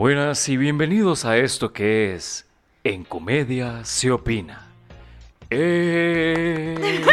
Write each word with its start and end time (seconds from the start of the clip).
Buenas 0.00 0.48
y 0.48 0.56
bienvenidos 0.56 1.26
a 1.26 1.36
esto 1.36 1.74
que 1.74 2.14
es 2.14 2.48
En 2.84 3.04
Comedia 3.04 3.84
se 3.84 4.10
opina. 4.10 4.66
Eh. 5.50 7.04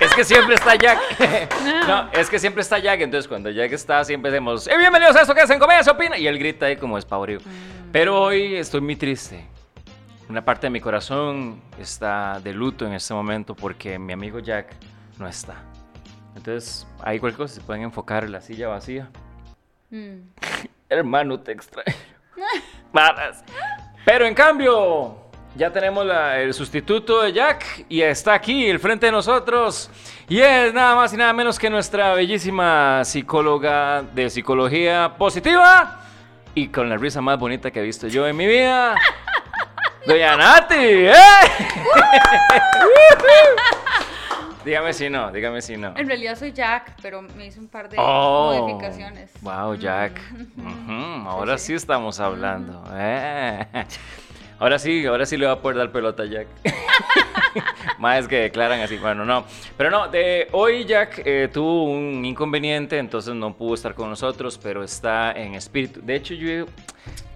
es 0.00 0.14
que 0.16 0.24
siempre 0.24 0.56
está 0.56 0.74
Jack. 0.74 0.98
no, 1.86 2.10
es 2.10 2.28
que 2.28 2.40
siempre 2.40 2.60
está 2.62 2.80
Jack. 2.80 3.02
Entonces, 3.02 3.28
cuando 3.28 3.50
Jack 3.50 3.70
está, 3.70 4.02
siempre 4.02 4.32
decimos: 4.32 4.66
eh, 4.66 4.76
Bienvenidos 4.76 5.14
a 5.14 5.22
esto 5.22 5.32
que 5.32 5.42
es 5.42 5.50
En 5.50 5.60
Comedia 5.60 5.84
se 5.84 5.92
opina. 5.92 6.18
Y 6.18 6.26
él 6.26 6.40
grita 6.40 6.66
ahí 6.66 6.76
como 6.76 6.98
espavorido. 6.98 7.38
Mm. 7.38 7.92
Pero 7.92 8.20
hoy 8.20 8.56
estoy 8.56 8.80
muy 8.80 8.96
triste. 8.96 9.44
Una 10.28 10.44
parte 10.44 10.66
de 10.66 10.70
mi 10.70 10.80
corazón 10.80 11.62
está 11.78 12.40
de 12.42 12.52
luto 12.52 12.84
en 12.84 12.94
este 12.94 13.14
momento 13.14 13.54
porque 13.54 13.96
mi 13.96 14.12
amigo 14.12 14.40
Jack 14.40 14.74
no 15.20 15.28
está. 15.28 15.54
Entonces, 16.34 16.84
ahí 17.00 17.20
cualquier 17.20 17.46
cosa 17.46 17.54
se 17.54 17.60
pueden 17.60 17.84
enfocar 17.84 18.24
en 18.24 18.32
la 18.32 18.40
silla 18.40 18.66
vacía. 18.66 19.08
Mm. 19.94 20.28
Hermano, 20.88 21.38
te 21.40 21.52
extraño. 21.52 21.96
Malas. 22.92 23.44
Pero 24.04 24.26
en 24.26 24.34
cambio, 24.34 25.16
ya 25.56 25.70
tenemos 25.72 26.04
la- 26.04 26.40
el 26.40 26.52
sustituto 26.52 27.22
de 27.22 27.32
Jack 27.32 27.86
y 27.88 28.02
está 28.02 28.34
aquí, 28.34 28.66
el 28.68 28.78
frente 28.80 29.06
de 29.06 29.12
nosotros. 29.12 29.90
Y 30.28 30.40
es 30.40 30.72
nada 30.74 30.94
más 30.96 31.12
y 31.12 31.16
nada 31.16 31.32
menos 31.32 31.58
que 31.58 31.70
nuestra 31.70 32.12
bellísima 32.14 33.04
psicóloga 33.04 34.02
de 34.02 34.30
psicología 34.30 35.14
positiva 35.16 36.00
y 36.54 36.68
con 36.68 36.88
la 36.88 36.96
risa 36.96 37.20
más 37.20 37.38
bonita 37.38 37.70
que 37.70 37.80
he 37.80 37.82
visto 37.82 38.08
yo 38.08 38.26
en 38.26 38.36
mi 38.36 38.46
vida. 38.46 38.94
Doña 40.06 40.36
Nati, 40.36 40.74
¿eh? 40.76 41.12
Dígame 44.64 44.92
si 44.92 45.08
no, 45.10 45.30
dígame 45.30 45.60
si 45.62 45.76
no. 45.76 45.94
En 45.96 46.06
realidad 46.06 46.36
soy 46.36 46.52
Jack, 46.52 46.96
pero 47.02 47.22
me 47.22 47.46
hice 47.46 47.60
un 47.60 47.68
par 47.68 47.88
de 47.88 47.96
Oh, 47.98 48.54
modificaciones. 48.60 49.30
Wow, 49.42 49.74
Jack. 49.76 50.20
Mm. 50.56 51.26
Ahora 51.26 51.58
sí. 51.58 51.66
sí. 51.68 51.74
estamos 51.74 52.18
hablando. 52.20 52.82
eh. 52.94 53.66
Ahora 54.58 54.78
sí, 54.78 55.04
ahora 55.04 55.26
sí 55.26 55.36
le 55.36 55.46
va 55.46 55.52
a 55.52 55.60
poder 55.60 55.78
dar 55.78 55.90
pelota 55.92 56.22
a 56.22 56.26
Jack. 56.26 56.46
Más 57.98 58.28
que 58.28 58.36
declaran 58.36 58.80
así. 58.80 58.96
Bueno, 58.98 59.24
no. 59.24 59.44
Pero 59.76 59.90
no, 59.90 60.08
de 60.08 60.48
hoy 60.52 60.84
Jack 60.84 61.22
eh, 61.24 61.48
tuvo 61.52 61.84
un 61.84 62.24
inconveniente, 62.24 62.98
entonces 62.98 63.34
no 63.34 63.54
pudo 63.56 63.74
estar 63.74 63.94
con 63.94 64.08
nosotros, 64.08 64.58
pero 64.62 64.82
está 64.84 65.32
en 65.32 65.54
espíritu. 65.54 66.00
De 66.02 66.14
hecho, 66.14 66.34
yo. 66.34 66.66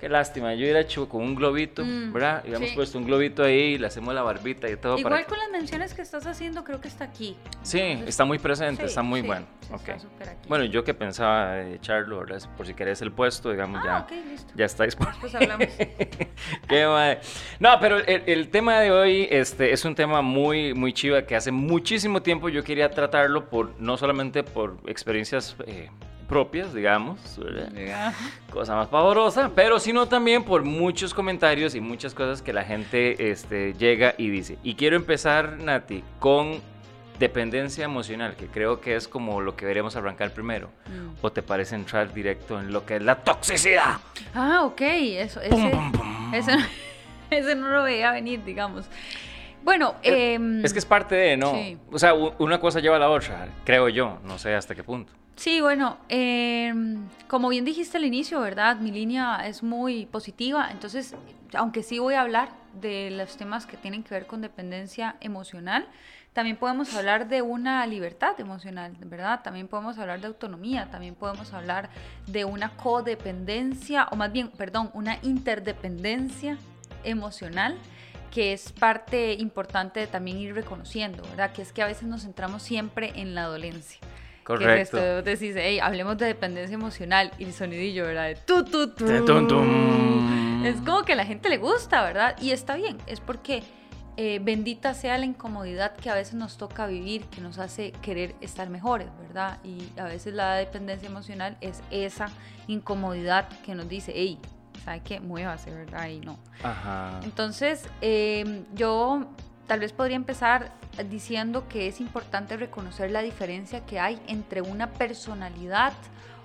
Qué 0.00 0.08
lástima, 0.08 0.54
yo 0.54 0.60
hubiera 0.60 0.80
hecho 0.80 1.08
con 1.08 1.22
un 1.22 1.34
globito, 1.34 1.84
Mm, 1.84 2.12
¿verdad? 2.12 2.38
Y 2.44 2.48
Hubiéramos 2.48 2.68
sí. 2.70 2.74
puesto 2.76 2.98
un 2.98 3.04
globito 3.04 3.42
ahí, 3.42 3.78
le 3.78 3.86
hacemos 3.88 4.14
la 4.14 4.22
barbita 4.22 4.68
y 4.70 4.76
todo. 4.76 4.96
Igual 4.96 5.12
para 5.12 5.24
que- 5.24 5.28
con 5.28 5.38
las 5.38 5.50
menciones 5.50 5.92
que 5.92 6.02
estás 6.02 6.24
haciendo, 6.26 6.62
creo 6.62 6.80
que 6.80 6.86
está 6.88 7.04
aquí. 7.04 7.36
Sí, 7.62 7.80
Entonces, 7.80 8.08
está 8.10 8.24
muy 8.24 8.38
presente, 8.38 8.82
sí, 8.82 8.86
está 8.88 9.02
muy 9.02 9.22
sí, 9.22 9.26
bueno. 9.26 9.46
sí, 9.60 9.72
Ok. 9.74 9.88
está 9.88 10.30
aquí. 10.30 10.48
Bueno, 10.48 10.64
yo 10.66 10.84
que 10.84 10.94
pensaba 10.94 11.60
echarlo, 11.62 12.20
¿verdad? 12.20 12.40
Por 12.56 12.66
si 12.66 12.74
querés 12.74 13.02
el 13.02 13.10
puesto, 13.10 13.50
digamos, 13.50 13.80
ah, 13.82 14.06
ya, 14.08 14.16
ok, 14.18 14.24
listo. 14.30 14.52
ya 14.54 14.64
está 14.66 14.84
disponible. 14.84 15.18
Pues 15.20 15.34
hablamos. 15.34 15.66
Qué 16.68 16.86
madre. 16.86 17.18
No, 17.58 17.78
pero 17.80 17.98
el, 17.98 18.22
el 18.26 18.48
tema 18.50 18.78
de 18.80 18.92
hoy 18.92 19.26
este, 19.30 19.72
es 19.72 19.84
un 19.84 19.94
tema 19.94 20.22
muy, 20.22 20.74
muy 20.74 20.92
chiva 20.92 21.22
que 21.22 21.34
hace 21.34 21.50
muchísimo 21.50 22.22
tiempo 22.22 22.48
yo 22.48 22.62
quería 22.62 22.88
tratarlo, 22.90 23.48
por, 23.50 23.72
no 23.80 23.96
solamente 23.96 24.42
por 24.44 24.76
experiencias 24.86 25.56
eh, 25.66 25.90
propias, 26.28 26.74
digamos, 26.74 27.18
cosa 28.50 28.76
más 28.76 28.88
pavorosa, 28.88 29.50
pero 29.54 29.80
sino 29.80 30.06
también 30.06 30.44
por 30.44 30.62
muchos 30.62 31.14
comentarios 31.14 31.74
y 31.74 31.80
muchas 31.80 32.14
cosas 32.14 32.42
que 32.42 32.52
la 32.52 32.64
gente 32.64 33.30
este, 33.30 33.72
llega 33.74 34.14
y 34.18 34.28
dice. 34.28 34.58
Y 34.62 34.74
quiero 34.74 34.96
empezar, 34.96 35.56
Nati, 35.58 36.04
con 36.20 36.60
dependencia 37.18 37.84
emocional, 37.84 38.36
que 38.36 38.46
creo 38.46 38.80
que 38.80 38.94
es 38.94 39.08
como 39.08 39.40
lo 39.40 39.56
que 39.56 39.64
deberíamos 39.64 39.96
arrancar 39.96 40.30
primero. 40.32 40.68
Mm. 40.86 41.16
¿O 41.24 41.32
te 41.32 41.42
parece 41.42 41.74
entrar 41.74 42.12
directo 42.12 42.60
en 42.60 42.72
lo 42.72 42.84
que 42.86 42.96
es 42.96 43.02
la 43.02 43.16
toxicidad? 43.16 43.96
Ah, 44.34 44.62
ok, 44.64 44.80
eso, 44.80 45.40
ese, 45.40 45.50
Pum, 45.50 45.70
pum, 45.70 45.92
pum. 45.92 46.34
ese, 46.34 46.52
ese 47.30 47.54
no 47.56 47.68
lo 47.70 47.82
veía 47.82 48.12
venir, 48.12 48.44
digamos. 48.44 48.86
Bueno, 49.64 49.96
em, 50.02 50.64
Es 50.64 50.72
que 50.72 50.78
es 50.78 50.86
parte 50.86 51.14
de, 51.14 51.36
¿no? 51.36 51.52
sí. 51.52 51.76
O 51.90 51.98
sea, 51.98 52.14
una 52.14 52.60
cosa 52.60 52.80
lleva 52.80 52.96
a 52.96 53.00
la 53.00 53.10
otra, 53.10 53.48
creo 53.64 53.88
yo, 53.88 54.18
no 54.24 54.38
sé 54.38 54.54
hasta 54.54 54.74
qué 54.74 54.84
punto. 54.84 55.12
Sí, 55.38 55.60
bueno, 55.60 55.98
em, 56.08 57.06
como 57.28 57.48
bien 57.48 57.64
dijiste 57.64 57.96
al 57.96 58.04
inicio, 58.04 58.40
¿verdad? 58.40 58.78
Mi 58.78 58.90
línea 58.90 59.46
es 59.46 59.62
muy 59.62 60.04
positiva, 60.06 60.68
entonces, 60.72 61.14
aunque 61.54 61.84
sí 61.84 62.00
voy 62.00 62.14
a 62.14 62.22
hablar 62.22 62.48
de 62.80 63.12
los 63.12 63.36
temas 63.36 63.64
que 63.64 63.76
tienen 63.76 64.02
que 64.02 64.14
ver 64.14 64.26
con 64.26 64.40
dependencia 64.40 65.14
emocional, 65.20 65.86
también 66.32 66.56
podemos 66.56 66.92
hablar 66.92 67.28
de 67.28 67.42
una 67.42 67.86
libertad 67.86 68.38
emocional, 68.40 68.96
¿verdad? 69.04 69.40
También 69.44 69.68
podemos 69.68 69.96
hablar 69.98 70.20
de 70.20 70.26
autonomía, 70.26 70.90
también 70.90 71.14
podemos 71.14 71.52
hablar 71.52 71.88
de 72.26 72.44
una 72.44 72.70
codependencia, 72.70 74.08
o 74.10 74.16
más 74.16 74.32
bien, 74.32 74.50
perdón, 74.50 74.90
una 74.92 75.20
interdependencia 75.22 76.58
emocional 77.04 77.76
que 78.32 78.52
es 78.52 78.72
parte 78.72 79.34
importante 79.34 80.00
de 80.00 80.08
también 80.08 80.38
ir 80.38 80.52
reconociendo, 80.52 81.22
¿verdad? 81.30 81.52
Que 81.52 81.62
es 81.62 81.72
que 81.72 81.82
a 81.82 81.86
veces 81.86 82.08
nos 82.08 82.22
centramos 82.22 82.64
siempre 82.64 83.12
en 83.14 83.36
la 83.36 83.44
dolencia. 83.44 84.00
Correcto. 84.48 84.96
Que 84.96 85.02
es 85.02 85.18
esto, 85.18 85.22
decís, 85.22 85.54
hey, 85.58 85.78
hablemos 85.78 86.16
de 86.16 86.24
dependencia 86.24 86.72
emocional 86.72 87.30
y 87.38 87.44
el 87.44 87.52
sonidillo, 87.52 88.06
¿verdad? 88.06 88.28
De 88.28 88.34
tu, 88.36 88.64
tu, 88.64 88.88
tu. 88.94 89.04
Te 89.04 89.20
tum, 89.20 89.46
tum. 89.46 90.64
Es 90.64 90.76
como 90.80 91.02
que 91.02 91.12
a 91.12 91.16
la 91.16 91.26
gente 91.26 91.50
le 91.50 91.58
gusta, 91.58 92.02
¿verdad? 92.02 92.34
Y 92.40 92.52
está 92.52 92.76
bien, 92.76 92.96
es 93.06 93.20
porque 93.20 93.62
eh, 94.16 94.40
bendita 94.42 94.94
sea 94.94 95.18
la 95.18 95.26
incomodidad 95.26 95.94
que 95.94 96.08
a 96.08 96.14
veces 96.14 96.32
nos 96.32 96.56
toca 96.56 96.86
vivir, 96.86 97.24
que 97.24 97.42
nos 97.42 97.58
hace 97.58 97.92
querer 98.00 98.36
estar 98.40 98.70
mejores, 98.70 99.08
¿verdad? 99.20 99.58
Y 99.64 99.92
a 100.00 100.04
veces 100.04 100.32
la 100.32 100.54
dependencia 100.54 101.10
emocional 101.10 101.58
es 101.60 101.82
esa 101.90 102.30
incomodidad 102.68 103.50
que 103.66 103.74
nos 103.74 103.86
dice, 103.86 104.12
hey, 104.16 104.38
¿sabe 104.82 105.02
qué? 105.04 105.20
Muévase, 105.20 105.70
¿verdad? 105.72 106.08
Y 106.08 106.20
no. 106.20 106.38
Ajá. 106.62 107.20
Entonces, 107.22 107.86
eh, 108.00 108.64
yo 108.72 109.28
tal 109.68 109.80
vez 109.80 109.92
podría 109.92 110.16
empezar 110.16 110.72
diciendo 111.08 111.68
que 111.68 111.86
es 111.86 112.00
importante 112.00 112.56
reconocer 112.56 113.12
la 113.12 113.22
diferencia 113.22 113.84
que 113.86 114.00
hay 114.00 114.20
entre 114.26 114.62
una 114.62 114.94
personalidad 114.94 115.92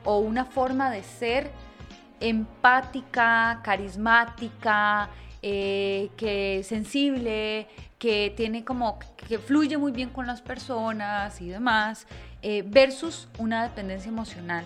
o 0.04 0.20
una 0.20 0.46
forma 0.46 0.92
de 0.92 1.02
ser 1.02 1.50
empática, 2.20 3.62
carismática, 3.64 5.10
eh, 5.42 6.10
que 6.18 6.64
sensible, 6.64 7.68
que 7.98 8.34
tiene 8.36 8.66
como 8.66 9.00
que 9.16 9.40
fluye 9.40 9.78
muy 9.78 9.94
bien 9.94 10.10
con 10.10 10.28
las 10.28 10.42
personas 10.42 11.42
y 11.42 11.48
demás, 11.48 12.06
eh, 12.42 12.64
versus 12.68 13.30
una 13.38 13.64
dependencia 13.64 14.10
emocional. 14.10 14.66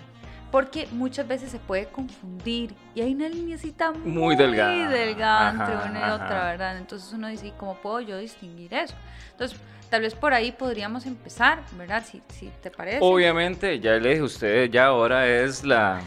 Porque 0.52 0.88
muchas 0.92 1.28
veces 1.28 1.52
se 1.52 1.60
puede 1.60 1.88
confundir 1.88 2.74
y 2.96 3.02
hay 3.02 3.14
una 3.14 3.28
linecita 3.28 3.92
muy, 3.92 4.12
Muy 4.12 4.36
delgada. 4.36 4.90
delgada 4.90 5.50
entre 5.52 5.76
Ajá, 5.76 5.90
una 5.90 6.00
y 6.00 6.04
ajá. 6.04 6.16
otra, 6.16 6.46
¿verdad? 6.46 6.78
Entonces 6.78 7.12
uno 7.12 7.28
dice, 7.28 7.48
¿y 7.48 7.52
¿cómo 7.52 7.76
puedo 7.76 8.00
yo 8.00 8.18
distinguir 8.18 8.74
eso? 8.74 8.96
Entonces, 9.32 9.60
tal 9.90 10.02
vez 10.02 10.16
por 10.16 10.34
ahí 10.34 10.52
podríamos 10.54 11.06
empezar, 11.06 11.60
¿verdad? 11.78 12.04
Si, 12.10 12.22
si 12.30 12.50
te 12.62 12.72
parece. 12.72 13.00
Obviamente, 13.02 13.80
ya 13.80 13.92
le 13.94 14.10
dije 14.10 14.22
a 14.22 14.26
ustedes, 14.26 14.72
ya 14.72 14.86
ahora 14.86 15.28
es 15.28 15.64
la... 15.66 16.00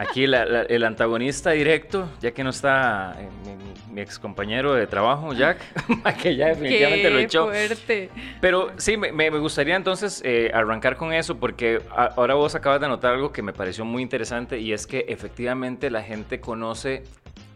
Aquí 0.00 0.28
la- 0.28 0.44
la- 0.44 0.62
el 0.62 0.84
antagonista 0.84 1.50
directo, 1.50 2.08
ya 2.20 2.30
que 2.30 2.44
no 2.44 2.50
está 2.50 3.16
eh, 3.18 3.28
mi, 3.44 3.50
mi- 3.56 3.94
mi 3.94 4.00
ex 4.00 4.18
compañero 4.20 4.72
de 4.74 4.86
trabajo, 4.86 5.32
Jack, 5.32 5.58
que 6.22 6.36
ya 6.36 6.48
definitivamente 6.48 7.02
Qué 7.02 7.10
lo 7.10 7.18
echó. 7.18 7.46
fuerte. 7.46 8.10
Pero 8.40 8.70
sí, 8.76 8.96
me, 8.96 9.10
me- 9.10 9.28
me 9.32 9.38
gustaría 9.40 9.74
entonces 9.74 10.22
eh, 10.24 10.52
arrancar 10.54 10.96
con 10.96 11.12
eso 11.12 11.36
porque 11.38 11.82
a- 11.90 12.12
ahora 12.16 12.34
vos 12.34 12.54
acabas 12.54 12.78
de 12.78 12.86
anotar 12.86 13.14
algo 13.14 13.32
que 13.32 13.42
me 13.42 13.52
pareció 13.52 13.84
muy 13.84 14.02
interesante 14.02 14.60
y 14.60 14.72
es 14.72 14.86
que 14.86 15.04
efectivamente 15.08 15.90
la 15.90 16.02
gente 16.04 16.38
conoce, 16.40 17.02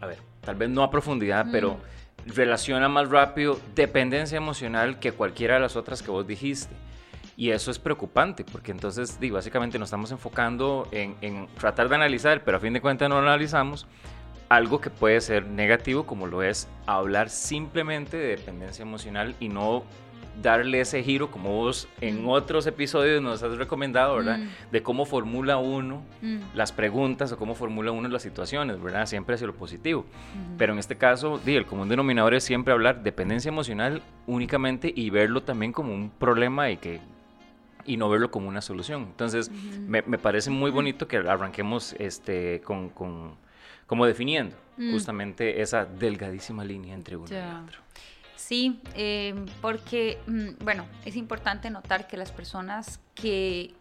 a 0.01 0.07
ver, 0.07 0.17
tal 0.41 0.55
vez 0.55 0.69
no 0.69 0.83
a 0.83 0.91
profundidad, 0.91 1.45
Mm. 1.45 1.51
pero 1.53 1.77
relaciona 2.25 2.89
más 2.89 3.09
rápido 3.09 3.57
dependencia 3.73 4.35
emocional 4.37 4.99
que 4.99 5.13
cualquiera 5.13 5.53
de 5.55 5.59
las 5.61 5.77
otras 5.77 6.03
que 6.03 6.11
vos 6.11 6.27
dijiste. 6.27 6.73
Y 7.35 7.49
eso 7.49 7.71
es 7.71 7.79
preocupante, 7.79 8.43
porque 8.43 8.71
entonces, 8.71 9.19
digo, 9.19 9.35
básicamente 9.35 9.79
nos 9.79 9.87
estamos 9.87 10.11
enfocando 10.11 10.87
en, 10.91 11.15
en 11.21 11.47
tratar 11.59 11.89
de 11.89 11.95
analizar, 11.95 12.43
pero 12.43 12.57
a 12.57 12.59
fin 12.59 12.73
de 12.73 12.81
cuentas 12.81 13.09
no 13.09 13.17
analizamos 13.17 13.87
algo 14.49 14.79
que 14.79 14.91
puede 14.91 15.19
ser 15.19 15.47
negativo, 15.47 16.05
como 16.05 16.27
lo 16.27 16.43
es 16.43 16.67
hablar 16.85 17.29
simplemente 17.29 18.17
de 18.17 18.27
dependencia 18.27 18.83
emocional 18.83 19.35
y 19.39 19.49
no 19.49 19.83
darle 20.41 20.79
ese 20.81 21.03
giro, 21.03 21.29
como 21.29 21.55
vos 21.55 21.87
en 22.01 22.23
Mm. 22.23 22.27
otros 22.29 22.65
episodios 22.65 23.21
nos 23.21 23.43
has 23.43 23.55
recomendado, 23.57 24.15
¿verdad? 24.15 24.39
Mm. 24.39 24.71
De 24.71 24.81
cómo 24.81 25.05
formula 25.05 25.57
uno 25.57 26.01
Mm, 26.21 26.39
las 26.55 26.71
preguntas 26.71 27.31
o 27.31 27.37
cómo 27.37 27.53
formula 27.53 27.91
uno 27.91 28.07
las 28.09 28.23
situaciones, 28.23 28.81
¿verdad? 28.81 29.05
Siempre 29.05 29.35
hacia 29.35 29.45
lo 29.45 29.53
positivo. 29.53 30.05
Pero 30.57 30.73
en 30.73 30.79
este 30.79 30.97
caso, 30.97 31.39
di, 31.43 31.55
el 31.55 31.65
común 31.65 31.87
denominador 31.87 32.33
es 32.33 32.43
siempre 32.43 32.73
hablar 32.73 33.03
dependencia 33.03 33.49
emocional 33.49 34.01
únicamente 34.25 34.91
y 34.95 35.09
verlo 35.11 35.43
también 35.43 35.71
como 35.71 35.93
un 35.93 36.09
problema 36.09 36.69
y 36.71 36.77
que 36.77 36.99
y 37.85 37.97
no 37.97 38.09
verlo 38.09 38.31
como 38.31 38.47
una 38.47 38.61
solución. 38.61 39.03
Entonces, 39.03 39.49
me, 39.87 40.01
me 40.03 40.17
parece 40.17 40.49
muy 40.49 40.71
bonito 40.71 41.07
que 41.07 41.17
arranquemos 41.17 41.93
este, 41.99 42.61
con, 42.61 42.89
con- 42.89 43.35
como 43.87 44.05
definiendo 44.05 44.55
Mm. 44.75 44.91
justamente 44.91 45.61
esa 45.61 45.85
delgadísima 45.85 46.65
línea 46.65 46.95
entre 46.95 47.15
uno 47.15 47.27
y 47.29 47.63
otro. 47.63 47.79
Sí, 48.35 48.81
eh, 48.95 49.35
porque, 49.61 50.17
mm, 50.25 50.63
bueno, 50.63 50.85
es 51.05 51.15
importante 51.15 51.69
notar 51.69 52.07
que 52.07 52.17
las 52.17 52.31
personas 52.31 52.99
que, 53.13 53.73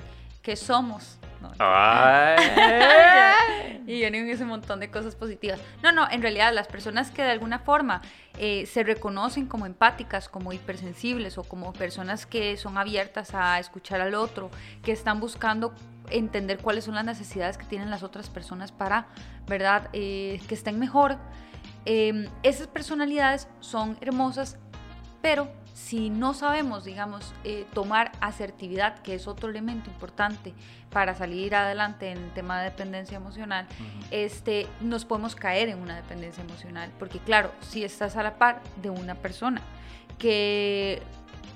que 0.43 0.55
somos 0.55 1.19
y 3.87 3.95
vienen 3.95 4.29
ese 4.29 4.45
montón 4.45 4.81
de 4.81 4.91
cosas 4.91 5.15
positivas. 5.15 5.61
No, 5.83 5.93
no, 5.93 6.09
en 6.11 6.23
realidad 6.23 6.53
las 6.53 6.67
personas 6.67 7.11
que 7.11 7.23
de 7.23 7.31
alguna 7.31 7.59
forma 7.59 8.03
eh, 8.39 8.67
se 8.67 8.83
reconocen 8.83 9.47
como 9.47 9.67
empáticas, 9.67 10.29
como 10.29 10.53
hipersensibles 10.53 11.39
o 11.39 11.45
como 11.45 11.73
personas 11.73 12.27
que 12.27 12.57
son 12.57 12.79
abiertas 12.79 13.35
a 13.35 13.59
escuchar 13.59 14.01
al 14.01 14.15
otro, 14.15 14.51
que 14.83 14.93
están 14.93 15.21
buscando 15.21 15.75
entender 16.11 16.59
cuáles 16.59 16.85
son 16.85 16.95
las 16.95 17.05
necesidades 17.05 17.59
que 17.59 17.65
tienen 17.65 17.91
las 17.91 18.03
otras 18.03 18.29
personas 18.29 18.73
para, 18.73 19.07
¿verdad?, 19.47 19.89
eh, 19.93 20.41
que 20.49 20.55
estén 20.55 20.79
mejor. 20.79 21.19
Em, 21.85 22.29
esas 22.43 22.69
personalidades 22.69 23.49
son 23.61 23.97
hermosas, 24.01 24.59
pero 25.23 25.49
si 25.73 26.11
no 26.11 26.35
sabemos, 26.35 26.85
digamos, 26.85 27.33
eh, 27.45 27.65
tomar 27.73 28.13
asertividad, 28.21 28.99
que 28.99 29.15
es 29.15 29.27
otro 29.27 29.49
elemento 29.49 29.89
importante 29.89 30.53
para 30.91 31.15
salir 31.15 31.55
adelante 31.55 32.11
en 32.11 32.19
el 32.19 32.31
tema 32.33 32.59
de 32.59 32.71
dependencia 32.71 33.17
emocional, 33.17 33.67
este, 34.11 34.67
nos 34.81 35.05
podemos 35.05 35.35
caer 35.35 35.71
en 35.71 35.79
una 35.79 35.97
dependencia 35.97 36.43
emocional. 36.43 36.91
Porque 36.99 37.19
claro, 37.19 37.51
si 37.61 37.85
estás 37.85 38.17
a 38.17 38.23
la 38.23 38.37
par 38.37 38.61
de 38.83 38.91
una 38.91 39.15
persona 39.15 39.63
que 40.19 41.03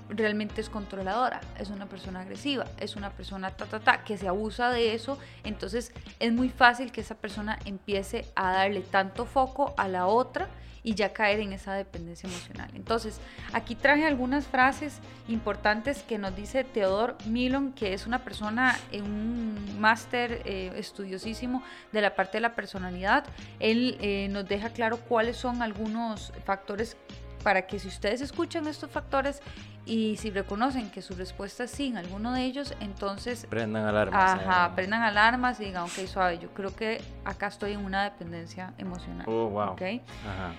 realmente 0.08 0.60
es 0.60 0.70
controladora, 0.70 1.40
es 1.58 1.68
una 1.70 1.86
persona 1.86 2.20
agresiva, 2.20 2.66
es 2.78 2.96
una 2.96 3.10
persona 3.10 3.50
ta, 3.50 3.66
ta, 3.66 3.80
ta, 3.80 4.04
que 4.04 4.16
se 4.16 4.28
abusa 4.28 4.70
de 4.70 4.94
eso, 4.94 5.18
entonces 5.44 5.92
es 6.20 6.32
muy 6.32 6.48
fácil 6.48 6.92
que 6.92 7.00
esa 7.00 7.16
persona 7.16 7.58
empiece 7.64 8.24
a 8.34 8.52
darle 8.52 8.80
tanto 8.80 9.24
foco 9.24 9.74
a 9.76 9.88
la 9.88 10.06
otra 10.06 10.48
y 10.86 10.94
ya 10.94 11.12
caer 11.12 11.40
en 11.40 11.52
esa 11.52 11.74
dependencia 11.74 12.28
emocional. 12.28 12.70
Entonces, 12.74 13.20
aquí 13.52 13.74
traje 13.74 14.06
algunas 14.06 14.46
frases 14.46 15.00
importantes 15.26 16.04
que 16.04 16.16
nos 16.16 16.36
dice 16.36 16.62
Theodor 16.62 17.16
Milon, 17.26 17.72
que 17.72 17.92
es 17.92 18.06
una 18.06 18.20
persona, 18.20 18.78
en 18.92 19.02
un 19.02 19.80
máster 19.80 20.42
eh, 20.44 20.72
estudiosísimo 20.76 21.64
de 21.90 22.02
la 22.02 22.14
parte 22.14 22.36
de 22.36 22.42
la 22.42 22.54
personalidad. 22.54 23.24
Él 23.58 23.98
eh, 24.00 24.28
nos 24.30 24.46
deja 24.46 24.70
claro 24.70 24.98
cuáles 24.98 25.36
son 25.36 25.60
algunos 25.60 26.32
factores 26.44 26.96
para 27.42 27.66
que 27.66 27.80
si 27.80 27.88
ustedes 27.88 28.20
escuchan 28.20 28.68
estos 28.68 28.88
factores 28.88 29.42
y 29.86 30.16
si 30.18 30.30
reconocen 30.30 30.90
que 30.90 31.02
su 31.02 31.14
respuesta 31.14 31.64
es 31.64 31.72
sí 31.72 31.88
en 31.88 31.96
alguno 31.96 32.32
de 32.32 32.44
ellos, 32.44 32.74
entonces... 32.78 33.44
Prendan 33.50 33.86
alarmas. 33.86 34.40
Ajá, 34.40 34.66
eh. 34.66 34.72
prendan 34.76 35.02
alarmas 35.02 35.58
y 35.58 35.64
digan, 35.64 35.82
ok, 35.82 36.06
suave, 36.06 36.38
yo 36.38 36.48
creo 36.50 36.76
que 36.76 37.00
acá 37.24 37.48
estoy 37.48 37.72
en 37.72 37.84
una 37.84 38.04
dependencia 38.04 38.72
emocional. 38.78 39.26
Oh, 39.28 39.48
wow. 39.48 39.72
Okay. 39.72 40.00
Ajá. 40.24 40.52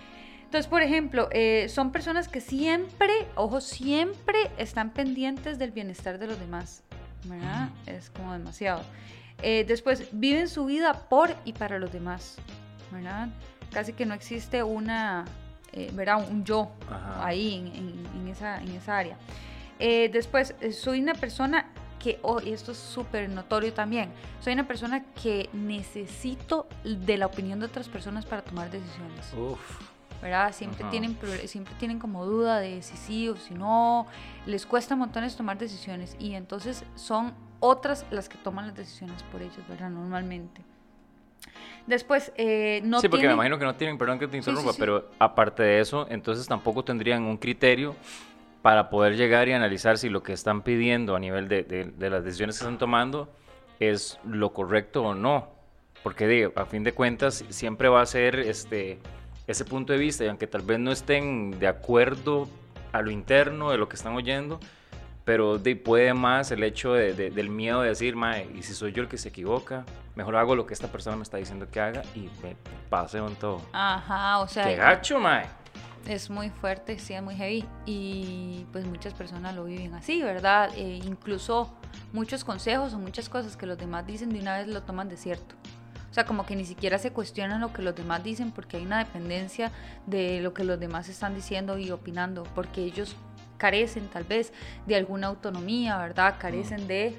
Entonces, 0.48 0.68
por 0.68 0.82
ejemplo, 0.82 1.28
eh, 1.34 1.68
son 1.68 1.92
personas 1.92 2.30
que 2.30 2.40
siempre, 2.40 3.12
ojo, 3.36 3.60
siempre 3.60 4.50
están 4.58 4.92
pendientes 4.92 5.60
del 5.60 5.72
bienestar 5.72 6.20
de 6.20 6.28
los 6.28 6.40
demás. 6.40 6.84
¿verdad? 7.26 7.68
Es 7.86 8.10
como 8.12 8.32
demasiado. 8.32 8.82
Eh, 9.42 9.66
después, 9.68 10.08
viven 10.14 10.48
su 10.48 10.64
vida 10.64 10.94
por 11.10 11.36
y 11.44 11.52
para 11.52 11.80
los 11.80 11.92
demás. 11.92 12.38
¿verdad? 12.94 13.28
Casi 13.74 13.92
que 13.92 14.06
no 14.06 14.14
existe 14.14 14.64
una, 14.64 15.26
eh, 15.74 15.92
¿verdad? 15.94 16.26
Un 16.32 16.46
yo 16.46 16.72
ahí 17.20 17.70
en, 18.16 18.30
esa, 18.30 18.62
en 18.62 18.70
esa 18.70 19.00
área. 19.00 19.18
después, 19.78 20.56
soy 20.72 21.02
una 21.02 21.14
persona 21.14 21.74
que, 22.00 22.20
oh, 22.22 22.40
y 22.42 22.54
esto 22.54 22.72
es 22.72 22.78
súper 22.78 23.30
notorio 23.30 23.74
también, 23.74 24.12
soy 24.40 24.54
una 24.54 24.66
persona 24.66 25.04
que 25.22 25.50
necesito 25.52 26.70
de 26.86 27.18
la 27.18 27.26
opinión 27.26 27.60
de 27.60 27.66
otras 27.66 27.90
personas 27.90 28.26
para 28.26 28.44
tomar 28.44 28.72
decisiones. 28.72 29.34
Uf. 29.34 29.87
¿Verdad? 30.22 30.52
Siempre, 30.54 30.86
tienen, 30.90 31.18
siempre 31.46 31.74
tienen 31.80 32.00
como 32.00 32.26
duda 32.26 32.60
de 32.60 32.82
si 32.82 32.98
sí 32.98 33.30
o 33.30 33.36
si 33.36 33.54
no, 33.54 34.08
les 34.46 34.66
cuesta 34.66 34.96
montones 34.96 35.36
tomar 35.36 35.58
decisiones 35.58 36.16
y 36.20 36.34
entonces 36.34 36.84
son 36.96 37.34
otras 37.60 38.06
las 38.12 38.30
que 38.30 38.38
toman 38.38 38.68
las 38.68 38.76
decisiones 38.76 39.24
por 39.24 39.42
ellos, 39.42 39.60
¿verdad? 39.68 39.90
Normalmente. 39.90 40.62
Después, 41.86 42.34
eh, 42.36 42.82
no 42.84 43.00
Sí, 43.00 43.08
porque 43.08 43.28
me 43.28 43.34
imagino 43.34 43.58
que 43.58 43.66
no 43.66 43.76
tienen, 43.76 43.98
perdón 43.98 44.20
que 44.20 44.28
te 44.28 44.38
interrumpa, 44.38 44.72
pero 44.78 45.10
aparte 45.20 45.64
de 45.64 45.80
eso, 45.80 46.06
entonces 46.10 46.46
tampoco 46.48 46.84
tendrían 46.84 47.24
un 47.24 47.38
criterio 47.38 47.96
para 48.62 48.90
poder 48.90 49.16
llegar 49.16 49.48
y 49.48 49.54
analizar 49.54 49.98
si 49.98 50.10
lo 50.10 50.22
que 50.22 50.34
están 50.34 50.62
pidiendo 50.62 51.16
a 51.16 51.20
nivel 51.20 51.48
de, 51.48 51.64
de, 51.64 52.10
las 52.10 52.26
decisiones 52.26 52.58
que 52.58 52.66
están 52.66 52.78
tomando 52.78 53.30
es 53.80 54.20
lo 54.26 54.52
correcto 54.52 55.04
o 55.04 55.16
no. 55.16 55.50
Porque 56.04 56.28
digo, 56.28 56.52
a 56.56 56.66
fin 56.66 56.84
de 56.84 56.92
cuentas 56.92 57.46
siempre 57.50 57.88
va 57.88 58.02
a 58.02 58.06
ser 58.06 58.40
este 58.40 59.00
ese 59.48 59.66
punto 59.66 59.94
de 59.94 60.00
vista 60.00 60.24
y 60.26 60.28
aunque 60.28 60.46
tal 60.46 60.62
vez 60.62 60.80
no 60.80 60.92
estén 60.92 61.58
de 61.60 61.68
acuerdo 61.68 62.48
a 62.92 63.02
lo 63.02 63.12
interno 63.12 63.72
de 63.72 63.78
lo 63.78 63.90
que 63.90 63.96
están 63.96 64.14
oyendo, 64.14 64.60
pero 65.24 65.58
de, 65.58 65.76
puede 65.76 66.14
más 66.14 66.52
el 66.52 66.64
hecho 66.64 66.94
de, 66.94 67.14
del 67.14 67.50
miedo 67.50 67.82
de 67.82 67.90
decir, 67.90 68.16
mae, 68.16 68.50
y 68.56 68.64
si 68.64 68.74
soy 68.74 68.94
yo 68.94 69.02
el 69.02 69.10
que 69.10 69.18
se 69.18 69.30
equivoca, 69.30 69.86
mejor 70.16 70.36
hago 70.38 70.56
lo 70.56 70.66
que 70.66 70.74
esta 70.74 70.88
persona 70.88 71.18
me 71.18 71.24
está 71.24 71.38
diciendo 71.38 71.68
que 71.70 71.80
haga 71.80 72.02
y 72.16 72.30
me 72.42 72.56
pase 72.90 73.20
con 73.20 73.36
todo. 73.36 73.62
Ajá, 73.74 74.40
o 74.40 74.48
sea. 74.48 74.66
¡Qué 74.66 74.76
gacho, 74.76 75.20
mae! 75.20 75.46
Es 76.08 76.30
muy 76.30 76.50
fuerte, 76.50 76.98
sí, 76.98 77.14
es 77.14 77.22
muy 77.22 77.36
heavy. 77.36 77.66
Y 77.86 78.66
pues 78.72 78.86
muchas 78.86 79.14
personas 79.14 79.54
lo 79.54 79.66
viven 79.66 79.94
así, 79.96 80.22
¿verdad? 80.24 80.72
E 80.78 81.02
incluso 81.06 81.74
muchos 82.14 82.46
consejos 82.46 82.94
o 82.94 82.98
muchas 82.98 83.28
cosas 83.28 83.58
que 83.58 83.66
los 83.66 83.78
demás 83.78 84.08
dicen 84.08 84.30
de 84.30 84.40
una 84.40 84.58
vez 84.58 84.68
lo 84.68 84.84
toman 84.84 85.10
de 85.10 85.18
cierto. 85.18 85.56
O 86.10 86.14
sea, 86.14 86.26
como 86.26 86.46
que 86.46 86.56
ni 86.56 86.66
siquiera 86.66 86.98
se 86.98 87.12
cuestionan 87.12 87.62
lo 87.62 87.74
que 87.74 87.82
los 87.82 87.96
demás 87.96 88.24
dicen 88.24 88.52
porque 88.52 88.78
hay 88.78 88.86
una 88.86 89.00
dependencia 89.00 89.72
de 90.06 90.42
lo 90.42 90.54
que 90.54 90.64
los 90.64 90.80
demás 90.80 91.10
están 91.10 91.36
diciendo 91.36 91.78
y 91.78 91.92
opinando, 91.92 92.44
porque 92.56 92.84
ellos 92.84 93.16
carecen 93.58 94.08
tal 94.08 94.24
vez 94.24 94.54
de 94.86 94.96
alguna 94.96 95.28
autonomía, 95.28 95.98
¿verdad? 95.98 96.36
Carecen 96.40 96.88
de 96.88 97.16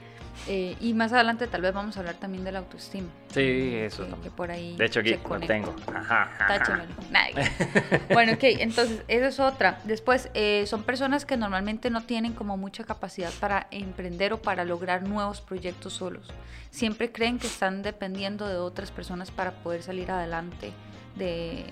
eh, 0.47 0.77
y 0.81 0.95
más 0.95 1.13
adelante 1.13 1.47
tal 1.47 1.63
vez 1.63 1.75
vamos 1.75 1.97
a 1.97 2.01
hablar 2.01 2.15
también 2.15 2.45
de 2.45 2.53
la 2.53 2.61
autoestima. 2.61 3.09
Sí, 3.33 3.75
eso 3.75 4.07
que, 4.23 4.31
por 4.31 4.51
ahí 4.51 4.77
De 4.77 4.87
hecho, 4.87 5.01
aquí 5.01 5.19
lo 5.29 5.41
tengo. 5.41 5.75
bueno, 8.13 8.33
ok, 8.33 8.43
entonces, 8.43 9.03
esa 9.09 9.29
es 9.29 9.41
otra. 9.41 9.81
Después, 9.85 10.31
eh, 10.35 10.65
son 10.67 10.85
personas 10.85 11.27
que 11.27 11.37
normalmente 11.37 11.91
no 11.91 12.03
tienen 12.03 12.33
como 12.33 12.57
mucha 12.57 12.85
capacidad 12.85 13.33
para 13.41 13.67
emprender 13.71 14.33
o 14.33 14.41
para 14.41 14.65
lograr 14.65 15.03
nuevos 15.03 15.41
proyectos 15.41 15.95
solos. 15.95 16.29
Siempre 16.71 17.13
creen 17.13 17.39
que 17.39 17.47
están 17.47 17.83
dependiendo 17.83 18.47
de 18.47 18.57
otras 18.57 18.91
personas 18.91 19.31
para 19.31 19.53
poder 19.53 19.83
salir 19.83 20.11
adelante 20.11 20.73
de, 21.17 21.65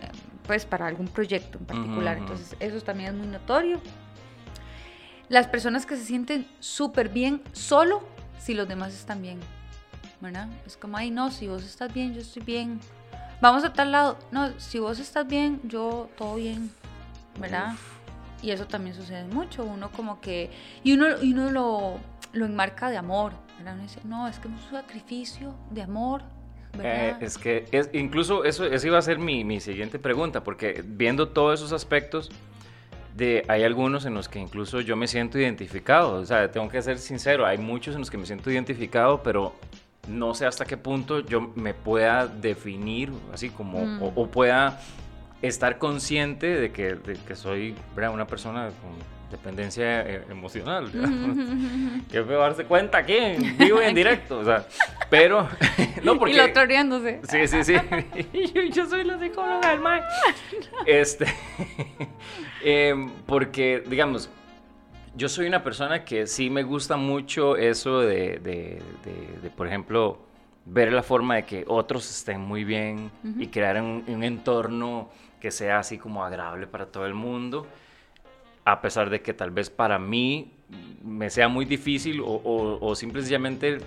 pues, 0.47 0.67
para 0.67 0.87
algún 0.87 1.09
proyecto 1.09 1.59
en 1.59 1.65
particular. 1.65 2.19
Entonces, 2.19 2.57
eso 2.61 2.81
también 2.81 3.11
es 3.11 3.17
muy 3.17 3.29
notorio. 3.29 3.81
Las 5.29 5.49
personas 5.49 5.87
que 5.87 5.97
se 5.97 6.05
sienten 6.05 6.47
súper 6.61 7.09
bien 7.09 7.43
solo 7.53 8.16
si 8.39 8.55
los 8.55 8.69
demás 8.69 8.95
están 8.95 9.23
bien, 9.23 9.41
¿verdad? 10.21 10.49
Es 10.67 10.77
como, 10.77 10.97
ay, 10.97 11.11
no, 11.11 11.31
si 11.31 11.49
vos 11.49 11.65
estás 11.65 11.93
bien, 11.93 12.15
yo 12.15 12.21
estoy 12.21 12.43
bien. 12.43 12.81
Vamos 13.41 13.65
a 13.65 13.73
tal 13.73 13.93
lado. 13.93 14.19
No, 14.31 14.59
si 14.59 14.79
vos 14.79 14.99
estás 14.99 15.27
bien, 15.27 15.61
yo 15.65 16.09
todo 16.17 16.37
bien, 16.37 16.71
¿verdad? 17.39 17.75
Y 18.43 18.51
eso 18.51 18.67
también 18.67 18.95
sucede 18.95 19.25
mucho. 19.25 19.65
Uno 19.65 19.91
como 19.91 20.21
que... 20.21 20.51
Y 20.85 20.93
uno, 20.93 21.23
y 21.23 21.33
uno 21.33 21.51
lo, 21.51 21.99
lo 22.33 22.47
enmarca 22.47 22.91
de 22.91 22.97
amor, 22.97 23.33
¿verdad? 23.59 23.75
Uno 23.75 23.83
dice, 23.83 24.01
no, 24.05 24.29
es 24.29 24.39
que 24.39 24.49
es 24.49 24.55
un 24.55 24.71
sacrificio 24.71 25.55
de 25.71 25.83
amor, 25.83 26.23
eh, 26.83 27.17
es 27.21 27.39
que 27.39 27.67
es, 27.73 27.91
incluso 27.93 28.45
eso, 28.45 28.65
eso 28.65 28.87
iba 28.87 28.99
a 28.99 29.03
ser 29.03 29.19
mi, 29.19 29.45
mi, 29.45 29.61
siguiente 29.61 29.99
pregunta, 29.99 30.45
porque 30.45 30.85
viendo 30.85 31.29
todos 31.29 31.61
esos 31.61 31.73
aspectos, 31.73 32.31
de, 33.17 33.45
hay 33.49 33.63
algunos 33.63 34.05
en 34.05 34.15
los 34.15 34.29
que 34.29 34.39
incluso 34.39 34.81
yo 34.81 34.95
me 34.95 35.09
siento 35.09 35.39
identificado, 35.39 36.15
o 36.15 36.25
sea, 36.25 36.51
tengo 36.51 36.69
que 36.69 36.83
ser 36.83 36.99
sincero, 36.99 37.47
hay 37.47 37.57
muchos 37.57 37.95
en 37.95 38.01
los 38.01 38.11
que 38.11 38.19
me 38.19 38.27
siento 38.27 38.51
identificado, 38.51 39.23
pero 39.23 39.55
no 40.09 40.35
sé 40.35 40.47
hasta 40.47 40.67
qué 40.67 40.77
punto 40.77 41.21
yo 41.21 41.53
me 41.55 41.73
pueda 41.73 42.27
definir 42.27 43.11
así 43.33 43.49
como, 43.49 43.79
o, 44.05 44.27
mm. 44.27 44.29
pueda 44.29 44.81
estar 45.41 45.79
consciente 45.79 46.47
de 46.47 46.71
que, 46.71 46.95
de 46.95 47.15
que 47.15 47.35
soy 47.35 47.75
una 47.97 48.27
persona 48.27 48.69
con 48.83 49.16
dependencia 49.31 50.03
eh, 50.03 50.25
emocional. 50.31 50.91
que 52.11 52.23
feo 52.23 52.41
darse 52.41 52.65
cuenta 52.65 52.99
aquí, 52.99 53.17
en 53.17 53.57
vivo 53.57 53.83
y 53.83 53.87
en 53.87 53.95
directo. 53.95 54.39
O 54.39 54.45
sea, 54.45 54.67
pero. 55.11 55.49
no, 56.03 56.19
porque. 56.19 56.35
Y 56.35 56.37
lo 56.39 56.45
otro 56.45 56.67
riéndose. 56.67 57.21
Sí, 57.29 57.47
sí, 57.49 57.65
sí. 57.65 58.71
yo, 58.73 58.87
soy 58.87 59.05
la 59.05 59.19
psicóloga 59.19 59.71
del 59.71 59.81
Mike. 59.81 60.07
Este. 60.87 61.27
Em, 62.63 63.11
porque, 63.27 63.83
digamos, 63.87 64.31
yo 65.15 65.29
soy 65.29 65.47
una 65.47 65.63
persona 65.63 66.05
que 66.05 66.27
sí 66.27 66.51
me 66.51 66.63
gusta 66.63 66.97
mucho 66.97 67.57
eso 67.57 68.01
de, 68.01 68.39
de, 68.39 68.83
de, 69.43 69.51
por 69.51 69.67
ejemplo, 69.67 70.19
ver 70.65 70.93
la 70.93 71.03
forma 71.03 71.37
de 71.37 71.45
que 71.45 71.65
otros 71.67 72.11
estén 72.11 72.41
muy 72.41 72.65
bien 72.65 73.11
y 73.39 73.47
crear 73.49 73.81
un, 73.81 74.05
un 74.09 74.25
entorno 74.25 75.11
que 75.41 75.51
sea 75.51 75.79
así 75.79 75.97
como 75.97 76.25
agradable 76.25 76.67
para 76.67 76.87
todo 76.87 77.07
el 77.07 77.15
mundo 77.15 77.67
a 78.67 78.81
pesar 78.81 79.11
de 79.11 79.23
que 79.23 79.33
tal 79.33 79.53
vez 79.53 79.71
para 79.71 79.97
mí 79.97 80.53
me 81.03 81.31
sea 81.31 81.49
muy 81.49 81.65
difícil 81.65 82.21
o, 82.21 82.79
o, 82.81 82.95
simplemente, 82.97 83.79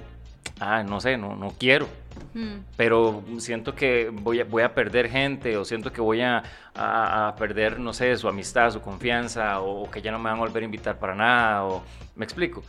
ah, 0.61 0.83
no 0.83 1.01
sé, 1.01 1.17
no, 1.17 1.35
no 1.35 1.49
quiero. 1.59 1.87
Mm. 2.33 2.59
Pero 2.77 3.21
siento 3.39 3.75
que 3.75 4.09
voy 4.09 4.39
a, 4.39 4.45
voy 4.45 4.63
a 4.63 4.73
perder 4.73 5.09
gente 5.09 5.57
o 5.57 5.65
siento 5.65 5.91
que 5.91 5.99
voy 5.99 6.21
a, 6.21 6.43
a, 6.75 7.35
perder, 7.37 7.77
no 7.77 7.91
sé, 7.91 8.15
su 8.15 8.29
amistad, 8.29 8.71
su 8.71 8.79
confianza 8.79 9.59
o, 9.59 9.91
que 9.91 10.01
ya 10.01 10.11
no 10.11 10.17
me 10.17 10.29
van 10.29 10.37
a 10.37 10.39
volver 10.39 10.63
a 10.63 10.65
invitar 10.65 10.97
para 10.97 11.13
nada 11.13 11.65
o 11.65 11.83
me 12.15 12.23
explico. 12.23 12.63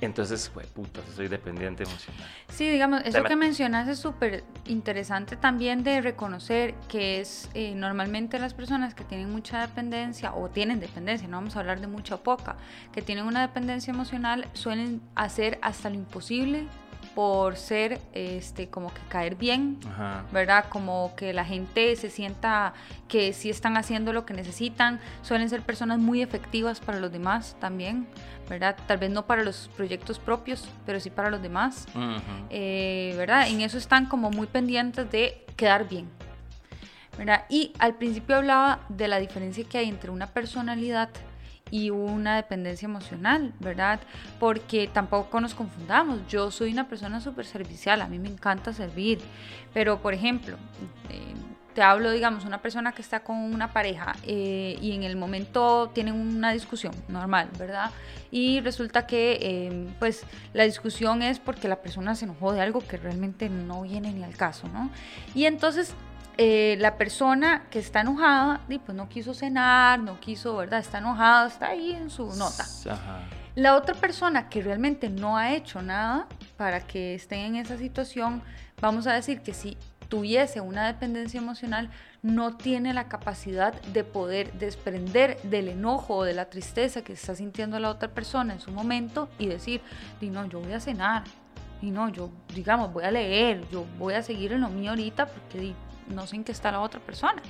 Entonces, 0.00 0.50
güey, 0.52 0.66
puta, 0.66 1.00
soy 1.14 1.28
dependiente 1.28 1.84
emocional. 1.84 2.28
Sí, 2.48 2.68
digamos, 2.68 3.02
eso 3.04 3.22
que 3.24 3.36
mencionas 3.36 3.88
es 3.88 3.98
súper 3.98 4.44
interesante 4.66 5.36
también 5.36 5.84
de 5.84 6.00
reconocer 6.00 6.74
que 6.88 7.20
es 7.20 7.48
eh, 7.54 7.74
normalmente 7.74 8.38
las 8.38 8.52
personas 8.52 8.94
que 8.94 9.04
tienen 9.04 9.30
mucha 9.30 9.60
dependencia 9.60 10.34
o 10.34 10.48
tienen 10.50 10.80
dependencia, 10.80 11.26
no 11.28 11.38
vamos 11.38 11.56
a 11.56 11.60
hablar 11.60 11.80
de 11.80 11.86
mucha 11.86 12.16
o 12.16 12.22
poca, 12.22 12.56
que 12.92 13.00
tienen 13.00 13.26
una 13.26 13.40
dependencia 13.40 13.90
emocional 13.92 14.48
suelen 14.52 15.00
hacer 15.14 15.58
hasta 15.62 15.88
lo 15.88 15.96
imposible 15.96 16.66
por 17.16 17.56
ser 17.56 17.98
este 18.12 18.68
como 18.68 18.92
que 18.92 19.00
caer 19.08 19.36
bien, 19.36 19.78
¿verdad? 20.32 20.66
Como 20.68 21.14
que 21.16 21.32
la 21.32 21.46
gente 21.46 21.96
se 21.96 22.10
sienta 22.10 22.74
que 23.08 23.32
sí 23.32 23.48
están 23.48 23.78
haciendo 23.78 24.12
lo 24.12 24.26
que 24.26 24.34
necesitan, 24.34 25.00
suelen 25.22 25.48
ser 25.48 25.62
personas 25.62 25.98
muy 25.98 26.20
efectivas 26.20 26.78
para 26.78 27.00
los 27.00 27.10
demás 27.10 27.56
también, 27.58 28.06
¿verdad? 28.50 28.76
Tal 28.86 28.98
vez 28.98 29.08
no 29.08 29.24
para 29.24 29.42
los 29.44 29.70
proyectos 29.78 30.18
propios, 30.18 30.68
pero 30.84 31.00
sí 31.00 31.08
para 31.08 31.30
los 31.30 31.40
demás, 31.40 31.86
eh, 32.50 33.14
¿verdad? 33.16 33.48
En 33.48 33.62
eso 33.62 33.78
están 33.78 34.04
como 34.04 34.30
muy 34.30 34.46
pendientes 34.46 35.10
de 35.10 35.42
quedar 35.56 35.88
bien, 35.88 36.10
¿verdad? 37.16 37.46
Y 37.48 37.72
al 37.78 37.94
principio 37.94 38.36
hablaba 38.36 38.80
de 38.90 39.08
la 39.08 39.18
diferencia 39.20 39.64
que 39.64 39.78
hay 39.78 39.88
entre 39.88 40.10
una 40.10 40.26
personalidad 40.26 41.08
y 41.70 41.90
una 41.90 42.36
dependencia 42.36 42.86
emocional, 42.86 43.52
¿verdad? 43.60 44.00
Porque 44.38 44.88
tampoco 44.92 45.40
nos 45.40 45.54
confundamos. 45.54 46.20
Yo 46.28 46.50
soy 46.50 46.72
una 46.72 46.88
persona 46.88 47.20
súper 47.20 47.44
servicial, 47.46 48.02
a 48.02 48.08
mí 48.08 48.18
me 48.18 48.28
encanta 48.28 48.72
servir, 48.72 49.20
pero 49.74 50.00
por 50.00 50.14
ejemplo, 50.14 50.56
eh, 51.10 51.34
te 51.76 51.82
hablo, 51.82 52.10
digamos, 52.10 52.46
una 52.46 52.62
persona 52.62 52.92
que 52.92 53.02
está 53.02 53.20
con 53.20 53.36
una 53.36 53.74
pareja 53.74 54.16
eh, 54.22 54.78
y 54.80 54.92
en 54.92 55.02
el 55.02 55.14
momento 55.14 55.90
tienen 55.92 56.14
una 56.14 56.52
discusión 56.52 56.94
normal, 57.08 57.50
¿verdad? 57.58 57.90
Y 58.30 58.60
resulta 58.60 59.06
que, 59.06 59.38
eh, 59.42 59.86
pues, 59.98 60.24
la 60.54 60.64
discusión 60.64 61.20
es 61.20 61.38
porque 61.38 61.68
la 61.68 61.82
persona 61.82 62.14
se 62.14 62.24
enojó 62.24 62.54
de 62.54 62.62
algo 62.62 62.80
que 62.80 62.96
realmente 62.96 63.50
no 63.50 63.82
viene 63.82 64.10
ni 64.10 64.24
al 64.24 64.34
caso, 64.34 64.68
¿no? 64.68 64.88
Y 65.34 65.44
entonces 65.44 65.94
eh, 66.38 66.76
la 66.80 66.96
persona 66.96 67.64
que 67.70 67.78
está 67.78 68.02
enojada, 68.02 68.60
pues 68.66 68.96
no 68.96 69.08
quiso 69.08 69.32
cenar, 69.32 69.98
no 69.98 70.20
quiso, 70.20 70.56
¿verdad? 70.56 70.80
Está 70.80 70.98
enojada, 70.98 71.46
está 71.46 71.68
ahí 71.68 71.92
en 71.92 72.10
su 72.10 72.26
nota. 72.36 72.64
La 73.54 73.74
otra 73.74 73.94
persona 73.94 74.50
que 74.50 74.60
realmente 74.60 75.08
no 75.08 75.38
ha 75.38 75.54
hecho 75.54 75.80
nada 75.80 76.26
para 76.58 76.80
que 76.80 77.14
esté 77.14 77.36
en 77.46 77.56
esa 77.56 77.78
situación, 77.78 78.42
vamos 78.82 79.06
a 79.06 79.14
decir 79.14 79.40
que 79.40 79.54
si 79.54 79.78
tuviese 80.08 80.60
una 80.60 80.86
dependencia 80.86 81.40
emocional, 81.40 81.90
no 82.22 82.56
tiene 82.56 82.92
la 82.92 83.08
capacidad 83.08 83.72
de 83.82 84.04
poder 84.04 84.52
desprender 84.54 85.40
del 85.42 85.68
enojo 85.68 86.16
o 86.16 86.24
de 86.24 86.34
la 86.34 86.50
tristeza 86.50 87.02
que 87.02 87.14
está 87.14 87.34
sintiendo 87.34 87.78
la 87.78 87.88
otra 87.88 88.08
persona 88.08 88.52
en 88.52 88.60
su 88.60 88.70
momento 88.72 89.28
y 89.38 89.46
decir, 89.46 89.80
di 90.20 90.28
no, 90.28 90.44
yo 90.46 90.60
voy 90.60 90.74
a 90.74 90.80
cenar, 90.80 91.24
y 91.82 91.90
no, 91.90 92.08
yo, 92.08 92.30
digamos, 92.54 92.92
voy 92.92 93.04
a 93.04 93.10
leer, 93.10 93.68
yo 93.70 93.84
voy 93.98 94.14
a 94.14 94.22
seguir 94.22 94.52
en 94.52 94.62
lo 94.62 94.68
mío 94.68 94.90
ahorita 94.90 95.26
porque 95.26 95.74
no 96.08 96.26
sé 96.26 96.36
en 96.36 96.44
qué 96.44 96.52
está 96.52 96.70
la 96.70 96.80
otra 96.80 97.00
persona. 97.00 97.42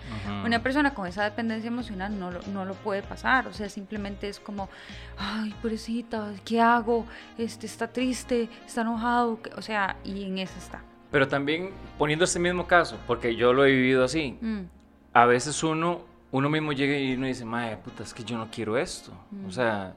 Una 0.45 0.63
persona 0.63 0.95
con 0.95 1.07
esa 1.07 1.25
dependencia 1.25 1.69
emocional 1.69 2.19
no 2.19 2.31
lo, 2.31 2.41
no 2.53 2.65
lo 2.65 2.75
puede 2.75 3.03
pasar, 3.03 3.47
o 3.47 3.53
sea, 3.53 3.69
simplemente 3.69 4.29
es 4.29 4.41
como, 4.41 4.69
ay, 5.19 5.55
pobrecita, 5.63 6.33
¿qué 6.45 6.61
hago? 6.61 7.07
Este, 7.39 7.67
está 7.67 7.89
triste, 7.89 8.49
está 8.67 8.83
enojado, 8.83 9.39
o 9.57 9.63
sea, 9.63 9.97
y 10.05 10.25
en 10.25 10.39
eso 10.39 10.55
está. 10.59 10.83
Pero 11.11 11.29
también 11.29 11.71
poniendo 11.99 12.25
este 12.25 12.39
mismo 12.39 12.67
caso, 12.67 12.99
porque 13.07 13.37
yo 13.37 13.53
lo 13.53 13.65
he 13.65 13.71
vivido 13.71 14.05
así, 14.05 14.39
mm. 14.41 14.61
a 15.13 15.27
veces 15.27 15.63
uno, 15.63 16.03
uno 16.33 16.49
mismo 16.49 16.73
llega 16.73 16.99
y 16.99 17.15
uno 17.15 17.27
dice, 17.27 17.45
madre, 17.45 17.77
puta, 17.77 18.03
es 18.03 18.13
que 18.13 18.25
yo 18.25 18.37
no 18.37 18.49
quiero 18.51 18.77
esto. 18.77 19.13
O 19.45 19.49
mm. 19.49 19.51
sea, 19.51 19.95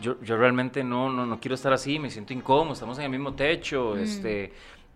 yo, 0.00 0.20
yo 0.20 0.36
realmente 0.36 0.84
no, 0.84 1.10
no, 1.10 1.26
no, 1.26 1.40
quiero 1.40 1.54
estar 1.54 1.72
así, 1.72 1.98
me 1.98 2.10
siento 2.10 2.32
incómodo, 2.32 2.74
estamos 2.74 2.98
en 2.98 3.04
el 3.04 3.10
mismo 3.10 3.34
techo, 3.34 3.94
mm. 3.96 3.98
este 4.00 4.52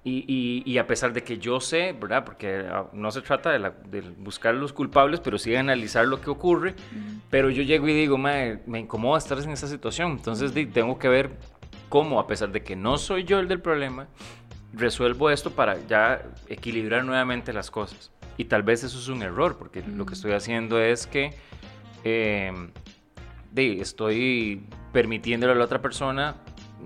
y, 0.08 0.62
y, 0.64 0.78
a 0.78 0.86
pesar 0.86 1.12
de 1.12 1.24
que 1.24 1.38
yo 1.38 1.58
sé, 1.58 1.92
¿verdad? 1.92 2.24
Porque 2.24 2.64
ah, 2.70 2.86
no 2.92 3.10
se 3.10 3.22
trata 3.22 3.50
de, 3.50 3.72
de 3.90 4.02
buscar 4.18 4.54
los 4.54 4.72
culpables, 4.72 5.18
pero 5.18 5.36
sí 5.36 5.50
de 5.50 5.58
analizar 5.58 6.06
lo 6.06 6.20
que 6.20 6.30
ocurre. 6.30 6.76
Pero 7.28 7.50
yo 7.50 7.64
llego 7.64 7.88
y 7.88 7.92
digo, 7.92 8.16
me, 8.16 8.60
incomoda 8.68 9.18
estar 9.18 9.36
en 9.40 9.50
esa 9.50 9.66
situación. 9.66 10.12
Entonces 10.12 10.52
tengo 10.72 10.96
que 11.00 11.08
ver 11.08 11.30
cómo, 11.88 12.20
a 12.20 12.28
pesar 12.28 12.52
de 12.52 12.62
que 12.62 12.76
no 12.76 12.98
soy 12.98 13.24
yo 13.24 13.40
el 13.40 13.48
del 13.48 13.60
problema, 13.60 14.06
resuelvo 14.72 15.28
esto 15.28 15.50
para 15.50 15.84
ya 15.88 16.22
equilibrar 16.46 17.04
nuevamente 17.04 17.52
las 17.52 17.72
cosas. 17.72 18.12
Y 18.36 18.44
tal 18.44 18.62
vez 18.62 18.84
eso 18.84 19.00
es 19.00 19.08
un 19.08 19.24
error, 19.24 19.58
porque 19.58 19.82
lo 19.82 20.06
que 20.06 20.14
estoy 20.14 20.32
haciendo 20.34 20.80
es 20.80 21.08
que 21.08 21.34
eh, 22.04 22.52
estoy 23.56 24.68
permitiéndole 24.92 25.52
a 25.52 25.56
la 25.56 25.64
otra 25.64 25.82
persona 25.82 26.36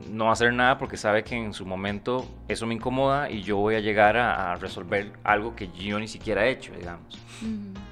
no 0.09 0.30
hacer 0.30 0.52
nada 0.52 0.78
porque 0.78 0.97
sabe 0.97 1.25
que 1.25 1.37
en 1.37 1.52
su 1.52 1.66
momento 1.66 2.26
eso 2.49 2.66
me 2.66 2.75
incomoda 2.75 3.30
y 3.30 3.42
yo 3.42 3.56
voy 3.56 3.75
a 3.75 3.80
llegar 3.80 4.16
a, 4.16 4.54
resolver 4.56 5.12
algo 5.25 5.54
que 5.56 5.68
yo 5.73 5.99
ni 5.99 6.09
siquiera 6.09 6.47
he 6.47 6.50
hecho, 6.50 6.73
digamos. 6.73 7.18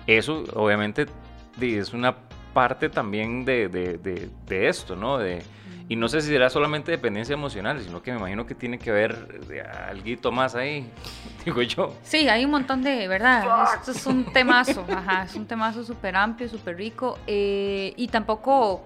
Eso 0.06 0.44
obviamente 0.54 1.06
es 1.60 1.92
una 1.92 2.14
parte 2.52 2.88
también 2.88 3.44
de, 3.44 3.68
de, 3.68 4.68
esto, 4.68 4.96
¿no? 4.96 5.18
De, 5.18 5.42
y 5.88 5.96
no 5.96 6.08
sé 6.08 6.20
si 6.20 6.28
será 6.28 6.50
solamente 6.50 6.90
dependencia 6.90 7.32
emocional, 7.32 7.80
sino 7.80 8.02
que 8.02 8.12
me 8.12 8.18
imagino 8.18 8.46
que 8.46 8.54
tiene 8.54 8.78
que 8.78 8.90
ver 8.90 9.40
algo 9.88 10.32
más 10.32 10.54
ahí, 10.54 10.90
digo 11.44 11.62
yo. 11.62 11.94
Sí, 12.02 12.28
hay 12.28 12.44
un 12.44 12.50
montón 12.50 12.82
de, 12.82 13.08
¿verdad? 13.08 13.70
Esto 13.74 13.92
es 13.92 14.06
un 14.06 14.32
temazo, 14.32 14.84
ajá, 14.88 15.24
es 15.24 15.34
un 15.34 15.46
temazo 15.46 15.82
súper 15.84 16.14
amplio, 16.14 16.48
súper 16.48 16.76
rico. 16.76 17.18
Eh, 17.26 17.94
y 17.96 18.08
tampoco 18.08 18.84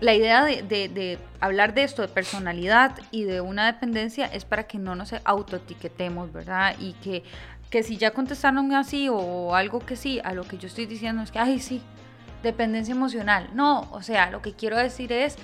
la 0.00 0.14
idea 0.14 0.44
de, 0.44 1.18
hablar 1.40 1.74
de 1.74 1.84
esto, 1.84 2.02
de 2.02 2.08
personalidad 2.08 2.98
y 3.10 3.24
de 3.24 3.40
una 3.40 3.66
dependencia, 3.66 4.26
es 4.26 4.44
para 4.44 4.64
que 4.64 4.78
no 4.78 4.94
nos 4.94 5.14
autoetiquetemos, 5.24 6.32
¿verdad? 6.32 6.76
Y 6.78 6.92
que, 6.94 7.22
si 7.82 7.98
ya 7.98 8.10
contestaron 8.12 8.72
así 8.72 9.08
o 9.10 9.54
algo 9.54 9.80
que 9.80 9.96
sí, 9.96 10.20
a 10.24 10.32
lo 10.32 10.44
que 10.44 10.56
yo 10.56 10.66
estoy 10.66 10.86
diciendo 10.86 11.22
es 11.22 11.30
que, 11.30 11.38
ay, 11.38 11.60
sí, 11.60 11.82
dependencia 12.42 12.92
emocional. 12.92 13.50
No, 13.54 13.88
o 13.92 14.02
sea, 14.02 14.30
lo 14.30 14.40
que 14.40 14.54
quiero 14.54 14.78
decir 14.78 15.12
es, 15.12 15.36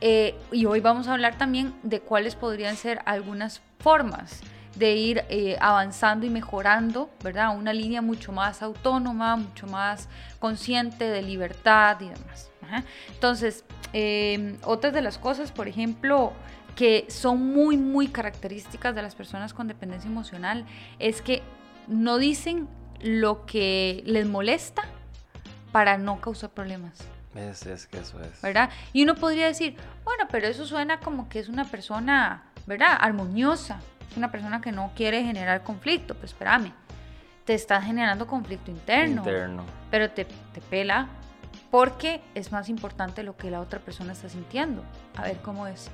eh, 0.00 0.34
y 0.50 0.66
hoy 0.66 0.80
vamos 0.80 1.08
a 1.08 1.12
hablar 1.12 1.38
también 1.38 1.74
de 1.82 2.00
cuáles 2.00 2.34
podrían 2.34 2.76
ser 2.76 3.00
algunas 3.06 3.62
formas 3.78 4.40
de 4.74 4.94
ir 4.94 5.24
eh, 5.30 5.56
avanzando 5.60 6.26
y 6.26 6.30
mejorando, 6.30 7.10
¿verdad? 7.22 7.56
Una 7.56 7.72
línea 7.72 8.02
mucho 8.02 8.30
más 8.32 8.62
autónoma, 8.62 9.36
mucho 9.36 9.66
más 9.66 10.08
consciente 10.38 11.04
de 11.04 11.22
libertad 11.22 11.98
y 12.00 12.08
demás. 12.08 12.50
Entonces, 13.08 13.64
em, 13.92 14.56
otras 14.64 14.92
de 14.92 15.02
las 15.02 15.18
cosas, 15.18 15.52
por 15.52 15.68
ejemplo, 15.68 16.32
que 16.76 17.06
son 17.08 17.52
muy, 17.52 17.76
muy 17.76 18.08
características 18.08 18.94
de 18.94 19.02
las 19.02 19.14
personas 19.14 19.54
con 19.54 19.66
dependencia 19.66 20.08
emocional, 20.08 20.66
es 20.98 21.22
que 21.22 21.42
no 21.88 22.18
dicen 22.18 22.68
lo 23.00 23.46
que 23.46 24.02
les 24.06 24.26
molesta 24.26 24.82
para 25.72 25.98
no 25.98 26.20
causar 26.20 26.50
problemas. 26.50 26.98
Es, 27.34 27.66
es 27.66 27.86
que 27.86 27.98
eso 27.98 28.20
es. 28.20 28.40
¿Verdad? 28.40 28.70
Y 28.92 29.02
uno 29.02 29.14
podría 29.14 29.46
decir, 29.46 29.76
bueno, 30.04 30.24
pero 30.30 30.46
eso 30.48 30.64
suena 30.66 31.00
como 31.00 31.28
que 31.28 31.38
es 31.38 31.48
una 31.48 31.64
persona, 31.64 32.44
¿verdad? 32.66 32.96
Armoniosa. 33.00 33.80
Es 34.10 34.16
una 34.16 34.30
persona 34.30 34.60
que 34.60 34.72
no 34.72 34.92
quiere 34.94 35.22
generar 35.22 35.62
conflicto. 35.62 36.14
Pues 36.14 36.32
espérame, 36.32 36.72
te 37.44 37.54
está 37.54 37.80
generando 37.82 38.26
conflicto 38.26 38.70
interno. 38.70 39.22
Interno. 39.22 39.64
Pero 39.90 40.10
te, 40.10 40.24
te 40.24 40.60
pela 40.62 41.08
porque 41.76 42.22
es 42.34 42.52
más 42.52 42.70
importante 42.70 43.22
lo 43.22 43.36
que 43.36 43.50
la 43.50 43.60
otra 43.60 43.80
persona 43.80 44.14
está 44.14 44.30
sintiendo. 44.30 44.82
A 45.14 45.24
ver 45.24 45.36
cómo 45.42 45.66
es. 45.66 45.90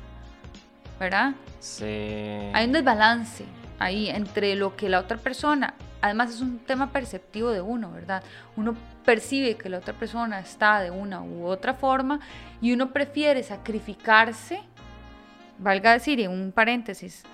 ¿Verdad? 1.01 1.35
Sí. 1.59 1.85
Hay 2.55 2.67
un 2.67 2.71
desbalance 2.73 3.45
ahí 3.81 4.09
entre 4.09 4.55
lo 4.55 4.77
que 4.77 4.89
la 4.89 5.01
otra 5.01 5.17
persona, 5.17 5.75
además 6.01 6.31
es 6.31 6.41
un 6.41 6.61
tema 6.61 6.93
perceptivo 6.93 7.51
de 7.51 7.63
uno, 7.63 7.91
¿verdad? 7.91 8.23
Uno 8.57 8.77
percibe 9.05 9.57
que 9.57 9.69
la 9.69 9.79
otra 9.79 9.93
persona 9.93 10.39
está 10.39 10.81
de 10.81 10.93
una 10.93 11.21
u 11.21 11.47
otra 11.47 11.75
forma 11.75 12.21
y 12.61 12.73
uno 12.73 12.93
prefiere 12.93 13.43
sacrificarse, 13.43 14.61
valga 15.59 15.95
decir, 15.95 16.21
en 16.21 16.31
un 16.31 16.53
paréntesis, 16.53 17.25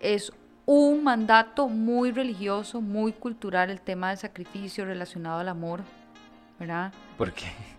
es 0.00 0.32
un 0.64 1.04
mandato 1.04 1.68
muy 1.68 2.10
religioso, 2.10 2.80
muy 2.80 3.12
cultural 3.12 3.68
el 3.68 3.82
tema 3.82 4.08
del 4.08 4.16
sacrificio 4.16 4.86
relacionado 4.86 5.40
al 5.40 5.48
amor, 5.50 5.82
¿verdad? 6.58 6.90
¿Por 7.18 7.34
qué? 7.34 7.77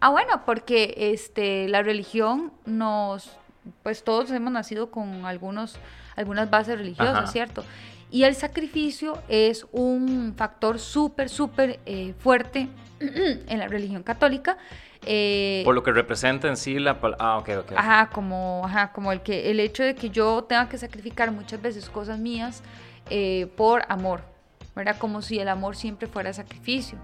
Ah, 0.00 0.08
bueno, 0.08 0.42
porque 0.46 0.94
este, 0.96 1.68
la 1.68 1.82
religión 1.82 2.52
nos, 2.64 3.36
pues 3.82 4.02
todos 4.02 4.30
hemos 4.30 4.50
nacido 4.52 4.90
con 4.90 5.26
algunos, 5.26 5.78
algunas 6.16 6.48
bases 6.48 6.78
religiosas, 6.78 7.30
¿cierto? 7.30 7.64
Y 8.10 8.24
el 8.24 8.34
sacrificio 8.34 9.22
es 9.28 9.66
un 9.72 10.34
factor 10.36 10.78
súper, 10.78 11.28
súper 11.28 11.80
eh, 11.84 12.14
fuerte 12.18 12.68
en 13.00 13.58
la 13.58 13.68
religión 13.68 14.02
católica. 14.02 14.56
Eh, 15.04 15.62
Por 15.64 15.74
lo 15.74 15.82
que 15.82 15.92
representa 15.92 16.48
en 16.48 16.56
sí 16.56 16.78
la 16.78 16.98
ah, 17.18 17.38
ok, 17.38 17.48
ok. 17.60 17.72
Ajá, 17.76 18.10
como, 18.10 18.62
ajá, 18.64 18.92
como 18.92 19.12
el 19.12 19.20
que 19.20 19.50
el 19.50 19.60
hecho 19.60 19.82
de 19.82 19.94
que 19.94 20.10
yo 20.10 20.44
tenga 20.44 20.68
que 20.68 20.78
sacrificar 20.78 21.30
muchas 21.30 21.60
veces 21.60 21.88
cosas 21.88 22.18
mías 22.18 22.62
eh, 23.10 23.50
por 23.56 23.82
amor, 23.88 24.22
¿verdad? 24.74 24.96
Como 24.98 25.20
si 25.20 25.38
el 25.38 25.48
amor 25.48 25.76
siempre 25.76 26.08
fuera 26.08 26.32
sacrificio 26.32 26.98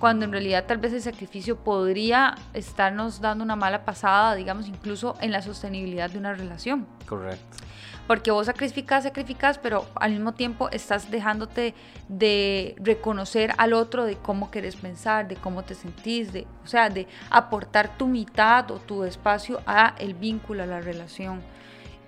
cuando 0.00 0.24
en 0.24 0.32
realidad 0.32 0.64
tal 0.66 0.78
vez 0.78 0.94
el 0.94 1.02
sacrificio 1.02 1.58
podría 1.58 2.34
estarnos 2.54 3.20
dando 3.20 3.44
una 3.44 3.54
mala 3.54 3.84
pasada, 3.84 4.34
digamos, 4.34 4.66
incluso 4.66 5.14
en 5.20 5.30
la 5.30 5.42
sostenibilidad 5.42 6.08
de 6.08 6.16
una 6.16 6.32
relación. 6.32 6.86
Correcto. 7.06 7.58
Porque 8.06 8.30
vos 8.30 8.46
sacrificas, 8.46 9.04
sacrificas, 9.04 9.58
pero 9.58 9.86
al 9.94 10.12
mismo 10.12 10.32
tiempo 10.32 10.70
estás 10.70 11.10
dejándote 11.10 11.74
de 12.08 12.74
reconocer 12.78 13.52
al 13.58 13.74
otro 13.74 14.06
de 14.06 14.16
cómo 14.16 14.50
querés 14.50 14.74
pensar, 14.74 15.28
de 15.28 15.36
cómo 15.36 15.64
te 15.64 15.74
sentís, 15.74 16.32
de, 16.32 16.46
o 16.64 16.66
sea, 16.66 16.88
de 16.88 17.06
aportar 17.28 17.98
tu 17.98 18.08
mitad 18.08 18.70
o 18.70 18.78
tu 18.78 19.04
espacio 19.04 19.60
a 19.66 19.94
el 19.98 20.14
vínculo, 20.14 20.62
a 20.62 20.66
la 20.66 20.80
relación. 20.80 21.42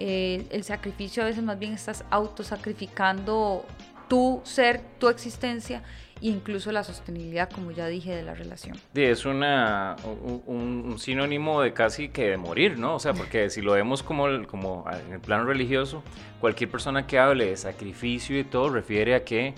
Eh, 0.01 0.47
el 0.51 0.65
sacrificio 0.65 1.23
a 1.23 1.27
veces 1.27 1.45
más 1.45 1.59
bien 1.59 1.75
estás 1.75 2.05
autosacrificando 2.11 3.67
tu 4.09 4.41
ser, 4.45 4.81
tu 4.99 5.09
existencia 5.09 5.83
e 6.23 6.29
incluso 6.29 6.71
la 6.71 6.85
sostenibilidad, 6.85 7.51
como 7.51 7.73
ya 7.73 7.87
dije, 7.89 8.15
de 8.15 8.23
la 8.23 8.35
relación. 8.35 8.77
Sí, 8.95 9.03
es 9.03 9.25
una, 9.25 9.97
un, 10.47 10.97
sinónimo 10.99 11.63
de 11.63 11.73
casi 11.73 12.09
que 12.09 12.31
de 12.31 12.37
morir, 12.37 12.79
¿no? 12.79 12.95
O 12.95 12.99
sea, 12.99 13.13
porque 13.13 13.51
si 13.51 13.61
lo 13.61 13.73
vemos 13.73 14.03
como, 14.03 14.27
como 14.47 14.85
en 15.07 15.15
el 15.15 15.21
plano 15.21 15.45
religioso, 15.45 16.03
cualquier 16.41 16.71
persona 16.71 17.07
que 17.07 17.19
hable 17.19 17.47
de 17.47 17.57
sacrificio 17.57 18.39
y 18.39 18.45
todo 18.45 18.69
refiere 18.69 19.15
a 19.17 19.25
que, 19.25 19.55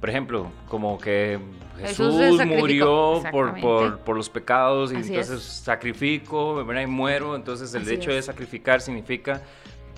por 0.00 0.10
ejemplo, 0.10 0.50
como 0.68 0.98
que 0.98 1.38
Jesús, 1.78 2.44
murió 2.44 3.22
por, 3.30 3.60
por, 3.60 3.98
por, 4.00 4.16
los 4.16 4.28
pecados 4.28 4.92
y 4.92 4.96
entonces 4.96 5.42
sacrifico, 5.42 6.60
y 6.60 6.86
muero, 6.86 7.36
entonces 7.36 7.72
el 7.74 7.88
hecho 7.88 8.10
de 8.10 8.20
sacrificar 8.20 8.80
significa 8.80 9.42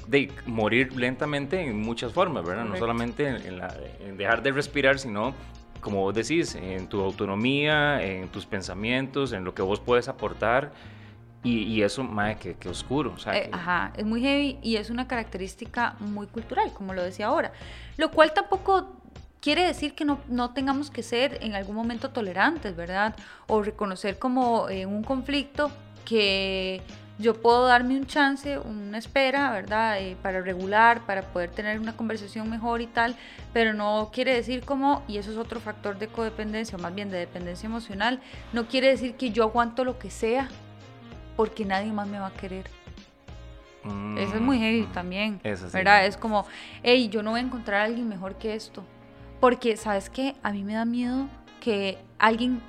de 0.07 0.31
morir 0.47 0.95
lentamente 0.95 1.61
en 1.61 1.81
muchas 1.81 2.13
formas, 2.13 2.45
¿verdad? 2.45 2.65
No 2.65 2.77
solamente 2.77 3.29
en, 3.29 3.63
en, 4.01 4.17
dejar 4.17 4.43
de 4.43 4.53
respirar, 4.53 4.99
sino 4.99 5.35
como 5.83 6.01
vos 6.01 6.15
decís, 6.15 6.55
en 6.55 6.87
tu 6.87 7.03
autonomía, 7.03 8.03
en 8.03 8.29
tus 8.29 8.47
pensamientos, 8.47 9.33
en 9.33 9.45
lo 9.45 9.53
que 9.55 9.61
vos 9.61 9.81
puedes 9.81 10.09
aportar. 10.09 10.73
Y, 11.45 11.83
eso, 11.83 12.05
madre, 12.05 12.37
que, 12.37 12.55
que 12.55 12.69
oscuro. 12.69 13.17
Eh, 13.33 13.51
ajá, 13.51 13.93
es 13.97 14.05
muy 14.05 14.23
heavy 14.23 14.61
y 14.63 14.77
es 14.77 14.91
una 14.91 15.09
característica 15.09 15.97
muy 15.99 16.29
cultural, 16.29 16.73
como 16.73 16.95
lo 16.95 17.03
decía 17.03 17.27
ahora. 17.27 17.53
Lo 17.97 18.13
cual 18.13 18.33
tampoco 18.33 18.93
quiere 19.41 19.67
decir 19.67 19.97
que 19.97 20.05
no, 20.05 20.21
no 20.29 20.51
tengamos 20.51 20.89
que 20.89 21.03
ser 21.03 21.39
en 21.43 21.57
algún 21.57 21.75
momento 21.75 22.11
tolerantes, 22.11 22.77
¿verdad? 22.77 23.17
O 23.49 23.61
reconocer 23.61 24.21
como 24.21 24.69
en 24.69 24.89
un 24.89 25.03
conflicto 25.03 25.73
que 26.05 26.81
yo 27.23 27.41
puedo 27.41 27.67
darme 27.67 27.97
un 27.97 28.07
chance, 28.07 28.59
una 28.59 28.99
espera, 28.99 29.51
¿verdad? 29.51 30.01
Eh, 30.01 30.17
para 30.21 30.43
regular, 30.43 31.07
para 31.07 31.23
poder 31.23 31.51
tener 31.51 31.81
una 31.81 31.97
conversación 31.97 32.51
mejor 32.51 32.83
y 32.83 32.87
tal, 32.87 33.17
pero 33.53 33.73
no 33.73 34.11
quiere 34.13 34.35
decir 34.35 34.65
como, 34.65 35.03
y 35.09 35.17
eso 35.17 35.31
es 35.31 35.39
otro 35.39 35.61
factor 35.61 35.99
de 35.99 36.09
codependencia, 36.09 36.77
o 36.77 36.81
más 36.81 36.95
bien 36.95 37.11
de 37.11 37.19
dependencia 37.19 37.67
emocional, 37.67 38.21
no 38.53 38.67
quiere 38.67 38.89
decir 38.89 39.15
que 39.15 39.31
yo 39.31 39.45
aguanto 39.45 39.85
lo 39.85 39.99
que 39.99 40.11
sea 40.11 40.49
porque 41.37 41.65
nadie 41.65 41.93
más 41.93 42.09
me 42.09 42.19
va 42.19 42.27
a 42.27 42.33
querer. 42.33 42.67
eso 44.19 44.35
es 44.35 44.41
muy 44.41 44.59
heavy 44.59 44.83
mm, 44.83 44.93
también, 44.93 45.41
¿verdad? 45.73 46.07
Es 46.07 46.17
como, 46.17 46.45
hey, 46.83 47.09
yo 47.09 47.23
no 47.23 47.31
voy 47.31 47.41
a 47.41 47.43
encontrar 47.45 47.81
a 47.81 47.85
alguien 47.85 48.09
mejor 48.09 48.37
que 48.37 48.55
esto, 48.55 48.85
porque, 49.41 49.77
¿sabes 49.77 50.11
qué? 50.11 50.35
A 50.43 50.53
mí 50.53 50.65
me 50.65 50.75
da 50.75 50.85
miedo 50.85 51.29
que 51.61 51.99
alguien 52.19 52.61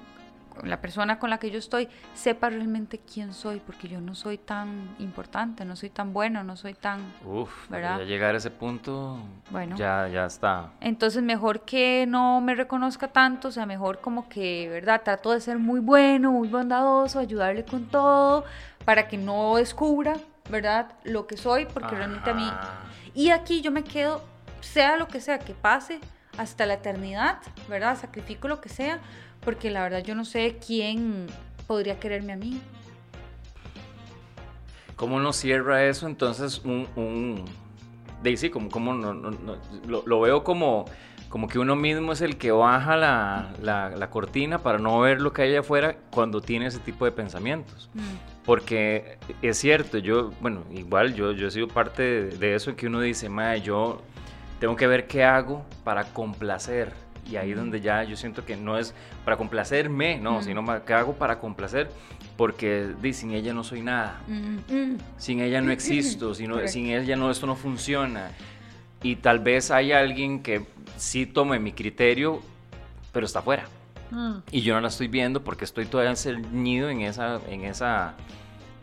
la 0.61 0.81
persona 0.81 1.19
con 1.19 1.29
la 1.29 1.39
que 1.39 1.49
yo 1.49 1.57
estoy 1.57 1.89
sepa 2.13 2.49
realmente 2.49 2.99
quién 2.99 3.33
soy, 3.33 3.59
porque 3.59 3.87
yo 3.87 3.99
no 4.01 4.15
soy 4.15 4.37
tan 4.37 4.95
importante, 4.99 5.65
no 5.65 5.75
soy 5.75 5.89
tan 5.89 6.13
bueno, 6.13 6.43
no 6.43 6.55
soy 6.55 6.73
tan... 6.73 7.13
Uf, 7.25 7.69
¿verdad? 7.69 7.99
Ya 7.99 8.05
llegar 8.05 8.35
a 8.35 8.37
ese 8.37 8.51
punto, 8.51 9.19
bueno, 9.49 9.75
ya, 9.75 10.07
ya 10.07 10.25
está. 10.25 10.71
Entonces 10.79 11.23
mejor 11.23 11.61
que 11.61 12.05
no 12.07 12.41
me 12.41 12.55
reconozca 12.55 13.07
tanto, 13.07 13.47
o 13.47 13.51
sea, 13.51 13.65
mejor 13.65 13.99
como 13.99 14.29
que, 14.29 14.69
¿verdad? 14.69 15.01
Trato 15.03 15.31
de 15.31 15.41
ser 15.41 15.57
muy 15.57 15.79
bueno, 15.79 16.31
muy 16.31 16.47
bondadoso, 16.47 17.19
ayudarle 17.19 17.65
con 17.65 17.85
todo, 17.85 18.45
para 18.85 19.07
que 19.07 19.17
no 19.17 19.55
descubra, 19.55 20.13
¿verdad? 20.49 20.93
Lo 21.03 21.27
que 21.27 21.37
soy, 21.37 21.65
porque 21.65 21.95
realmente 21.95 22.29
a 22.29 22.33
mí... 22.33 22.49
Y 23.15 23.29
aquí 23.29 23.61
yo 23.61 23.71
me 23.71 23.83
quedo, 23.83 24.23
sea 24.61 24.97
lo 24.97 25.07
que 25.07 25.21
sea 25.21 25.39
que 25.39 25.53
pase, 25.53 25.99
hasta 26.37 26.65
la 26.65 26.75
eternidad, 26.75 27.37
¿verdad? 27.69 27.97
Sacrifico 27.97 28.47
lo 28.47 28.59
que 28.59 28.69
sea, 28.69 28.99
porque 29.43 29.69
la 29.69 29.83
verdad 29.83 30.03
yo 30.03 30.15
no 30.15 30.25
sé 30.25 30.57
quién 30.65 31.27
podría 31.67 31.99
quererme 31.99 32.33
a 32.33 32.37
mí. 32.37 32.61
¿Cómo 34.95 35.19
no 35.19 35.33
cierra 35.33 35.85
eso 35.85 36.07
entonces 36.07 36.61
un... 36.63 36.87
un 36.95 37.45
Daisy, 38.23 38.49
como, 38.49 38.69
como 38.69 38.93
no, 38.93 39.13
no, 39.13 39.57
lo, 39.85 40.21
veo 40.21 40.45
como, 40.45 40.85
como 41.27 41.49
que 41.49 41.59
uno 41.59 41.75
mismo 41.75 42.13
es 42.13 42.21
el 42.21 42.37
que 42.37 42.51
baja 42.51 42.95
la, 42.95 43.51
la, 43.61 44.09
cortina 44.09 44.59
para 44.59 44.77
no 44.77 44.97
ver 45.01 45.19
lo 45.19 45.33
que 45.33 45.41
hay 45.41 45.55
afuera 45.57 45.97
cuando 46.09 46.39
tiene 46.39 46.67
ese 46.67 46.79
tipo 46.79 47.03
de 47.03 47.11
pensamientos. 47.11 47.89
Mm. 47.93 48.45
Porque 48.45 49.17
es 49.41 49.57
cierto, 49.57 49.97
yo, 49.97 50.31
bueno, 50.39 50.63
igual 50.71 51.13
yo, 51.15 51.33
yo 51.33 51.47
he 51.47 51.51
sido 51.51 51.67
parte 51.67 52.01
de, 52.01 52.37
de 52.37 52.55
eso 52.55 52.75
que 52.77 52.87
uno 52.87 53.01
dice, 53.01 53.27
madre, 53.27 53.61
yo 53.61 54.01
tengo 54.61 54.77
que 54.77 54.87
ver 54.87 55.07
qué 55.07 55.25
hago 55.25 55.65
para 55.83 56.05
complacer 56.05 56.93
y 57.29 57.35
ahí 57.37 57.53
donde 57.53 57.81
ya 57.81 58.03
yo 58.03 58.15
siento 58.15 58.45
que 58.45 58.55
no 58.57 58.77
es 58.77 58.93
para 59.23 59.37
complacerme, 59.37 60.19
no, 60.19 60.41
sino 60.41 60.63
que 60.85 60.93
hago 60.93 61.13
para 61.13 61.39
complacer, 61.39 61.89
porque 62.37 62.93
sin 63.13 63.31
ella 63.31 63.53
no 63.53 63.63
soy 63.63 63.81
nada, 63.81 64.21
sin 65.17 65.39
ella 65.39 65.61
no 65.61 65.71
existo, 65.71 66.33
sino, 66.33 66.67
sin 66.67 66.87
ella 66.87 67.15
no, 67.15 67.31
esto 67.31 67.47
no 67.47 67.55
funciona. 67.55 68.31
Y 69.01 69.17
tal 69.17 69.39
vez 69.39 69.69
hay 69.69 69.91
alguien 69.91 70.41
que 70.41 70.65
sí 70.95 71.25
tome 71.25 71.59
mi 71.59 71.73
criterio, 71.73 72.41
pero 73.11 73.25
está 73.25 73.39
afuera. 73.39 73.65
Mm. 74.11 74.37
Y 74.51 74.61
yo 74.61 74.75
no 74.75 74.81
la 74.81 74.87
estoy 74.87 75.07
viendo 75.07 75.43
porque 75.43 75.65
estoy 75.65 75.85
todavía 75.85 76.15
ceñido 76.15 76.89
en 76.89 77.01
esa, 77.01 77.41
en 77.49 77.65
esa, 77.65 78.13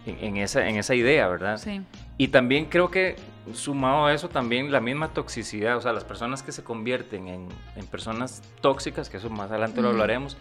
en, 0.07 0.37
esa, 0.37 0.69
en 0.69 0.77
esa 0.77 0.95
idea, 0.95 1.29
¿verdad? 1.29 1.59
Sí. 1.59 1.83
Y 2.19 2.29
también 2.29 2.67
creo 2.67 2.91
que 2.91 3.17
sumado 3.55 4.07
a 4.07 4.15
eso 4.15 4.29
también 4.29 4.71
la 4.71 4.81
misma 4.81 5.09
toxicidad, 5.09 5.77
o 5.77 5.81
sea, 5.81 5.93
las 5.93 6.05
personas 6.05 6.43
que 6.43 6.53
se 6.53 6.63
convierten 6.63 7.29
en, 7.29 7.49
en 7.77 7.87
personas 7.87 8.43
tóxicas, 8.61 9.09
que 9.09 9.17
eso 9.17 9.31
más 9.31 9.51
adelante 9.51 9.81
lo 9.81 9.89
hablaremos, 9.89 10.37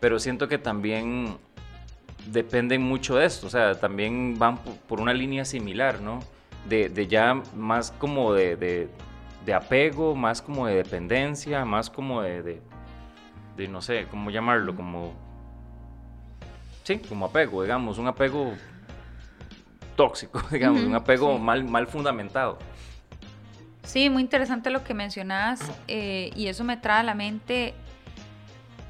pero 0.00 0.18
siento 0.18 0.48
que 0.48 0.58
también 0.58 1.36
dependen 2.26 2.82
mucho 2.82 3.16
de 3.16 3.26
esto, 3.26 3.46
o 3.46 3.50
sea, 3.50 3.78
también 3.78 4.38
van 4.38 4.58
por, 4.58 5.00
una 5.00 5.14
línea 5.14 5.44
similar, 5.44 6.00
¿no? 6.00 6.20
De, 6.68 6.88
de 6.88 7.06
ya 7.08 7.42
más 7.56 7.90
como 7.90 8.32
de, 8.32 8.56
de, 8.56 8.88
de, 9.44 9.54
apego, 9.54 10.14
más 10.14 10.40
como 10.40 10.66
de 10.66 10.76
dependencia, 10.76 11.64
más 11.64 11.90
como 11.90 12.22
de, 12.22 12.60
de, 13.56 13.68
no 13.68 13.82
sé, 13.82 14.06
¿cómo 14.10 14.30
llamarlo? 14.30 14.76
Como... 14.76 15.12
Sí, 16.84 16.98
como 16.98 17.26
apego, 17.26 17.62
digamos, 17.62 17.98
un 17.98 18.08
apego 18.08 18.52
tóxico, 20.02 20.42
digamos, 20.50 20.82
un 20.82 20.96
apego 20.96 21.38
mal, 21.38 21.62
mal 21.62 21.86
fundamentado. 21.86 22.58
Sí, 23.84 24.10
muy 24.10 24.22
interesante 24.22 24.68
lo 24.70 24.82
que 24.82 24.94
mencionas 24.94 25.60
eh, 25.86 26.32
y 26.34 26.48
eso 26.48 26.64
me 26.64 26.76
trae 26.76 27.00
a 27.00 27.02
la 27.04 27.14
mente 27.14 27.74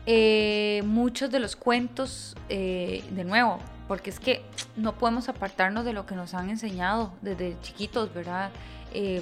eh, 0.07 0.83
muchos 0.87 1.31
de 1.31 1.39
los 1.39 1.55
cuentos, 1.55 2.35
eh, 2.49 3.05
de 3.11 3.25
nuevo, 3.25 3.59
porque 3.89 4.09
es 4.09 4.21
que 4.21 4.43
no 4.77 4.95
podemos 4.95 5.29
apartarnos 5.29 5.85
de 5.85 5.93
lo 5.93 6.07
que 6.07 6.15
nos 6.15 6.33
han 6.33 6.49
enseñado 6.49 7.13
desde 7.21 7.59
chiquitos, 7.61 8.13
¿verdad? 8.15 8.51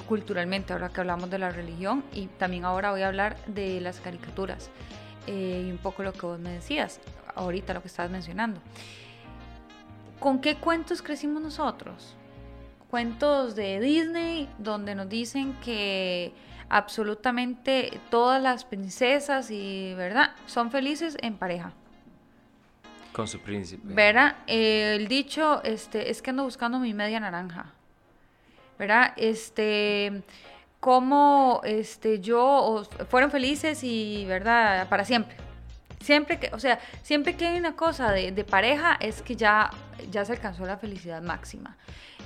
culturalmente, 0.05 0.73
ahora 0.73 0.89
que 0.89 0.99
hablamos 0.99 1.29
de 1.29 1.39
la 1.39 1.49
religión 1.49 2.03
y 2.11 2.27
también 2.27 2.65
ahora 2.65 2.91
voy 2.91 3.03
a 3.03 3.07
hablar 3.07 3.37
de 3.47 3.79
las 3.79 4.01
caricaturas 4.01 4.69
y 5.27 5.71
un 5.71 5.79
poco 5.81 6.03
lo 6.03 6.11
que 6.11 6.25
vos 6.25 6.39
me 6.41 6.51
decías, 6.51 6.99
ahorita 7.35 7.73
lo 7.73 7.81
que 7.81 7.87
estabas 7.87 8.11
mencionando. 8.11 8.59
¿Con 10.21 10.39
qué 10.39 10.57
cuentos 10.57 11.01
crecimos 11.01 11.41
nosotros? 11.41 12.15
Cuentos 12.91 13.55
de 13.55 13.79
Disney 13.79 14.47
donde 14.59 14.93
nos 14.93 15.09
dicen 15.09 15.57
que 15.65 16.31
absolutamente 16.69 17.99
todas 18.11 18.39
las 18.39 18.63
princesas 18.63 19.49
y, 19.49 19.95
¿verdad? 19.95 20.35
Son 20.45 20.69
felices 20.69 21.17
en 21.23 21.37
pareja. 21.37 21.73
Con 23.11 23.27
su 23.27 23.39
príncipe. 23.39 23.81
¿Verdad? 23.83 24.35
el 24.45 25.07
dicho 25.07 25.63
este, 25.63 26.11
es 26.11 26.21
que 26.21 26.29
ando 26.29 26.43
buscando 26.43 26.77
mi 26.77 26.93
media 26.93 27.19
naranja. 27.19 27.73
¿Verdad? 28.77 29.13
Este, 29.17 30.21
cómo 30.79 31.61
este, 31.63 32.19
yo 32.19 32.87
fueron 33.09 33.31
felices 33.31 33.83
y, 33.83 34.25
¿verdad? 34.27 34.87
Para 34.87 35.03
siempre. 35.03 35.35
Siempre 36.01 36.39
que, 36.39 36.49
o 36.53 36.59
sea, 36.59 36.79
siempre 37.03 37.35
que 37.35 37.47
hay 37.47 37.59
una 37.59 37.75
cosa 37.75 38.11
de, 38.11 38.43
pareja 38.43 38.97
es 38.99 39.21
que 39.21 39.35
ya, 39.35 39.69
ya 40.09 40.25
se 40.25 40.33
alcanzó 40.33 40.65
la 40.65 40.77
felicidad 40.77 41.21
máxima. 41.21 41.77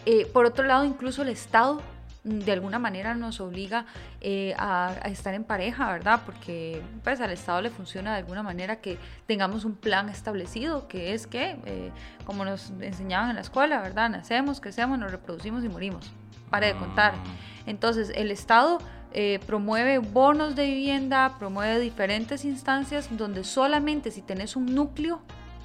Eh, 0.06 0.26
por 0.28 0.46
otro 0.46 0.66
lado, 0.66 0.86
incluso 0.86 1.24
el 1.24 1.30
Estado 1.30 1.82
mm, 2.24 2.40
de 2.40 2.52
alguna 2.54 2.80
manera 2.80 3.16
nos 3.16 3.42
obliga 3.42 3.86
eh, 4.22 4.54
a, 4.58 4.94
estar 5.06 5.34
en 5.34 5.44
pareja, 5.44 5.92
¿verdad? 5.92 6.22
Porque 6.26 6.82
pues 7.04 7.20
al 7.20 7.32
Estado 7.32 7.62
le 7.62 7.70
funciona 7.70 8.14
de 8.14 8.20
alguna 8.20 8.44
manera 8.44 8.78
que 8.78 8.98
tengamos 9.26 9.66
un 9.66 9.76
plan 9.76 10.08
establecido, 10.08 10.88
que 10.88 11.14
es 11.14 11.28
que, 11.28 11.58
eh, 11.66 11.92
como 12.26 12.46
nos 12.46 12.72
enseñaban 12.80 13.30
en 13.30 13.36
la 13.36 13.42
escuela, 13.42 13.82
¿verdad? 13.82 14.10
Nacemos, 14.10 14.62
crecemos, 14.62 14.98
nos 14.98 15.12
reproducimos 15.12 15.66
y 15.66 15.70
morimos. 15.70 16.12
Pare 16.50 16.68
de 16.68 16.76
contar. 16.76 17.16
Mm. 17.16 17.70
Entonces, 17.70 18.12
el 18.16 18.32
Estado 18.32 18.78
eh, 19.18 19.40
promueve 19.48 20.00
bonos 20.00 20.58
de 20.58 20.66
vivienda, 20.66 21.38
promueve 21.40 21.80
diferentes 21.80 22.44
instancias 22.44 23.08
donde 23.16 23.46
solamente 23.46 24.12
si 24.12 24.22
tenés 24.22 24.58
un 24.58 24.76
núcleo 24.76 25.22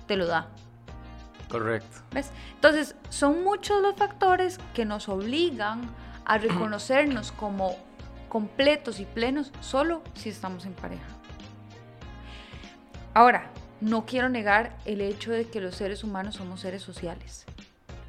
te 0.06 0.16
lo 0.16 0.28
da. 0.28 0.46
Correcto. 1.50 1.98
¿Ves? 2.12 2.30
Entonces, 2.54 2.94
son 3.08 3.42
muchos 3.42 3.82
los 3.82 3.96
factores 3.96 4.60
que 4.72 4.84
nos 4.84 5.08
obligan 5.08 5.90
a 6.24 6.38
reconocernos 6.38 7.32
como 7.32 7.74
completos 8.28 9.00
y 9.00 9.04
plenos 9.04 9.50
solo 9.58 10.04
si 10.14 10.28
estamos 10.28 10.64
en 10.64 10.74
pareja. 10.74 11.08
Ahora, 13.14 13.50
no 13.80 14.06
quiero 14.06 14.28
negar 14.28 14.76
el 14.84 15.00
hecho 15.00 15.32
de 15.32 15.48
que 15.48 15.60
los 15.60 15.74
seres 15.74 16.04
humanos 16.04 16.36
somos 16.36 16.60
seres 16.60 16.82
sociales. 16.82 17.46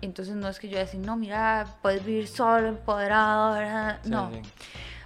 Entonces 0.01 0.35
no 0.35 0.47
es 0.47 0.59
que 0.59 0.69
yo 0.69 0.77
decir, 0.77 0.99
no, 0.99 1.17
mira, 1.17 1.65
puedes 1.81 2.05
vivir 2.05 2.27
solo, 2.27 2.67
empoderado, 2.67 3.53
¿verdad? 3.55 3.99
no. 4.05 4.29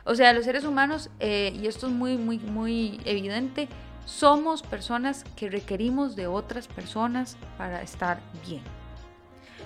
O 0.06 0.14
sea, 0.14 0.34
los 0.34 0.46
seres 0.46 0.64
humanos, 0.64 1.10
eh, 1.20 1.52
y 1.60 1.68
esto 1.68 1.88
es 1.88 1.94
muy, 1.94 2.16
muy, 2.18 2.38
muy 2.38 3.02
evidente, 3.06 3.68
somos 4.06 4.62
personas 4.62 5.26
que 5.36 5.50
requerimos 5.50 6.16
de 6.16 6.28
otras 6.28 6.68
personas 6.68 7.38
para 7.58 7.82
estar 7.82 8.20
bien. 8.48 8.62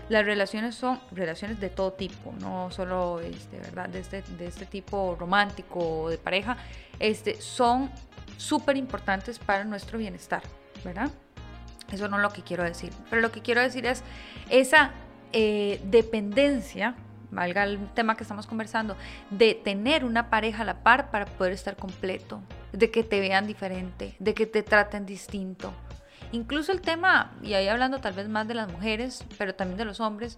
Las 0.08 0.26
relaciones 0.26 0.76
son 0.76 1.00
relaciones 1.12 1.60
de 1.60 1.70
todo 1.70 1.92
tipo, 1.92 2.34
no 2.40 2.72
solo 2.72 3.20
este, 3.20 3.60
¿verdad? 3.60 3.90
De, 3.90 4.00
este, 4.00 4.22
de 4.22 4.48
este 4.48 4.66
tipo 4.66 5.18
romántico 5.20 5.80
o 5.80 6.10
de 6.10 6.18
pareja, 6.18 6.58
este, 7.00 7.40
son 7.42 7.92
súper 8.38 8.78
importantes 8.78 9.38
para 9.40 9.66
nuestro 9.66 10.00
bienestar, 10.00 10.42
¿verdad? 10.86 11.12
Eso 11.92 12.08
no 12.08 12.16
es 12.16 12.24
lo 12.24 12.30
que 12.30 12.44
quiero 12.44 12.64
decir, 12.64 12.92
pero 13.10 13.22
lo 13.22 13.32
que 13.32 13.42
quiero 13.42 13.62
decir 13.62 13.86
es 13.86 14.04
esa 14.50 14.92
eh, 15.34 15.82
dependencia 15.84 16.96
valga 17.32 17.64
el 17.64 17.80
tema 17.94 18.16
que 18.16 18.24
estamos 18.24 18.48
conversando, 18.48 18.96
de 19.30 19.54
tener 19.54 20.06
una 20.06 20.30
pareja 20.30 20.64
a 20.64 20.66
la 20.66 20.84
par 20.84 21.12
para 21.12 21.26
poder 21.26 21.54
estar 21.54 21.76
completo, 21.76 22.42
de 22.72 22.92
que 22.92 23.04
te 23.04 23.20
vean 23.20 23.48
diferente, 23.48 24.16
de 24.20 24.34
que 24.34 24.46
te 24.46 24.64
traten 24.64 25.06
distinto. 25.06 25.74
Incluso 26.32 26.72
el 26.72 26.82
tema, 26.82 27.32
y 27.42 27.54
ahí 27.54 27.68
hablando 27.68 28.00
tal 28.00 28.14
vez 28.14 28.30
más 28.30 28.48
de 28.48 28.54
las 28.54 28.72
mujeres, 28.72 29.26
pero 29.38 29.56
también 29.56 29.78
de 29.78 29.86
los 29.86 30.00
hombres, 30.00 30.38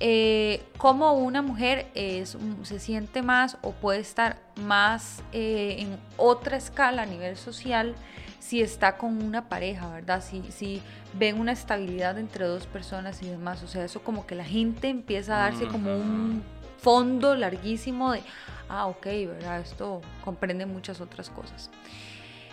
eh, 0.00 0.62
cómo 0.78 1.14
una 1.14 1.42
mujer 1.42 1.86
se 1.94 2.78
siente 2.78 3.22
más 3.22 3.58
o 3.62 3.72
puede 3.72 4.00
estar 4.00 4.38
más 4.56 5.22
eh, 5.32 5.76
en 5.78 5.98
otra 6.16 6.56
escala 6.56 7.02
a 7.02 7.06
nivel 7.06 7.36
social 7.36 7.94
si 8.46 8.62
está 8.62 8.96
con 8.96 9.20
una 9.24 9.48
pareja, 9.48 9.90
¿verdad? 9.90 10.22
Si, 10.22 10.40
si 10.52 10.80
ven 11.14 11.40
una 11.40 11.50
estabilidad 11.50 12.16
entre 12.16 12.44
dos 12.44 12.68
personas 12.68 13.20
y 13.22 13.28
demás. 13.28 13.60
O 13.64 13.66
sea, 13.66 13.84
eso 13.84 14.02
como 14.02 14.24
que 14.24 14.36
la 14.36 14.44
gente 14.44 14.88
empieza 14.88 15.34
a 15.34 15.50
darse 15.50 15.66
como 15.66 15.96
un 15.96 16.44
fondo 16.78 17.34
larguísimo 17.34 18.12
de, 18.12 18.22
ah, 18.68 18.86
ok, 18.86 19.04
¿verdad? 19.04 19.58
Esto 19.58 20.00
comprende 20.24 20.64
muchas 20.64 21.00
otras 21.00 21.28
cosas. 21.28 21.70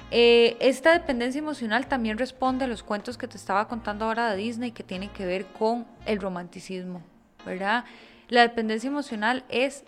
Eh, 0.10 0.58
esta 0.60 0.94
dependencia 0.94 1.38
emocional 1.38 1.86
también 1.86 2.18
responde 2.18 2.66
a 2.66 2.68
los 2.68 2.82
cuentos 2.82 3.16
que 3.16 3.28
te 3.28 3.38
estaba 3.38 3.68
contando 3.68 4.06
ahora 4.06 4.32
de 4.32 4.38
Disney 4.38 4.72
que 4.72 4.82
tienen 4.82 5.12
que 5.12 5.28
ver 5.28 5.46
con 5.46 5.86
el 6.08 6.20
romanticismo, 6.20 7.04
¿verdad? 7.46 7.86
La 8.30 8.42
dependencia 8.42 8.88
emocional 8.88 9.44
es 9.48 9.84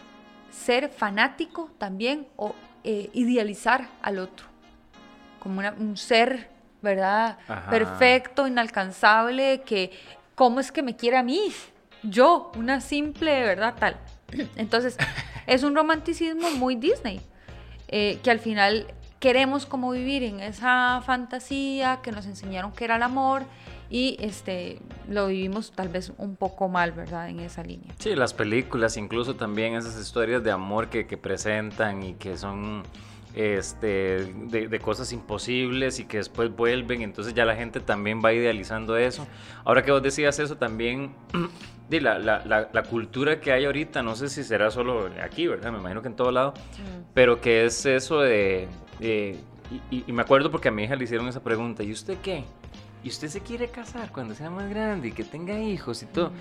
ser 0.51 0.89
fanático 0.89 1.71
también 1.79 2.27
o 2.35 2.53
eh, 2.83 3.09
idealizar 3.13 3.87
al 4.03 4.19
otro 4.19 4.54
como 5.45 5.61
un 5.77 5.95
ser, 5.95 6.49
¿verdad? 6.81 7.37
Perfecto, 7.69 8.47
inalcanzable, 8.47 9.61
que 9.61 9.91
cómo 10.33 10.59
es 10.59 10.71
que 10.71 10.81
me 10.81 10.95
quiere 10.95 11.17
a 11.17 11.23
mí, 11.23 11.51
yo, 12.01 12.51
una 12.57 12.81
simple, 12.81 13.43
¿verdad? 13.43 13.75
Tal. 13.79 13.95
Entonces, 14.55 14.97
es 15.45 15.61
un 15.61 15.75
romanticismo 15.75 16.49
muy 16.49 16.73
Disney, 16.73 17.21
eh, 17.89 18.17
que 18.23 18.31
al 18.31 18.39
final 18.39 18.87
queremos 19.19 19.67
como 19.67 19.91
vivir 19.91 20.23
en 20.23 20.39
esa 20.39 21.03
fantasía 21.05 21.99
que 22.01 22.11
nos 22.11 22.25
enseñaron 22.25 22.71
que 22.71 22.85
era 22.85 22.95
el 22.95 23.03
amor 23.03 23.43
y 23.87 24.17
este 24.19 24.81
lo 25.07 25.27
vivimos 25.27 25.73
tal 25.73 25.89
vez 25.89 26.11
un 26.17 26.35
poco 26.35 26.69
mal, 26.69 26.91
¿verdad? 26.91 27.29
En 27.29 27.39
esa 27.39 27.61
línea. 27.61 27.93
Sí, 27.99 28.15
las 28.15 28.33
películas, 28.33 28.97
incluso 28.97 29.35
también 29.35 29.75
esas 29.75 29.95
historias 29.99 30.43
de 30.43 30.49
amor 30.49 30.89
que, 30.89 31.05
que 31.05 31.17
presentan 31.17 32.01
y 32.01 32.15
que 32.15 32.35
son 32.35 32.81
este, 33.35 34.33
de, 34.33 34.79
cosas 34.79 35.11
imposibles 35.11 35.99
y 35.99 36.05
que 36.05 36.17
después 36.17 36.55
vuelven, 36.55 37.01
entonces 37.01 37.33
ya 37.33 37.43
la 37.43 37.55
gente 37.55 37.81
también 37.81 38.21
va 38.23 38.31
idealizando 38.31 38.95
eso. 38.97 39.27
Ahora 39.65 39.83
que 39.83 39.91
vos 39.91 40.01
decías 40.01 40.39
eso, 40.39 40.55
también 40.55 41.13
de 41.89 41.99
la, 41.99 42.17
la, 42.17 42.69
la, 42.71 42.83
cultura 42.83 43.41
que 43.41 43.51
hay 43.51 43.65
ahorita, 43.65 44.01
no 44.01 44.15
sé 44.15 44.29
si 44.29 44.43
será 44.43 44.71
solo 44.71 45.09
aquí, 45.21 45.47
¿verdad? 45.47 45.71
Me 45.73 45.79
imagino 45.79 46.01
que 46.01 46.07
en 46.07 46.15
todo 46.15 46.31
lado, 46.31 46.53
pero 47.13 47.41
que 47.41 47.65
es 47.65 47.85
eso 47.85 48.21
de... 48.21 48.69
y, 49.01 50.11
me 50.11 50.21
acuerdo 50.21 50.49
porque 50.49 50.69
a 50.69 50.71
mi 50.71 50.83
hija 50.83 50.95
le 50.95 51.03
hicieron 51.03 51.27
esa 51.27 51.43
pregunta, 51.43 51.83
¿y 51.83 51.91
usted 51.91 52.17
qué? 52.23 52.45
¿Y 53.03 53.09
usted 53.09 53.27
se 53.27 53.41
quiere 53.41 53.67
casar 53.67 54.11
cuando 54.13 54.33
sea 54.33 54.49
más 54.49 54.69
grande 54.69 55.09
y 55.09 55.11
que 55.11 55.25
tenga 55.25 55.59
hijos 55.59 56.01
y 56.01 56.05
todo? 56.05 56.31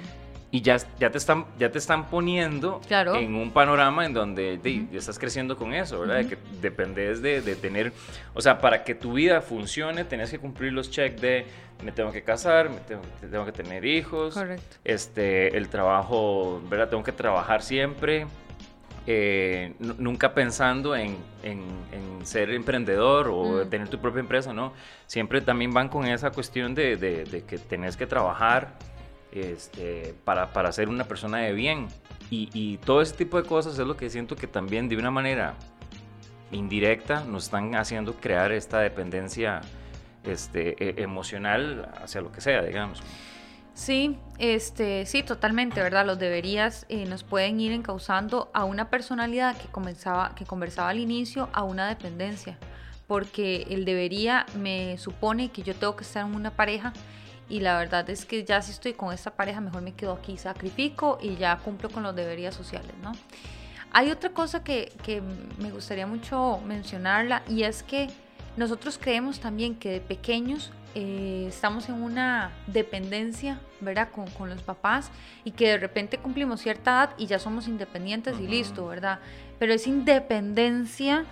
Y 0.55 0.61
ya, 0.61 0.77
ya, 1.01 1.11
te 1.11 1.19
están, 1.19 1.47
ya 1.59 1.73
te 1.73 1.79
están 1.79 2.09
poniendo 2.09 2.81
en 2.88 3.35
un 3.35 3.51
panorama 3.51 4.07
en 4.07 4.14
donde 4.14 4.61
estás 4.93 5.19
creciendo 5.19 5.57
con 5.57 5.75
eso, 5.75 5.99
¿verdad? 5.99 6.19
De 6.19 6.29
que 6.29 6.38
dependes 6.62 7.21
de, 7.21 7.43
de, 7.43 7.57
tener, 7.57 7.93
o 8.35 8.40
sea, 8.40 8.61
para 8.61 8.85
que 8.85 8.95
tu 8.95 9.14
vida 9.14 9.40
funcione, 9.40 10.05
tenés 10.05 10.31
que 10.31 10.38
cumplir 10.38 10.73
los 10.73 10.93
checks 10.93 11.21
de 11.21 11.47
me 11.85 11.90
tengo 11.90 12.12
que 12.12 12.23
casar, 12.23 12.71
me 12.71 12.77
tengo, 12.77 13.03
tengo 13.29 13.45
que 13.45 13.51
tener 13.51 13.85
hijos, 13.85 14.35
Correcto. 14.35 14.77
este, 14.85 15.57
el 15.57 15.69
trabajo, 15.69 16.62
¿verdad? 16.71 16.88
Tengo 16.88 17.03
que 17.03 17.11
trabajar 17.11 17.61
siempre. 17.61 18.29
Eh, 19.09 19.75
nunca 19.81 20.35
pensando 20.35 20.95
en, 20.95 21.17
en, 21.43 22.25
ser 22.25 22.51
emprendedor 22.51 23.29
o 23.29 23.67
tener 23.67 23.88
tu 23.88 23.99
propia 23.99 24.21
empresa, 24.21 24.53
¿no? 24.55 24.73
Siempre 25.09 25.40
también 25.40 25.75
van 25.75 25.88
con 25.88 26.07
esa 26.07 26.31
cuestión 26.31 26.77
de, 26.77 26.97
de, 26.97 27.25
de 27.25 27.45
que 27.45 27.59
tenés 27.59 27.97
que 27.97 28.07
trabajar, 28.07 28.79
este, 29.35 30.14
para, 30.25 30.53
para 30.53 30.73
ser 30.73 30.88
una 30.88 31.05
persona 31.05 31.38
de 31.38 31.53
bien. 31.53 31.88
Y, 32.31 32.79
todo 32.79 33.01
ese 33.01 33.14
tipo 33.14 33.40
de 33.40 33.47
cosas 33.47 33.79
es 33.79 33.87
lo 33.87 33.97
que 33.97 34.11
siento 34.11 34.35
que 34.35 34.49
también 34.49 34.88
de 34.88 34.97
una 34.97 35.12
manera 35.12 35.55
indirecta 36.51 37.25
nos 37.25 37.44
están 37.44 37.77
haciendo 37.77 38.14
crear 38.14 38.51
esta 38.51 38.81
dependencia 38.81 39.61
este, 40.25 40.75
e, 40.83 41.03
emocional 41.03 41.88
hacia 42.03 42.20
lo 42.23 42.33
que 42.33 42.40
sea, 42.40 42.62
digamos. 42.62 43.03
Sí, 43.75 44.18
este, 44.38 45.05
sí, 45.05 45.23
totalmente, 45.23 45.83
¿verdad? 45.83 46.07
Los 46.07 46.18
deberías 46.18 46.87
eh, 46.88 47.07
nos 47.07 47.25
pueden 47.25 47.61
ir 47.61 47.73
encauzando 47.73 48.51
a 48.55 48.64
una 48.64 48.88
personalidad 48.88 49.57
que 49.57 49.66
comenzaba, 49.68 50.35
que 50.35 50.44
conversaba 50.44 50.90
al 50.90 50.99
inicio, 50.99 51.49
a 51.53 51.64
una 51.64 51.88
dependencia, 51.88 52.57
porque 53.09 53.66
el 53.70 53.85
debería 53.85 54.47
me 54.57 54.97
supone 54.99 55.51
que 55.51 55.62
yo 55.62 55.75
tengo 55.75 55.97
que 55.97 56.05
estar 56.05 56.25
en 56.25 56.35
una 56.35 56.51
pareja 56.51 56.92
y 57.48 57.61
la 57.61 57.78
verdad 57.78 58.09
es 58.11 58.24
que 58.24 58.44
ya 58.44 58.62
si 58.62 58.72
estoy 58.72 58.94
con 58.94 59.12
esta 59.12 59.30
pareja, 59.30 59.61
mejor 59.61 59.83
me 59.83 59.94
quedo 59.94 60.12
aquí, 60.12 60.37
sacrifico 60.37 61.18
y 61.20 61.37
ya 61.37 61.57
cumplo 61.59 61.90
con 61.90 62.02
los 62.02 62.14
deberías 62.14 62.54
sociales, 62.54 62.92
¿no? 63.02 63.12
Hay 63.92 64.11
otra 64.11 64.30
cosa 64.30 64.64
que, 64.64 64.92
que 65.04 65.22
me 65.59 65.70
gustaría 65.70 66.07
mucho 66.07 66.61
mencionarla 66.66 67.42
y 67.48 67.62
es 67.62 67.83
que 67.83 68.09
nosotros 68.57 68.98
creemos 69.00 69.40
también 69.40 69.76
que 69.76 69.90
de 69.90 70.00
pequeños 70.00 70.72
eh, 70.96 71.46
estamos 71.48 71.88
en 71.88 72.02
una 72.02 72.52
dependencia, 72.68 73.61
¿verdad? 73.80 74.11
Con, 74.11 74.28
con, 74.30 74.48
los 74.48 74.62
papás 74.62 75.11
y 75.44 75.50
que 75.50 75.68
de 75.68 75.78
repente 75.78 76.18
cumplimos 76.18 76.61
cierta 76.61 76.92
edad 76.92 77.11
y 77.18 77.26
ya 77.26 77.40
somos 77.40 77.66
independientes 77.66 78.38
y 78.40 78.46
listo, 78.46 78.87
¿verdad? 78.87 79.18
Pero 79.59 79.72
esa 79.74 79.88
independencia 79.88 81.24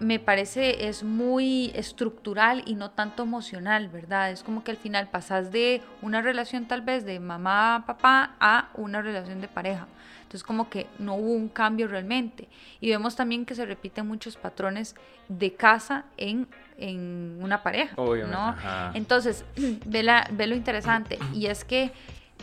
me 0.00 0.18
parece 0.18 0.88
es 0.88 1.04
muy 1.04 1.70
estructural 1.74 2.62
y 2.66 2.74
no 2.74 2.90
tanto 2.90 3.22
emocional, 3.22 3.88
¿verdad? 3.88 4.30
Es 4.30 4.42
como 4.42 4.64
que 4.64 4.70
al 4.70 4.78
final 4.78 5.08
pasas 5.08 5.52
de 5.52 5.82
una 6.00 6.22
relación 6.22 6.64
tal 6.64 6.80
vez 6.80 7.04
de 7.04 7.20
mamá, 7.20 7.84
papá 7.86 8.34
a 8.40 8.70
una 8.74 9.02
relación 9.02 9.42
de 9.42 9.48
pareja. 9.48 9.86
Entonces 10.22 10.42
como 10.42 10.70
que 10.70 10.86
no 10.98 11.16
hubo 11.16 11.32
un 11.32 11.48
cambio 11.48 11.86
realmente. 11.86 12.48
Y 12.80 12.88
vemos 12.88 13.14
también 13.14 13.44
que 13.44 13.54
se 13.54 13.66
repiten 13.66 14.06
muchos 14.06 14.36
patrones 14.36 14.94
de 15.28 15.52
casa 15.52 16.06
en, 16.16 16.48
en 16.78 17.38
una 17.42 17.62
pareja, 17.62 17.94
¿no? 17.96 18.56
Entonces, 18.94 19.44
ve, 19.86 20.02
la, 20.02 20.26
ve 20.32 20.46
lo 20.46 20.56
interesante 20.56 21.18
y 21.34 21.46
es 21.46 21.64
que 21.64 21.92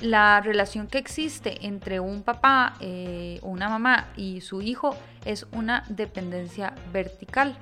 la 0.01 0.41
relación 0.41 0.87
que 0.87 0.97
existe 0.97 1.65
entre 1.65 1.99
un 1.99 2.23
papá 2.23 2.75
eh, 2.79 3.39
o 3.41 3.49
una 3.49 3.69
mamá 3.69 4.07
y 4.15 4.41
su 4.41 4.61
hijo 4.61 4.95
es 5.25 5.47
una 5.51 5.83
dependencia 5.89 6.73
vertical. 6.91 7.57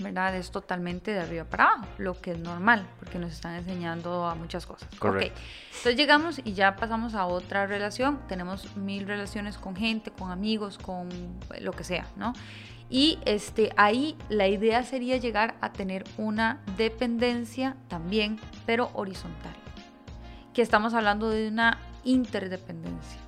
¿verdad? 0.00 0.34
Es 0.34 0.50
totalmente 0.50 1.12
de 1.12 1.20
arriba 1.20 1.44
para 1.44 1.64
abajo, 1.64 1.86
lo 1.98 2.20
que 2.20 2.32
es 2.32 2.38
normal, 2.38 2.86
porque 2.98 3.18
nos 3.18 3.32
están 3.32 3.54
enseñando 3.54 4.26
a 4.26 4.34
muchas 4.34 4.66
cosas. 4.66 4.88
Correcto. 4.98 5.38
Entonces 5.68 5.96
llegamos 5.96 6.40
y 6.42 6.54
ya 6.54 6.76
pasamos 6.76 7.14
a 7.14 7.26
otra 7.26 7.66
relación. 7.66 8.18
Tenemos 8.26 8.74
mil 8.76 9.06
relaciones 9.06 9.58
con 9.58 9.76
gente, 9.76 10.10
con 10.10 10.30
amigos, 10.30 10.78
con 10.78 11.08
lo 11.60 11.72
que 11.72 11.84
sea, 11.84 12.06
¿no? 12.16 12.32
Y 12.88 13.18
este, 13.24 13.72
ahí 13.76 14.16
la 14.28 14.48
idea 14.48 14.82
sería 14.82 15.18
llegar 15.18 15.54
a 15.60 15.72
tener 15.72 16.04
una 16.16 16.60
dependencia 16.76 17.76
también, 17.88 18.40
pero 18.66 18.90
horizontal 18.94 19.61
que 20.52 20.62
estamos 20.62 20.94
hablando 20.94 21.30
de 21.30 21.48
una 21.48 21.78
interdependencia. 22.04 23.18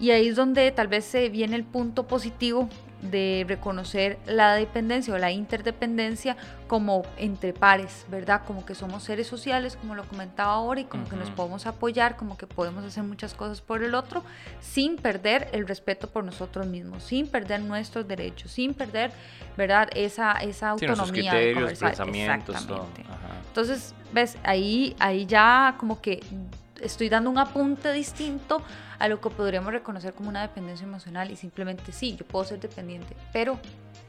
Y 0.00 0.10
ahí 0.10 0.28
es 0.28 0.36
donde 0.36 0.70
tal 0.72 0.88
vez 0.88 1.04
se 1.04 1.28
viene 1.28 1.56
el 1.56 1.64
punto 1.64 2.06
positivo 2.06 2.68
de 3.10 3.44
reconocer 3.46 4.18
la 4.26 4.54
dependencia 4.54 5.14
o 5.14 5.18
la 5.18 5.30
interdependencia 5.30 6.36
como 6.66 7.02
entre 7.18 7.52
pares, 7.52 8.06
¿verdad? 8.08 8.42
Como 8.46 8.64
que 8.64 8.74
somos 8.74 9.02
seres 9.04 9.26
sociales, 9.26 9.76
como 9.76 9.94
lo 9.94 10.04
comentaba 10.04 10.52
ahora, 10.52 10.80
y 10.80 10.84
como 10.84 11.08
que 11.08 11.16
nos 11.16 11.30
podemos 11.30 11.66
apoyar, 11.66 12.16
como 12.16 12.36
que 12.36 12.46
podemos 12.46 12.84
hacer 12.84 13.02
muchas 13.04 13.34
cosas 13.34 13.60
por 13.60 13.82
el 13.82 13.94
otro, 13.94 14.24
sin 14.60 14.96
perder 14.96 15.48
el 15.52 15.68
respeto 15.68 16.08
por 16.08 16.24
nosotros 16.24 16.66
mismos, 16.66 17.02
sin 17.04 17.26
perder 17.26 17.60
nuestros 17.60 18.08
derechos, 18.08 18.50
sin 18.50 18.74
perder, 18.74 19.12
¿verdad? 19.56 19.88
Esa, 19.94 20.32
esa 20.32 20.70
autonomía. 20.70 21.04
Sí, 21.04 21.12
criterios, 21.12 21.78
pensamientos, 21.78 22.66
todo. 22.66 22.86
Entonces, 23.48 23.94
ves, 24.12 24.36
ahí, 24.42 24.96
ahí 24.98 25.26
ya 25.26 25.76
como 25.78 26.00
que 26.00 26.22
estoy 26.80 27.08
dando 27.08 27.30
un 27.30 27.38
apunte 27.38 27.92
distinto 27.92 28.62
a 29.04 29.08
lo 29.08 29.20
que 29.20 29.28
podríamos 29.28 29.70
reconocer 29.70 30.14
como 30.14 30.30
una 30.30 30.40
dependencia 30.40 30.86
emocional 30.86 31.30
y 31.30 31.36
simplemente 31.36 31.92
sí, 31.92 32.16
yo 32.16 32.24
puedo 32.24 32.46
ser 32.46 32.58
dependiente, 32.58 33.14
pero 33.34 33.58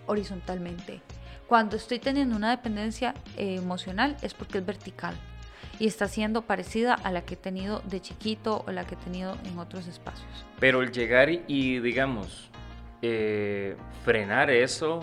horizontalmente. 0.05 1.01
Cuando 1.47 1.75
estoy 1.75 1.99
teniendo 1.99 2.34
una 2.34 2.49
dependencia 2.49 3.13
eh, 3.36 3.55
emocional 3.58 4.15
es 4.21 4.34
porque 4.34 4.60
es 4.60 4.65
vertical 4.65 5.13
y 5.79 5.88
está 5.88 6.08
siendo 6.08 6.43
parecida 6.43 6.93
a 6.93 7.12
la 7.12 7.25
que 7.25 7.34
he 7.34 7.38
tenido 7.38 7.81
de 7.81 7.99
chiquito 7.99 8.63
o 8.65 8.71
la 8.71 8.88
que 8.88 8.95
he 8.95 8.97
tenido 8.97 9.36
en 9.43 9.60
otros 9.60 9.86
espacios. 9.88 10.45
Pero 10.62 10.81
el 10.81 10.93
llegar 10.93 11.29
y, 11.29 11.79
digamos, 11.79 12.49
eh, 13.01 13.75
frenar 14.05 14.49
eso 14.49 15.01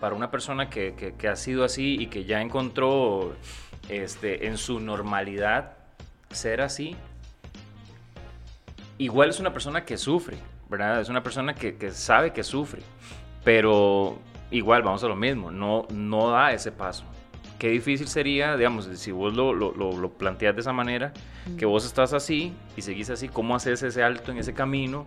para 0.00 0.14
una 0.14 0.30
persona 0.30 0.70
que, 0.70 0.94
que, 0.94 1.16
que, 1.16 1.28
ha 1.28 1.36
sido 1.36 1.64
así 1.64 1.98
y 2.00 2.06
que 2.06 2.24
ya 2.24 2.40
encontró 2.40 3.36
este, 3.90 4.46
en 4.46 4.56
su 4.56 4.80
normalidad 4.80 5.76
ser 6.30 6.62
así, 6.62 6.96
igual 8.98 9.30
es 9.30 9.40
una 9.40 9.52
persona 9.52 9.84
que 9.84 9.96
sufre, 9.96 10.38
¿verdad? 10.68 11.00
Es 11.00 11.08
una 11.08 11.22
persona 11.22 11.54
que, 11.54 11.76
que 11.76 11.90
sabe 11.90 12.32
que 12.32 12.42
sufre, 12.42 12.82
pero 13.42 14.18
igual 14.50 14.82
vamos 14.82 15.02
a 15.04 15.08
lo 15.08 15.16
mismo, 15.16 15.50
no, 15.50 15.86
no 15.92 16.30
da 16.30 16.52
ese 16.52 16.72
paso. 16.72 17.04
Qué 17.58 17.68
difícil 17.68 18.08
sería, 18.08 18.56
digamos, 18.56 18.86
si 18.86 19.10
vos 19.10 19.32
lo, 19.34 19.52
lo, 19.52 19.72
lo, 19.72 20.10
planteas 20.10 20.54
de 20.54 20.60
esa 20.60 20.72
manera, 20.72 21.12
que 21.56 21.64
vos 21.64 21.86
estás 21.86 22.12
así 22.12 22.52
y 22.76 22.82
seguís 22.82 23.10
así, 23.10 23.28
¿cómo 23.28 23.54
haces 23.54 23.82
ese 23.82 24.02
alto 24.02 24.32
en 24.32 24.38
ese 24.38 24.54
camino 24.54 25.06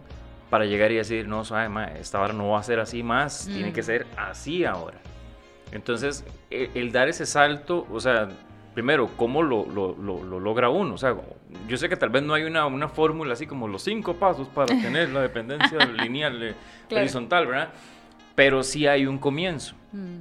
para 0.49 0.65
llegar 0.65 0.91
y 0.91 0.95
decir, 0.95 1.27
no, 1.27 1.43
sabe, 1.43 1.69
ma, 1.69 1.85
esta 1.85 2.19
hora 2.21 2.33
no 2.33 2.49
va 2.49 2.59
a 2.59 2.63
ser 2.63 2.79
así 2.79 3.03
más, 3.03 3.47
tiene 3.47 3.73
que 3.73 3.83
ser 3.83 4.07
así 4.15 4.65
ahora? 4.65 4.97
Entonces, 5.71 6.25
el, 6.49 6.71
el, 6.73 6.91
dar 6.91 7.09
ese 7.09 7.25
salto, 7.25 7.85
o 7.91 7.99
sea, 7.99 8.29
primero, 8.77 9.09
¿cómo 9.17 9.41
lo, 9.41 9.65
lo, 9.65 9.95
lo, 9.95 10.39
logra 10.39 10.69
uno? 10.69 10.93
O 10.93 10.97
sea, 10.99 11.17
yo 11.67 11.77
sé 11.77 11.89
que 11.89 11.97
tal 11.97 12.11
vez 12.11 12.21
no 12.21 12.35
hay 12.35 12.43
una, 12.43 12.67
una 12.67 12.87
fórmula 12.87 13.33
así 13.33 13.47
como 13.47 13.67
los 13.67 13.81
cinco 13.81 14.17
pasos 14.17 14.47
para 14.49 14.67
tener 14.81 15.09
la 15.09 15.21
dependencia 15.21 15.79
lineal, 16.03 16.43
eh, 16.43 16.53
horizontal, 16.91 17.47
¿verdad? 17.47 17.69
Pero 18.35 18.61
sí 18.61 18.85
hay 18.85 19.07
un 19.07 19.17
comienzo. 19.17 19.73
Mm. 19.91 20.17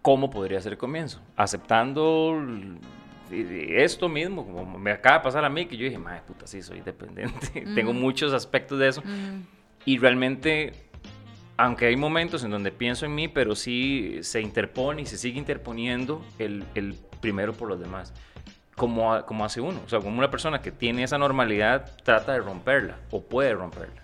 ¿Cómo 0.00 0.30
podría 0.30 0.58
ser 0.62 0.72
el 0.72 0.78
comienzo? 0.78 1.20
Aceptando 1.36 2.42
esto 3.30 4.08
mismo, 4.08 4.46
como 4.46 4.78
me 4.78 4.92
acaba 4.92 5.18
de 5.18 5.24
pasar 5.24 5.44
a 5.44 5.50
mí, 5.50 5.66
que 5.66 5.76
yo 5.76 5.84
dije, 5.84 5.98
madre 5.98 6.22
puta, 6.26 6.46
sí, 6.46 6.62
soy 6.62 6.80
dependiente. 6.80 7.66
Tengo 7.74 7.92
muchos 7.92 8.32
aspectos 8.32 8.78
de 8.78 8.88
eso. 8.88 9.02
Y 9.84 9.98
realmente 9.98 10.72
aunque 11.58 11.86
hay 11.86 11.96
momentos 11.96 12.44
en 12.44 12.52
donde 12.52 12.70
pienso 12.70 13.04
en 13.04 13.14
mí, 13.14 13.28
pero 13.28 13.56
sí 13.56 14.20
se 14.22 14.40
interpone 14.40 15.02
y 15.02 15.06
se 15.06 15.18
sigue 15.18 15.38
interponiendo 15.38 16.24
el, 16.38 16.64
el 16.76 16.96
primero 17.20 17.52
por 17.52 17.68
los 17.68 17.80
demás. 17.80 18.12
Como, 18.76 19.24
como 19.26 19.44
hace 19.44 19.60
uno, 19.60 19.80
o 19.84 19.88
sea, 19.88 19.98
como 19.98 20.18
una 20.18 20.30
persona 20.30 20.62
que 20.62 20.70
tiene 20.70 21.02
esa 21.02 21.18
normalidad 21.18 21.90
trata 22.04 22.32
de 22.32 22.38
romperla 22.38 22.96
o 23.10 23.22
puede 23.22 23.52
romperla. 23.52 24.00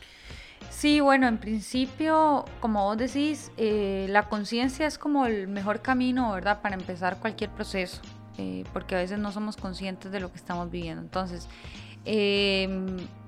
Sí, 0.71 0.99
bueno, 0.99 1.29
en 1.29 1.39
principio, 1.39 2.45
como 2.59 2.83
vos 2.83 2.99
decís, 2.99 3.53
eh, 3.57 4.07
la 4.11 4.29
conciencia 4.29 4.89
es 4.89 4.99
como 4.99 5.27
el 5.27 5.47
mejor 5.47 5.81
camino, 5.81 6.33
¿verdad? 6.33 6.61
Para 6.61 6.75
empezar 6.75 7.21
cualquier 7.21 7.51
proceso, 7.51 8.03
eh, 8.37 8.65
porque 8.73 8.97
a 8.97 8.99
veces 8.99 9.21
no 9.21 9.31
somos 9.31 9.57
conscientes 9.57 10.11
de 10.11 10.19
lo 10.19 10.33
que 10.33 10.37
estamos 10.39 10.73
viviendo. 10.73 11.01
Entonces, 11.01 11.49
eh, 12.05 12.69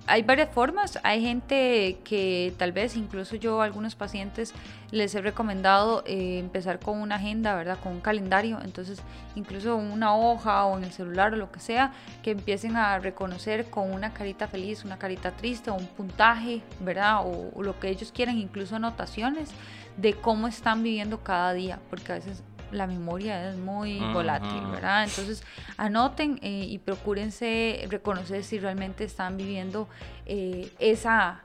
hay 0.07 0.23
varias 0.23 0.51
formas. 0.51 0.99
Hay 1.03 1.21
gente 1.21 1.99
que 2.05 2.55
tal 2.59 2.73
vez, 2.73 2.97
incluso 2.97 3.37
yo 3.37 3.61
a 3.61 3.65
algunos 3.65 3.95
pacientes 3.95 4.55
les 4.91 5.15
he 5.15 5.21
recomendado 5.21 6.03
eh, 6.07 6.39
empezar 6.39 6.79
con 6.79 7.01
una 7.01 7.17
agenda, 7.17 7.55
¿verdad? 7.55 7.79
Con 7.83 7.93
un 7.93 8.01
calendario. 8.01 8.59
Entonces, 8.63 9.01
incluso 9.35 9.77
una 9.77 10.15
hoja 10.15 10.65
o 10.65 10.79
en 10.79 10.85
el 10.85 10.93
celular 10.93 11.35
o 11.35 11.37
lo 11.37 11.51
que 11.51 11.61
sea, 11.61 11.93
que 12.23 12.31
empiecen 12.33 12.77
a 12.77 12.99
reconocer 12.99 13.67
con 13.67 13.91
una 13.93 14.13
carita 14.13 14.47
feliz, 14.47 14.85
una 14.85 14.99
carita 14.99 15.33
triste 15.33 15.71
o 15.71 15.75
un 15.75 15.87
puntaje, 15.87 16.63
¿verdad? 16.81 17.27
O, 17.27 17.51
o 17.55 17.63
lo 17.63 17.79
que 17.81 17.89
ellos 17.89 18.13
quieran, 18.13 18.39
incluso 18.39 18.77
anotaciones 18.77 19.51
de 19.97 20.15
cómo 20.15 20.47
están 20.47 20.83
viviendo 20.83 21.23
cada 21.23 21.53
día. 21.53 21.81
Porque 21.91 22.13
a 22.13 22.15
veces 22.17 22.43
la 22.73 22.87
memoria 22.87 23.51
es 23.51 23.57
muy 23.57 24.01
volátil, 24.13 24.61
¿verdad? 24.71 25.05
Entonces, 25.05 25.43
anoten 25.77 26.39
eh, 26.43 26.67
y 26.69 26.79
procúrense 26.79 27.87
reconocer 27.89 28.45
si 28.45 28.59
realmente 28.59 29.05
están 29.05 29.37
viviendo 29.37 29.89
eh, 30.27 30.73
esa, 30.79 31.43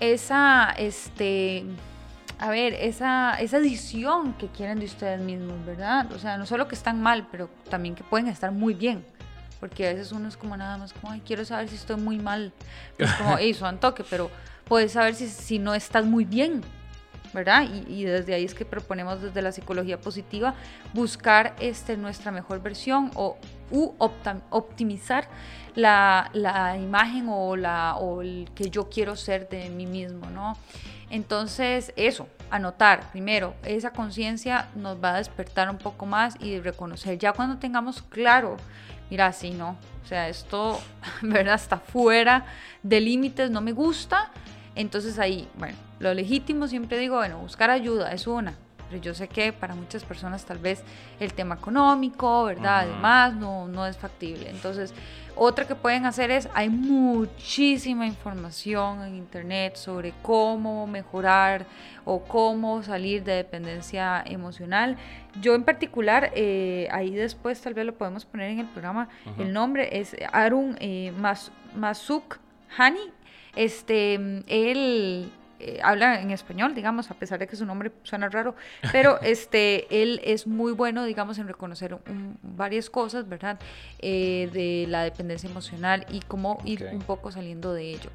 esa, 0.00 0.74
este, 0.78 1.64
a 2.38 2.50
ver, 2.50 2.74
esa, 2.74 3.40
esa 3.40 3.58
edición 3.58 4.34
que 4.34 4.48
quieren 4.48 4.78
de 4.78 4.86
ustedes 4.86 5.20
mismos, 5.20 5.64
¿verdad? 5.64 6.10
O 6.12 6.18
sea, 6.18 6.36
no 6.36 6.46
solo 6.46 6.68
que 6.68 6.74
están 6.74 7.02
mal, 7.02 7.26
pero 7.30 7.48
también 7.68 7.94
que 7.94 8.04
pueden 8.04 8.28
estar 8.28 8.52
muy 8.52 8.74
bien. 8.74 9.04
Porque 9.60 9.88
a 9.88 9.92
veces 9.92 10.12
uno 10.12 10.28
es 10.28 10.36
como 10.36 10.56
nada 10.56 10.78
más 10.78 10.92
como, 10.92 11.12
ay, 11.12 11.20
quiero 11.26 11.44
saber 11.44 11.68
si 11.68 11.74
estoy 11.74 11.96
muy 11.96 12.18
mal. 12.18 12.52
Es 12.96 13.12
como, 13.14 13.38
eso, 13.38 13.68
un 13.68 13.78
toque, 13.78 14.04
pero 14.08 14.30
puedes 14.66 14.92
saber 14.92 15.14
si, 15.14 15.28
si 15.28 15.58
no 15.58 15.74
estás 15.74 16.04
muy 16.04 16.24
bien, 16.24 16.62
¿verdad? 17.32 17.66
Y, 17.88 18.04
desde 18.04 18.34
ahí 18.34 18.44
es 18.44 18.54
que 18.54 18.64
proponemos 18.64 19.22
desde 19.22 19.42
la 19.42 19.52
psicología 19.52 20.00
positiva 20.00 20.54
buscar 20.94 21.54
este, 21.60 21.96
nuestra 21.96 22.32
mejor 22.32 22.62
versión 22.62 23.10
o 23.14 23.36
optimizar 24.50 25.28
la, 25.74 26.76
imagen 26.78 27.26
o, 27.28 28.22
el 28.22 28.48
que 28.54 28.70
yo 28.70 28.88
quiero 28.88 29.16
ser 29.16 29.48
de 29.48 29.70
mí 29.70 29.86
mismo. 29.86 30.26
Entonces, 31.10 31.92
eso, 31.96 32.28
anotar 32.50 33.10
primero, 33.10 33.54
esa 33.62 33.92
conciencia 33.92 34.68
nos 34.74 35.02
va 35.02 35.14
a 35.14 35.18
despertar 35.18 35.70
un 35.70 35.78
poco 35.78 36.04
más 36.04 36.36
y 36.40 36.60
reconocer. 36.60 37.18
Ya 37.18 37.32
cuando 37.32 37.58
tengamos 37.58 38.02
claro, 38.02 38.56
mira, 39.10 39.32
sí, 39.32 39.50
no, 39.50 39.76
o 40.04 40.06
sea, 40.06 40.28
esto, 40.28 40.80
¿verdad? 41.22 41.54
Está 41.54 41.78
fuera 41.78 42.44
de 42.82 43.00
límites, 43.00 43.50
no 43.50 43.60
me 43.60 43.72
gusta, 43.72 44.30
entonces 44.74 45.18
ahí, 45.18 45.48
bueno, 45.56 45.76
lo 45.98 46.14
legítimo 46.14 46.66
siempre 46.68 46.98
digo, 46.98 47.16
bueno, 47.16 47.38
buscar 47.38 47.70
ayuda 47.70 48.12
es 48.12 48.26
una, 48.26 48.54
pero 48.88 49.02
yo 49.02 49.14
sé 49.14 49.28
que 49.28 49.52
para 49.52 49.74
muchas 49.74 50.04
personas 50.04 50.44
tal 50.44 50.58
vez 50.58 50.82
el 51.20 51.32
tema 51.32 51.56
económico, 51.56 52.44
¿verdad? 52.44 52.80
Además, 52.80 53.34
no, 53.34 53.68
no 53.68 53.86
es 53.86 53.96
factible. 53.96 54.48
Entonces, 54.48 54.94
otra 55.36 55.66
que 55.66 55.74
pueden 55.74 56.06
hacer 56.06 56.30
es, 56.30 56.48
hay 56.54 56.68
muchísima 56.68 58.06
información 58.06 59.02
en 59.02 59.14
internet 59.14 59.76
sobre 59.76 60.12
cómo 60.22 60.86
mejorar 60.86 61.66
o 62.04 62.24
cómo 62.24 62.82
salir 62.82 63.22
de 63.22 63.34
dependencia 63.34 64.22
emocional. 64.26 64.96
Yo 65.40 65.54
en 65.54 65.64
particular, 65.64 66.32
eh, 66.34 66.88
ahí 66.90 67.14
después 67.14 67.60
tal 67.60 67.74
vez 67.74 67.86
lo 67.86 67.94
podemos 67.94 68.24
poner 68.24 68.50
en 68.50 68.60
el 68.60 68.66
programa, 68.66 69.08
el 69.38 69.52
nombre 69.52 70.00
es 70.00 70.16
Arun 70.32 70.76
eh, 70.80 71.12
Masuk 71.76 72.38
Hani, 72.76 73.12
este, 73.54 74.14
él 74.46 75.30
eh, 75.60 75.80
habla 75.82 76.20
en 76.20 76.30
español, 76.30 76.74
digamos, 76.74 77.10
a 77.10 77.14
pesar 77.14 77.38
de 77.38 77.46
que 77.46 77.56
su 77.56 77.66
nombre 77.66 77.90
suena 78.02 78.28
raro, 78.28 78.54
pero 78.92 79.20
este, 79.22 80.02
él 80.02 80.20
es 80.24 80.46
muy 80.46 80.72
bueno, 80.72 81.04
digamos, 81.04 81.38
en 81.38 81.48
reconocer 81.48 81.96
varias 82.42 82.90
cosas, 82.90 83.28
¿verdad? 83.28 83.58
Eh, 83.98 84.50
de 84.52 84.86
la 84.88 85.02
dependencia 85.02 85.48
emocional 85.48 86.06
y 86.10 86.20
cómo 86.20 86.58
ir 86.64 86.88
un 86.92 87.00
poco 87.00 87.32
saliendo 87.32 87.72
de 87.72 87.90
ello. 87.90 88.10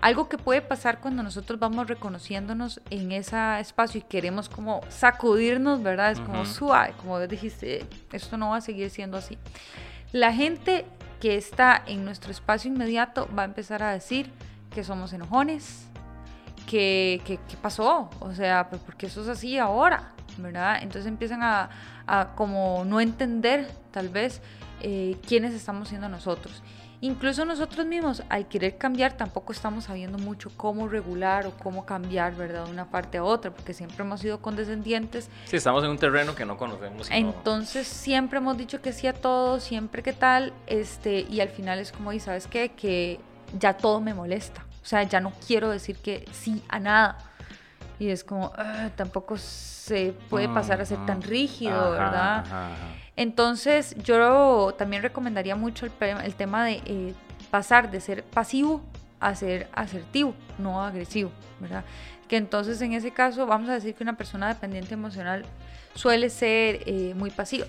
Algo 0.00 0.28
que 0.28 0.38
puede 0.38 0.62
pasar 0.62 1.00
cuando 1.00 1.22
nosotros 1.22 1.58
vamos 1.60 1.86
reconociéndonos 1.86 2.80
en 2.90 3.12
ese 3.12 3.60
espacio 3.60 4.00
y 4.00 4.02
queremos 4.02 4.48
como 4.48 4.80
sacudirnos, 4.88 5.82
¿verdad? 5.82 6.12
Es 6.12 6.20
como 6.20 6.46
suave, 6.46 6.94
como 6.96 7.20
dijiste, 7.20 7.84
esto 8.12 8.36
no 8.36 8.50
va 8.50 8.56
a 8.56 8.60
seguir 8.60 8.90
siendo 8.90 9.16
así. 9.18 9.38
La 10.12 10.32
gente 10.32 10.86
que 11.20 11.36
está 11.36 11.82
en 11.86 12.04
nuestro 12.04 12.30
espacio 12.32 12.72
inmediato 12.72 13.28
va 13.36 13.42
a 13.42 13.44
empezar 13.44 13.82
a 13.82 13.92
decir, 13.92 14.32
que 14.70 14.84
somos 14.84 15.12
enojones, 15.12 15.89
que, 16.70 17.20
que, 17.24 17.56
pasó, 17.60 18.08
o 18.20 18.32
sea, 18.32 18.68
pues 18.70 18.80
porque 18.82 19.06
eso 19.06 19.22
es 19.22 19.28
así 19.28 19.58
ahora, 19.58 20.12
¿verdad? 20.38 20.76
Entonces 20.80 21.06
empiezan 21.06 21.42
a, 21.42 21.68
a 22.06 22.28
como 22.36 22.84
no 22.84 23.00
entender 23.00 23.68
tal 23.90 24.08
vez 24.08 24.40
eh, 24.80 25.16
quiénes 25.26 25.52
estamos 25.52 25.88
siendo 25.88 26.08
nosotros. 26.08 26.62
Incluso 27.00 27.44
nosotros 27.44 27.86
mismos, 27.86 28.22
al 28.28 28.46
querer 28.46 28.76
cambiar, 28.78 29.16
tampoco 29.16 29.52
estamos 29.52 29.84
sabiendo 29.84 30.16
mucho 30.18 30.52
cómo 30.56 30.86
regular 30.86 31.46
o 31.48 31.52
cómo 31.52 31.84
cambiar, 31.84 32.36
¿verdad? 32.36 32.66
De 32.66 32.70
una 32.70 32.88
parte 32.88 33.18
a 33.18 33.24
otra, 33.24 33.50
porque 33.50 33.74
siempre 33.74 34.04
hemos 34.04 34.20
sido 34.20 34.40
condescendientes. 34.40 35.28
Sí, 35.46 35.56
estamos 35.56 35.82
en 35.82 35.90
un 35.90 35.98
terreno 35.98 36.36
que 36.36 36.44
no 36.44 36.56
conocemos. 36.56 37.08
Entonces, 37.10 37.88
siempre 37.88 38.38
hemos 38.38 38.56
dicho 38.56 38.80
que 38.80 38.92
sí 38.92 39.08
a 39.08 39.14
todo, 39.14 39.58
siempre 39.58 40.04
que 40.04 40.12
tal, 40.12 40.52
este, 40.68 41.26
y 41.28 41.40
al 41.40 41.48
final 41.48 41.80
es 41.80 41.90
como, 41.90 42.12
¿y 42.12 42.20
sabes 42.20 42.46
qué? 42.46 42.68
Que 42.68 43.18
ya 43.58 43.76
todo 43.76 44.00
me 44.00 44.14
molesta. 44.14 44.66
O 44.82 44.86
sea, 44.86 45.02
ya 45.02 45.20
no 45.20 45.32
quiero 45.46 45.70
decir 45.70 45.96
que 45.96 46.26
sí 46.32 46.62
a 46.68 46.78
nada. 46.78 47.18
y 47.98 48.08
es 48.08 48.24
como, 48.24 48.52
ah, 48.56 48.88
tampoco 48.96 49.36
se 49.36 50.14
puede 50.30 50.48
pasar 50.48 50.80
a 50.80 50.86
ser 50.86 51.04
tan 51.04 51.20
rígido, 51.20 51.90
¿verdad? 51.90 52.44
Entonces 53.16 53.94
yo 54.02 54.74
también 54.78 55.02
recomendaría 55.02 55.54
mucho 55.54 55.84
el, 55.84 55.92
el 56.24 56.34
tema 56.34 56.64
de 56.64 56.80
eh, 56.86 57.14
pasar 57.50 57.90
de 57.90 58.00
ser 58.00 58.24
pasivo 58.24 58.82
a 59.18 59.34
ser 59.34 59.68
asertivo, 59.74 60.34
no 60.58 60.82
agresivo, 60.82 61.30
¿verdad? 61.60 61.84
Que 62.28 62.38
entonces 62.38 62.80
en 62.80 62.94
ese 62.94 63.10
caso 63.10 63.44
vamos 63.44 63.68
a 63.68 63.74
decir 63.74 63.94
que 63.94 64.02
una 64.02 64.16
persona 64.16 64.48
dependiente 64.48 64.94
emocional 64.94 65.44
suele 65.94 66.30
ser 66.30 66.82
eh, 66.86 67.12
muy 67.14 67.30
pasiva. 67.30 67.66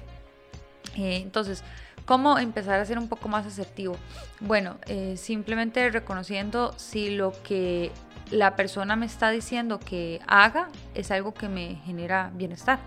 Eh, 0.95 1.17
entonces, 1.17 1.63
¿cómo 2.12 2.38
empezar 2.38 2.78
a 2.78 2.86
ser 2.86 3.00
un 3.00 3.08
poco 3.08 3.30
más 3.30 3.45
asertivo? 3.45 3.95
Bueno, 4.41 4.76
simplemente 5.15 5.89
reconociendo 5.89 6.74
si 6.76 7.15
lo 7.15 7.32
que 7.41 7.89
la 8.32 8.58
persona 8.58 8.97
me 8.97 9.06
está 9.06 9.30
diciendo 9.30 9.80
que 9.80 10.19
haga 10.28 10.67
es 10.93 11.10
algo 11.10 11.34
que 11.34 11.47
me 11.47 11.76
genera 11.86 12.30
bienestar, 12.34 12.80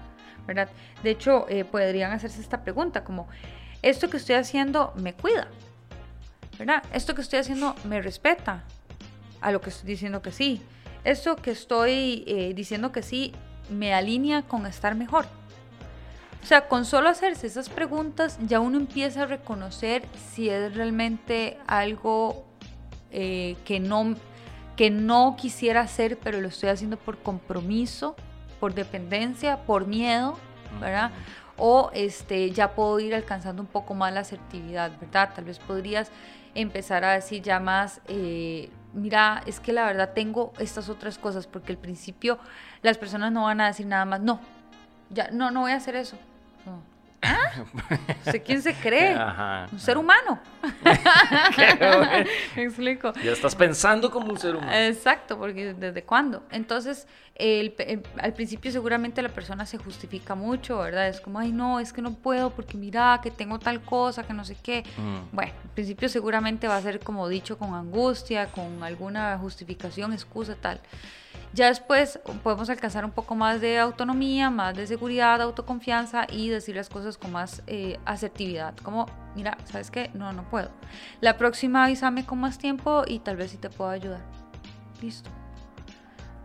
¿verdad? 0.46 0.68
De 1.02 1.12
hecho, 1.12 1.46
eh, 1.48 1.64
podrían 1.64 2.12
hacerse 2.12 2.38
esta 2.42 2.64
pregunta 2.64 3.02
como, 3.02 3.26
¿esto 3.80 4.10
que 4.10 4.18
estoy 4.18 4.34
haciendo 4.34 4.92
me 4.94 5.14
cuida? 5.14 5.48
¿Verdad? 6.58 6.82
¿Esto 6.92 7.14
que 7.14 7.22
estoy 7.22 7.38
haciendo 7.38 7.74
me 7.84 8.02
respeta 8.02 8.64
a 9.40 9.52
lo 9.52 9.62
que 9.62 9.70
estoy 9.70 9.88
diciendo 9.88 10.20
que 10.20 10.32
sí? 10.32 10.60
¿Esto 11.02 11.36
que 11.36 11.52
estoy 11.52 12.24
eh, 12.26 12.52
diciendo 12.54 12.92
que 12.92 13.02
sí 13.02 13.32
me 13.70 13.94
alinea 13.94 14.42
con 14.42 14.66
estar 14.66 14.94
mejor? 14.94 15.24
O 16.44 16.46
sea, 16.46 16.68
con 16.68 16.84
solo 16.84 17.08
hacerse 17.08 17.46
esas 17.46 17.70
preguntas 17.70 18.38
ya 18.46 18.60
uno 18.60 18.76
empieza 18.76 19.22
a 19.22 19.26
reconocer 19.26 20.02
si 20.30 20.50
es 20.50 20.74
realmente 20.74 21.56
algo 21.66 22.44
eh, 23.12 23.56
que 23.64 23.80
no 23.80 24.14
que 24.76 24.90
no 24.90 25.36
quisiera 25.38 25.80
hacer, 25.80 26.18
pero 26.18 26.42
lo 26.42 26.48
estoy 26.48 26.68
haciendo 26.68 26.98
por 26.98 27.16
compromiso, 27.16 28.14
por 28.60 28.74
dependencia, 28.74 29.62
por 29.62 29.86
miedo, 29.86 30.36
¿verdad? 30.82 31.12
O 31.56 31.90
este, 31.94 32.50
ya 32.50 32.74
puedo 32.74 33.00
ir 33.00 33.14
alcanzando 33.14 33.62
un 33.62 33.68
poco 33.68 33.94
más 33.94 34.12
la 34.12 34.20
asertividad, 34.20 34.92
¿verdad? 35.00 35.30
Tal 35.34 35.46
vez 35.46 35.58
podrías 35.58 36.10
empezar 36.54 37.06
a 37.06 37.12
decir 37.12 37.40
ya 37.40 37.58
más, 37.58 38.02
eh, 38.06 38.68
mira, 38.92 39.42
es 39.46 39.60
que 39.60 39.72
la 39.72 39.86
verdad 39.86 40.12
tengo 40.12 40.52
estas 40.58 40.90
otras 40.90 41.16
cosas, 41.16 41.46
porque 41.46 41.72
al 41.72 41.78
principio 41.78 42.38
las 42.82 42.98
personas 42.98 43.32
no 43.32 43.44
van 43.44 43.62
a 43.62 43.68
decir 43.68 43.86
nada 43.86 44.04
más, 44.04 44.20
no, 44.20 44.40
ya, 45.08 45.30
no, 45.30 45.50
no 45.50 45.62
voy 45.62 45.72
a 45.72 45.76
hacer 45.76 45.96
eso. 45.96 46.18
¿Ah? 47.24 48.30
¿Sé 48.30 48.42
quién 48.42 48.62
se 48.62 48.74
cree? 48.74 49.16
un 49.70 49.78
ser 49.78 49.98
humano. 49.98 50.40
Me 52.56 52.62
explico. 52.62 53.12
Ya 53.22 53.32
estás 53.32 53.54
pensando 53.54 54.10
como 54.10 54.30
un 54.30 54.38
ser 54.38 54.56
humano. 54.56 54.72
Exacto, 54.72 55.38
porque 55.38 55.74
¿desde 55.74 56.02
cuándo? 56.02 56.42
Entonces, 56.50 57.06
al 58.18 58.32
principio 58.34 58.70
seguramente 58.70 59.20
la 59.22 59.28
persona 59.28 59.66
se 59.66 59.78
justifica 59.78 60.34
mucho, 60.34 60.78
¿verdad? 60.78 61.08
Es 61.08 61.20
como, 61.20 61.38
ay, 61.38 61.52
no, 61.52 61.80
es 61.80 61.92
que 61.92 62.02
no 62.02 62.14
puedo 62.14 62.50
porque 62.50 62.76
mira 62.76 63.20
que 63.22 63.30
tengo 63.30 63.58
tal 63.58 63.82
cosa, 63.82 64.24
que 64.24 64.32
no 64.32 64.44
sé 64.44 64.56
qué. 64.62 64.84
Mm. 64.96 65.34
Bueno, 65.34 65.52
al 65.62 65.70
principio 65.70 66.08
seguramente 66.08 66.68
va 66.68 66.76
a 66.76 66.82
ser 66.82 67.00
como 67.00 67.28
dicho 67.28 67.58
con 67.58 67.74
angustia, 67.74 68.46
con 68.52 68.82
alguna 68.82 69.36
justificación, 69.38 70.12
excusa, 70.12 70.56
tal. 70.60 70.80
Ya 71.54 71.68
después 71.68 72.18
podemos 72.42 72.68
alcanzar 72.68 73.04
un 73.04 73.12
poco 73.12 73.36
más 73.36 73.60
de 73.60 73.78
autonomía, 73.78 74.50
más 74.50 74.76
de 74.76 74.88
seguridad, 74.88 75.40
autoconfianza 75.40 76.26
y 76.28 76.48
decir 76.48 76.74
las 76.74 76.88
cosas 76.88 77.16
con 77.16 77.30
más 77.30 77.62
eh, 77.68 78.00
asertividad. 78.04 78.74
Como, 78.82 79.06
mira, 79.36 79.56
¿sabes 79.66 79.92
qué? 79.92 80.10
No, 80.14 80.32
no 80.32 80.42
puedo. 80.50 80.70
La 81.20 81.36
próxima 81.36 81.84
avísame 81.84 82.26
con 82.26 82.40
más 82.40 82.58
tiempo 82.58 83.04
y 83.06 83.20
tal 83.20 83.36
vez 83.36 83.52
sí 83.52 83.56
te 83.58 83.70
puedo 83.70 83.88
ayudar. 83.88 84.20
Listo. 85.00 85.30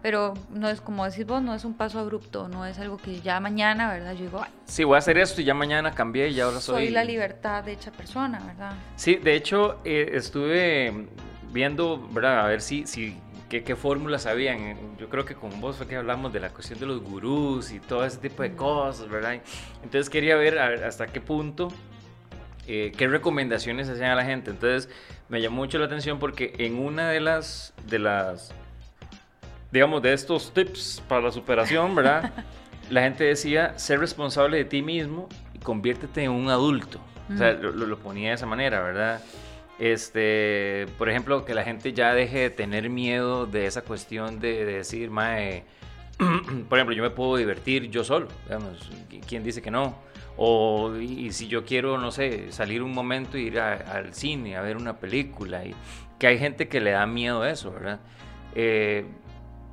Pero 0.04 0.36
no 0.52 0.70
es 0.70 0.80
como 0.80 1.04
decís 1.06 1.26
vos, 1.26 1.42
no 1.42 1.56
es 1.56 1.66
un 1.66 1.74
paso 1.74 1.98
abrupto, 1.98 2.48
no 2.48 2.68
es 2.68 2.78
algo 2.78 2.98
que 2.98 3.20
ya 3.20 3.40
mañana, 3.40 3.92
¿verdad? 3.92 4.14
Yo 4.14 4.26
digo, 4.26 4.46
sí, 4.66 4.84
voy 4.84 4.94
a 4.94 5.00
hacer 5.00 5.18
esto 5.18 5.42
y 5.42 5.44
ya 5.44 5.56
mañana 5.56 5.92
cambié 5.92 6.30
y 6.30 6.40
ahora 6.40 6.62
soy... 6.62 6.86
Soy 6.86 6.94
la 6.94 7.04
libertad 7.04 7.64
de 7.64 7.72
hecha 7.74 7.92
persona, 7.92 8.40
¿verdad? 8.46 8.74
Sí, 8.96 9.16
de 9.16 9.36
hecho, 9.36 9.80
eh, 9.84 10.12
estuve 10.14 11.08
viendo, 11.52 12.08
¿verdad? 12.12 12.42
A 12.42 12.48
ver 12.48 12.62
si, 12.62 12.86
si 12.86 13.18
qué, 13.50 13.76
fórmulas 13.76 14.26
habían. 14.26 14.78
Yo 14.98 15.10
creo 15.10 15.26
que 15.26 15.36
con 15.36 15.60
vos 15.60 15.78
fue 15.78 15.88
que 15.88 15.96
hablamos 15.96 16.32
de 16.32 16.40
la 16.40 16.50
cuestión 16.50 16.80
de 16.80 16.86
los 16.86 17.02
gurús 17.02 17.72
y 17.72 17.80
todo 17.80 18.06
ese 18.06 18.18
tipo 18.18 18.44
de 18.44 18.56
cosas, 18.56 19.10
¿verdad? 19.10 19.42
Entonces 19.84 20.10
quería 20.10 20.36
ver 20.36 20.60
hasta 20.60 21.08
qué 21.08 21.20
punto, 21.20 21.70
eh, 22.68 22.92
qué 22.96 23.08
recomendaciones 23.08 23.90
hacían 23.90 24.12
a 24.12 24.16
la 24.16 24.24
gente. 24.24 24.52
Entonces 24.52 24.90
me 25.28 25.42
llamó 25.42 25.58
mucho 25.58 25.80
la 25.80 25.86
atención 25.86 26.20
porque 26.20 26.54
en 26.60 26.78
una 26.78 27.10
de 27.10 27.20
las, 27.20 27.74
de 27.88 28.00
las, 28.00 28.54
digamos, 29.72 30.02
de 30.02 30.14
estos 30.14 30.54
tips 30.54 31.04
para 31.08 31.22
la 31.22 31.32
superación, 31.32 31.96
¿verdad? 31.96 32.32
la 32.90 33.02
gente 33.02 33.24
decía, 33.24 33.78
ser 33.78 34.00
responsable 34.00 34.58
de 34.58 34.66
ti 34.66 34.82
mismo 34.82 35.28
y 35.54 35.60
conviértete 35.60 36.24
en 36.24 36.32
un 36.32 36.50
adulto. 36.50 37.00
O 37.34 37.38
sea, 37.38 37.54
lo, 37.54 37.72
lo 37.72 38.00
ponía 38.00 38.30
de 38.30 38.36
esa 38.36 38.48
manera, 38.48 38.82
¿verdad? 38.82 39.22
Este, 39.80 40.88
por 40.98 41.10
ejemplo, 41.10 41.46
que 41.46 41.54
la 41.54 41.64
gente 41.64 41.94
ya 41.94 42.14
deje 42.14 42.40
de 42.40 42.50
tener 42.50 42.90
miedo 42.90 43.46
de 43.46 43.66
esa 43.66 43.82
cuestión 43.82 44.40
de, 44.40 44.66
decir, 44.66 45.10
mae, 45.10 45.64
por 46.70 46.78
ejemplo, 46.78 46.94
yo 46.94 47.02
me 47.02 47.10
puedo 47.10 47.38
divertir 47.38 47.90
yo 47.90 48.04
solo, 48.04 48.28
digamos, 48.44 48.90
¿quién 49.26 49.44
dice 49.44 49.62
que 49.62 49.72
no? 49.72 49.96
O 50.36 50.96
y 50.98 51.32
si 51.32 51.48
yo 51.48 51.64
quiero, 51.66 51.98
no 51.98 52.12
sé, 52.12 52.52
salir 52.52 52.84
un 52.84 52.94
momento 52.94 53.38
e 53.38 53.42
ir 53.42 53.60
al 53.60 54.14
cine 54.14 54.58
a 54.58 54.62
ver 54.62 54.76
una 54.76 55.00
película, 55.00 55.66
y 55.66 55.74
que 56.18 56.28
hay 56.28 56.38
gente 56.38 56.68
que 56.68 56.82
le 56.82 56.92
da 56.92 57.06
miedo 57.06 57.42
a 57.42 57.50
eso, 57.50 57.72
¿verdad? 57.72 58.02
Eh, 58.56 59.06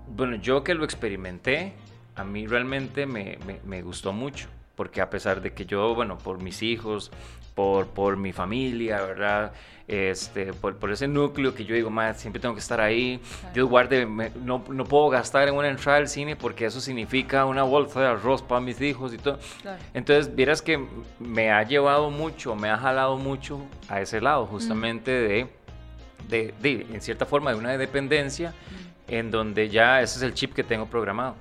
bueno, 0.09 0.37
yo 0.37 0.63
que 0.63 0.75
lo 0.75 0.85
experimenté, 0.85 1.73
a 2.15 2.23
mí 2.25 2.47
realmente 2.47 3.07
me, 3.07 3.39
me, 3.45 3.61
me 3.65 3.83
gustó 3.83 4.13
mucho 4.13 4.49
porque 4.77 5.01
a 5.01 5.11
pesar 5.11 5.41
de 5.41 5.53
que 5.53 5.67
yo, 5.67 5.95
bueno, 5.95 6.19
por 6.19 6.41
mis 6.41 6.63
hijos, 6.63 7.11
por, 7.57 7.87
por 7.87 8.19
mi 8.19 8.33
familia, 8.33 9.01
¿verdad? 9.01 9.53
Este, 9.89 10.53
por, 10.53 10.77
por 10.77 10.91
ese 10.91 11.09
núcleo 11.09 11.55
que 11.55 11.65
yo 11.65 11.75
digo, 11.75 11.89
más 11.89 12.21
siempre 12.21 12.39
tengo 12.39 12.55
que 12.55 12.61
estar 12.61 12.83
ahí. 12.83 13.19
Dios 13.55 13.67
guarde, 13.67 14.05
no, 14.05 14.63
no, 14.69 14.85
puedo 14.85 15.09
gastar 15.09 15.49
en 15.49 15.55
una 15.55 15.69
entrada 15.69 15.99
al 15.99 16.09
cine 16.09 16.37
porque 16.37 16.67
eso 16.67 16.83
significa 16.83 17.47
una 17.47 17.63
bolsa 17.63 18.01
de 18.01 18.07
arroz 18.09 18.43
para 18.43 18.61
mis 18.61 18.79
hijos 18.83 19.15
y 19.15 19.17
todo. 19.17 19.39
Entonces, 19.95 20.37
vieras 20.37 20.61
que 20.61 20.87
me 21.19 21.51
ha 21.51 21.63
llevado 21.63 22.11
mucho, 22.11 22.55
me 22.55 22.69
ha 22.69 22.77
jalado 22.77 23.17
mucho 23.17 23.59
a 23.89 24.03
ese 24.03 24.21
lado, 24.21 24.45
justamente 24.47 25.11
de, 25.11 25.47
de, 26.29 26.55
de, 26.61 26.87
en 26.93 27.01
cierta 27.01 27.25
forma, 27.25 27.53
de 27.53 27.57
una 27.57 27.79
dependencia 27.79 28.53
en 29.09 29.31
donde 29.31 29.71
ya 29.71 30.03
ese 30.03 30.19
es 30.19 30.23
el 30.23 30.35
chip 30.35 30.53
que 30.53 30.63
tengo 30.63 30.85
programado. 30.87 31.37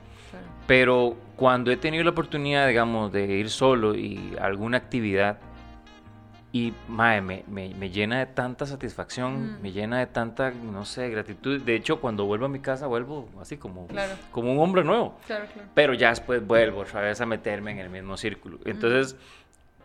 Pero 0.65 1.17
cuando 1.35 1.71
he 1.71 1.77
tenido 1.77 2.05
la 2.05 2.11
oportunidad, 2.11 2.69
digamos, 2.69 3.11
de 3.11 3.25
ir 3.25 3.49
solo 3.49 3.95
y 3.95 4.33
alguna 4.39 4.77
actividad, 4.77 5.39
y 6.55 6.73
mae, 6.87 7.19
me, 7.19 7.43
me, 7.49 7.89
llena 7.89 8.19
de 8.19 8.27
tanta 8.27 8.65
satisfacción, 8.65 9.57
mm. 9.57 9.61
me 9.61 9.73
llena 9.73 9.99
de 9.99 10.07
tanta, 10.07 10.51
no 10.51 10.85
sé, 10.85 11.09
gratitud. 11.09 11.59
De 11.59 11.75
hecho, 11.75 11.99
cuando 11.99 12.23
vuelvo 12.23 12.45
a 12.45 12.47
mi 12.47 12.59
casa, 12.59 12.87
vuelvo 12.87 13.27
así 13.41 13.57
como, 13.57 13.89
como 14.31 14.53
un 14.53 14.59
hombre 14.59 14.85
nuevo. 14.85 15.19
Claro, 15.27 15.47
claro. 15.53 15.67
Pero 15.73 15.93
ya 15.95 16.11
después 16.11 16.47
vuelvo 16.47 16.79
otra 16.79 17.01
vez 17.01 17.19
a 17.19 17.25
meterme 17.25 17.71
en 17.71 17.79
el 17.79 17.89
mismo 17.89 18.15
círculo. 18.15 18.59
Entonces, 18.63 19.17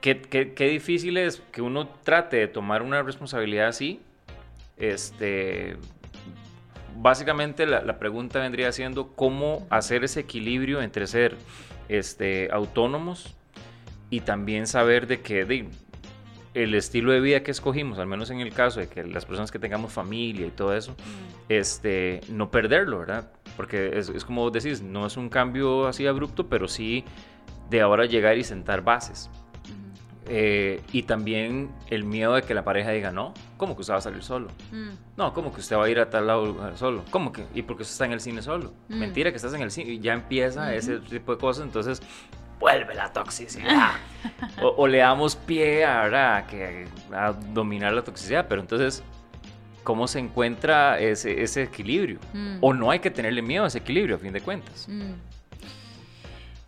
qué, 0.00 0.22
qué, 0.22 0.54
qué, 0.54 0.68
difícil 0.68 1.16
es 1.16 1.42
que 1.50 1.60
uno 1.60 1.88
trate 2.04 2.36
de 2.36 2.46
tomar 2.46 2.82
una 2.82 3.02
responsabilidad 3.02 3.66
así. 3.66 4.00
Este, 4.76 5.76
básicamente 6.98 7.66
la, 7.66 7.98
pregunta 7.98 8.38
vendría 8.38 8.70
siendo 8.70 9.08
cómo 9.08 9.66
hacer 9.70 10.04
ese 10.04 10.20
equilibrio 10.20 10.82
entre 10.82 11.08
ser 11.08 11.36
este, 11.88 12.48
autónomos 12.52 13.34
y 14.08 14.20
también 14.20 14.68
saber 14.68 15.08
de 15.08 15.20
que 15.20 15.66
el 16.54 16.74
estilo 16.74 17.12
de 17.12 17.20
vida 17.20 17.42
que 17.42 17.50
escogimos, 17.50 17.98
al 17.98 18.06
menos 18.06 18.30
en 18.30 18.40
el 18.40 18.52
caso 18.52 18.80
de 18.80 18.88
que 18.88 19.04
las 19.04 19.24
personas 19.24 19.50
que 19.50 19.58
tengamos 19.58 19.92
familia 19.92 20.46
y 20.46 20.50
todo 20.50 20.74
eso, 20.74 20.96
este, 21.48 22.20
no 22.28 22.50
perderlo, 22.50 22.98
¿verdad? 22.98 23.30
Porque 23.56 23.98
es, 23.98 24.08
es 24.08 24.24
como 24.24 24.50
decís, 24.50 24.82
no 24.82 25.06
es 25.06 25.16
un 25.16 25.28
cambio 25.28 25.86
así 25.86 26.06
abrupto, 26.06 26.48
pero 26.48 26.66
sí 26.66 27.04
de 27.68 27.80
ahora 27.80 28.06
llegar 28.06 28.36
y 28.36 28.44
sentar 28.44 28.82
bases. 28.82 29.30
Eh, 30.32 30.80
y 30.92 31.02
también 31.04 31.72
el 31.88 32.04
miedo 32.04 32.34
de 32.34 32.42
que 32.42 32.54
la 32.54 32.62
pareja 32.62 32.90
diga, 32.90 33.10
no, 33.10 33.34
¿cómo 33.56 33.74
que 33.74 33.80
usted 33.80 33.94
va 33.94 33.98
a 33.98 34.02
salir 34.02 34.22
solo? 34.22 34.46
Mm. 34.70 34.90
No, 35.16 35.34
¿cómo 35.34 35.52
que 35.52 35.60
usted 35.60 35.76
va 35.76 35.86
a 35.86 35.88
ir 35.88 35.98
a 35.98 36.08
tal 36.08 36.28
lado 36.28 36.76
solo? 36.76 37.04
¿Cómo 37.10 37.32
que? 37.32 37.46
¿Y 37.52 37.62
por 37.62 37.76
qué 37.76 37.82
usted 37.82 37.94
está 37.94 38.04
en 38.04 38.12
el 38.12 38.20
cine 38.20 38.40
solo? 38.40 38.72
Mm. 38.88 38.98
Mentira 38.98 39.30
que 39.30 39.36
estás 39.36 39.54
en 39.54 39.62
el 39.62 39.72
cine 39.72 39.90
y 39.90 39.98
ya 39.98 40.12
empieza 40.12 40.72
ese 40.72 40.98
tipo 41.00 41.32
de 41.32 41.38
cosas, 41.38 41.64
entonces 41.64 42.00
vuelve 42.60 42.94
la 42.94 43.12
toxicidad. 43.12 43.92
o, 44.62 44.86
le 44.86 44.98
damos 44.98 45.34
pie 45.34 45.84
a, 45.84 46.46
que, 46.48 46.86
a 47.12 47.32
dominar 47.32 47.92
la 47.92 48.02
toxicidad, 48.02 48.46
pero 48.46 48.60
entonces, 48.60 49.02
¿cómo 49.82 50.06
se 50.06 50.20
encuentra 50.20 51.00
ese, 51.00 51.42
ese 51.42 51.64
equilibrio? 51.64 52.20
Mm. 52.34 52.58
O 52.60 52.74
no 52.74 52.90
hay 52.90 53.00
que 53.00 53.10
tenerle 53.10 53.42
miedo 53.42 53.64
a 53.64 53.68
ese 53.68 53.78
equilibrio, 53.78 54.16
a 54.16 54.18
fin 54.18 54.32
de 54.32 54.42
cuentas. 54.42 54.86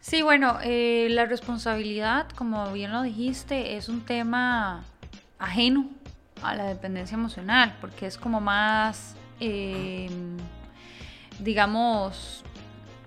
Sí, 0.01 0.23
bueno, 0.23 0.59
eh, 0.65 1.07
la 1.11 1.27
responsabilidad, 1.27 2.29
como 2.31 2.73
bien 2.73 2.91
lo 2.91 3.03
dijiste, 3.03 3.77
es 3.77 3.89
un 3.89 4.01
tema 4.01 4.83
ajeno 5.39 5.89
a 6.43 6.57
la 6.57 6.65
dependencia 6.65 7.15
emocional, 7.15 7.77
porque 7.81 8.07
es 8.07 8.19
como 8.19 8.41
más, 8.41 9.15
em, 9.39 10.39
digamos, 11.39 12.45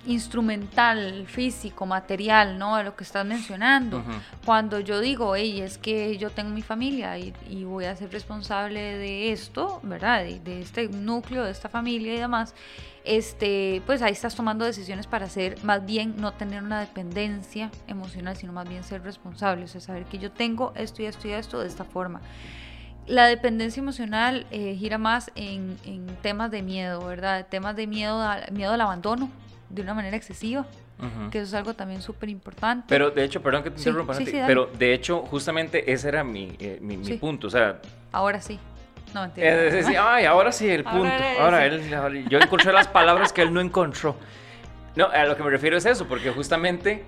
instrumental, 0.05 1.25
físico, 1.27 1.85
material, 1.85 2.57
¿no? 2.57 2.77
De 2.77 2.83
lo 2.83 2.95
que 2.95 3.03
estás 3.03 3.25
mencionando. 3.25 4.03
Cuando 4.45 4.79
yo 4.79 4.99
digo, 4.99 5.35
hey, 5.35 5.61
es 5.61 5.77
que 5.77 6.17
yo 6.17 6.29
tengo 6.29 6.49
mi 6.49 6.61
familia 6.61 7.17
y, 7.17 7.33
voy 7.65 7.85
a 7.85 7.95
ser 7.95 8.11
responsable 8.11 8.79
de 8.79 9.31
esto, 9.31 9.79
¿verdad? 9.83 10.23
De, 10.23 10.61
este 10.61 10.87
núcleo, 10.87 11.43
de 11.43 11.51
esta 11.51 11.69
familia 11.69 12.13
y 12.13 12.19
demás, 12.19 12.53
este, 13.03 13.81
pues 13.85 14.01
ahí 14.01 14.13
estás 14.13 14.35
tomando 14.35 14.65
decisiones 14.65 15.07
para 15.07 15.29
ser, 15.29 15.63
más 15.63 15.85
bien 15.85 16.15
no 16.17 16.33
tener 16.33 16.63
una 16.63 16.79
dependencia 16.79 17.71
emocional, 17.87 18.35
sino 18.35 18.53
más 18.53 18.67
bien 18.67 18.83
ser 18.83 19.03
responsable, 19.03 19.65
o 19.65 19.67
sea, 19.67 19.81
saber 19.81 20.05
que 20.05 20.17
yo 20.17 20.31
tengo 20.31 20.73
esto 20.75 21.01
y 21.01 21.05
esto 21.05 21.27
y 21.27 21.31
esto 21.31 21.59
de 21.59 21.67
esta 21.67 21.83
forma. 21.83 22.21
La 23.07 23.27
dependencia 23.27 23.81
emocional 23.81 24.47
eh, 24.49 24.75
gira 24.75 24.97
más 24.97 25.31
en, 25.35 25.77
en, 25.85 26.07
temas 26.23 26.49
de 26.49 26.63
miedo, 26.63 27.05
¿verdad? 27.05 27.45
Temas 27.47 27.75
de 27.75 27.85
miedo, 27.85 28.19
miedo 28.51 28.73
al 28.73 28.81
abandono, 28.81 29.29
de 29.69 29.81
una 29.81 29.93
manera 29.93 30.15
excesiva. 30.15 30.65
Que 31.29 31.39
eso 31.39 31.47
es 31.47 31.53
algo 31.53 31.73
también 31.73 32.01
súper 32.01 32.29
importante. 32.29 32.85
Pero 32.87 33.11
de 33.11 33.23
hecho, 33.25 33.41
perdón 33.41 33.63
que 33.63 33.71
te 33.71 33.79
interrumpa, 33.79 34.13
pero 34.47 34.67
de 34.67 34.93
hecho, 34.93 35.23
justamente 35.23 35.91
ese 35.91 36.07
era 36.07 36.23
mi, 36.23 36.55
eh, 36.57 36.79
mi, 36.81 36.97
punto. 37.17 37.47
O 37.47 37.49
sea, 37.49 37.81
ahora 38.13 38.39
sí. 38.39 38.57
No, 39.13 39.21
mentira. 39.21 40.13
ay, 40.13 40.25
ahora 40.25 40.53
sí, 40.53 40.69
el 40.69 40.85
punto. 40.85 41.11
Ahora, 41.39 41.65
él, 41.65 42.27
yo 42.29 42.39
encontré 42.39 42.71
las 42.71 42.87
palabras 42.87 43.33
que 43.33 43.41
él 43.41 43.53
no 43.53 43.59
encontró. 43.59 44.15
No, 44.95 45.07
a 45.07 45.25
lo 45.25 45.35
que 45.35 45.43
me 45.43 45.49
refiero 45.49 45.75
es 45.75 45.85
eso, 45.85 46.07
porque 46.07 46.31
justamente 46.31 47.03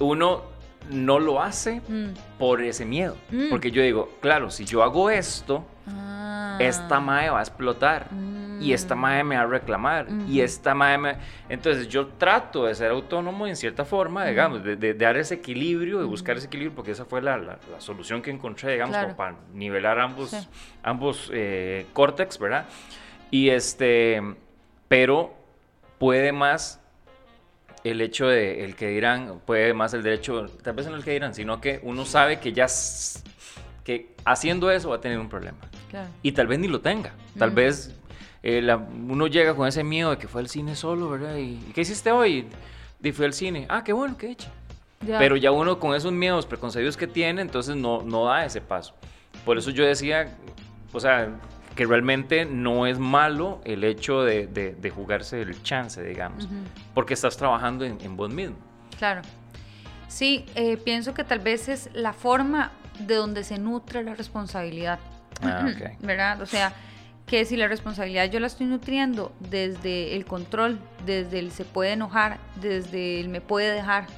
uno 0.00 0.42
no 0.90 1.20
lo 1.20 1.40
hace 1.40 1.80
mm. 1.86 2.38
por 2.38 2.60
ese 2.60 2.84
miedo. 2.84 3.16
Mm. 3.30 3.50
Porque 3.50 3.70
yo 3.70 3.82
digo, 3.82 4.10
claro, 4.20 4.50
si 4.50 4.64
yo 4.64 4.82
hago 4.82 5.10
esto, 5.10 5.64
ah. 5.86 6.56
esta 6.58 6.98
mae 6.98 7.30
va 7.30 7.38
a 7.38 7.42
explotar. 7.42 8.08
Mm 8.10 8.49
y 8.60 8.72
esta 8.72 8.94
madre 8.94 9.24
me 9.24 9.36
va 9.36 9.42
a 9.42 9.46
reclamar 9.46 10.06
y 10.28 10.40
esta 10.40 10.74
madre 10.74 10.98
me... 10.98 11.16
Entonces 11.48 11.88
yo 11.88 12.06
trato 12.06 12.66
de 12.66 12.74
ser 12.74 12.90
autónomo 12.90 13.46
en 13.46 13.56
cierta 13.56 13.84
forma, 13.84 14.26
digamos, 14.26 14.62
de, 14.62 14.94
dar 14.94 15.16
ese 15.16 15.34
equilibrio, 15.34 15.98
de 15.98 16.04
buscar 16.04 16.36
ese 16.36 16.46
equilibrio, 16.46 16.74
porque 16.74 16.92
esa 16.92 17.04
fue 17.04 17.22
la, 17.22 17.38
la, 17.38 17.58
solución 17.78 18.22
que 18.22 18.30
encontré, 18.30 18.72
digamos, 18.72 18.96
para 19.14 19.36
nivelar 19.54 19.98
ambos, 19.98 20.48
ambos 20.82 21.30
eh, 21.32 21.86
córtex, 21.92 22.38
¿verdad? 22.38 22.66
Y 23.30 23.48
este, 23.48 24.22
pero 24.88 25.34
puede 25.98 26.32
más 26.32 26.80
el 27.84 28.00
hecho 28.00 28.28
de 28.28 28.64
el 28.64 28.76
que 28.76 28.88
dirán, 28.88 29.40
puede 29.46 29.72
más 29.72 29.94
el 29.94 30.02
derecho, 30.02 30.46
tal 30.62 30.74
vez 30.74 30.86
no 30.86 30.96
el 30.96 31.04
que 31.04 31.12
dirán, 31.12 31.34
sino 31.34 31.60
que 31.60 31.80
uno 31.82 32.04
sabe 32.04 32.40
que 32.40 32.52
ya 32.52 32.66
que 33.84 34.14
haciendo 34.24 34.70
eso 34.70 34.90
va 34.90 34.96
a 34.96 35.00
tener 35.00 35.18
un 35.18 35.28
problema. 35.28 35.58
Y 36.22 36.32
tal 36.32 36.46
vez 36.46 36.58
ni 36.58 36.68
lo 36.68 36.80
tenga. 36.80 37.12
Tal 37.38 37.50
vez 37.50 37.99
eh, 38.42 38.76
uno 39.08 39.26
llega 39.26 39.54
con 39.54 39.68
ese 39.68 39.84
miedo 39.84 40.10
de 40.10 40.18
que 40.18 40.28
fue 40.28 40.40
al 40.40 40.48
cine 40.48 40.74
solo, 40.74 41.10
¿verdad? 41.10 41.36
¿Y, 41.36 41.56
qué 41.74 41.82
hiciste 41.82 42.10
hoy? 42.10 42.46
Y 43.02 43.12
fui 43.12 43.26
al 43.26 43.32
cine. 43.32 43.66
Ah, 43.68 43.82
qué 43.84 43.92
bueno, 43.92 44.16
qué 44.16 44.30
hecho. 44.30 44.48
Pero 45.06 45.36
ya 45.36 45.50
uno 45.50 45.78
con 45.78 45.94
esos 45.94 46.12
miedos 46.12 46.44
preconcebidos 46.44 46.96
que 46.96 47.06
tiene, 47.06 47.40
entonces 47.40 47.74
no, 47.74 48.02
no 48.02 48.26
da 48.26 48.44
ese 48.44 48.60
paso. 48.60 48.94
Por 49.46 49.56
eso 49.56 49.70
yo 49.70 49.86
decía, 49.86 50.36
o 50.92 51.00
sea, 51.00 51.30
que 51.74 51.86
realmente 51.86 52.44
no 52.44 52.86
es 52.86 52.98
malo 52.98 53.62
el 53.64 53.84
hecho 53.84 54.22
de, 54.22 54.46
de, 54.46 54.90
jugarse 54.90 55.40
el 55.40 55.62
chance, 55.62 56.02
digamos, 56.02 56.46
porque 56.92 57.14
estás 57.14 57.38
trabajando 57.38 57.86
en, 57.86 57.98
en, 58.02 58.16
vos 58.16 58.30
mismo. 58.30 58.56
Claro. 58.98 59.22
Sí, 60.08 60.44
eh, 60.54 60.76
pienso 60.76 61.14
que 61.14 61.24
tal 61.24 61.38
vez 61.38 61.68
es 61.68 61.88
la 61.94 62.12
forma 62.12 62.72
de 62.98 63.14
donde 63.14 63.44
se 63.44 63.58
nutre 63.58 64.02
la 64.02 64.14
responsabilidad. 64.14 64.98
Ah, 65.40 65.66
okay. 65.72 65.96
¿Verdad? 66.00 66.42
O 66.42 66.46
sea, 66.46 66.74
que 67.30 67.44
si 67.44 67.56
la 67.56 67.68
responsabilidad 67.68 68.28
yo 68.28 68.40
la 68.40 68.48
estoy 68.48 68.66
nutriendo 68.66 69.30
desde 69.38 70.16
el 70.16 70.24
control, 70.24 70.80
desde 71.06 71.38
el 71.38 71.52
se 71.52 71.64
puede 71.64 71.92
enojar, 71.92 72.40
desde 72.60 73.20
el 73.20 73.28
me 73.28 73.40
puede 73.40 73.72
dejar, 73.72 74.08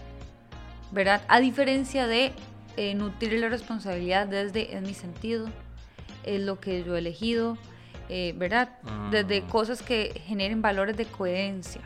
¿verdad? 0.92 1.20
A 1.28 1.38
diferencia 1.38 2.06
de 2.06 2.32
eh, 2.78 2.94
nutrir 2.94 3.38
la 3.38 3.50
responsabilidad 3.50 4.26
desde 4.28 4.74
en 4.74 4.84
mi 4.84 4.94
sentido, 4.94 5.50
es 6.24 6.40
lo 6.40 6.58
que 6.58 6.84
yo 6.84 6.96
he 6.96 7.00
elegido, 7.00 7.58
eh, 8.08 8.32
¿verdad? 8.38 8.78
Desde 9.10 9.42
mm. 9.42 9.48
cosas 9.48 9.82
que 9.82 10.18
generen 10.24 10.62
valores 10.62 10.96
de 10.96 11.04
coherencia, 11.04 11.82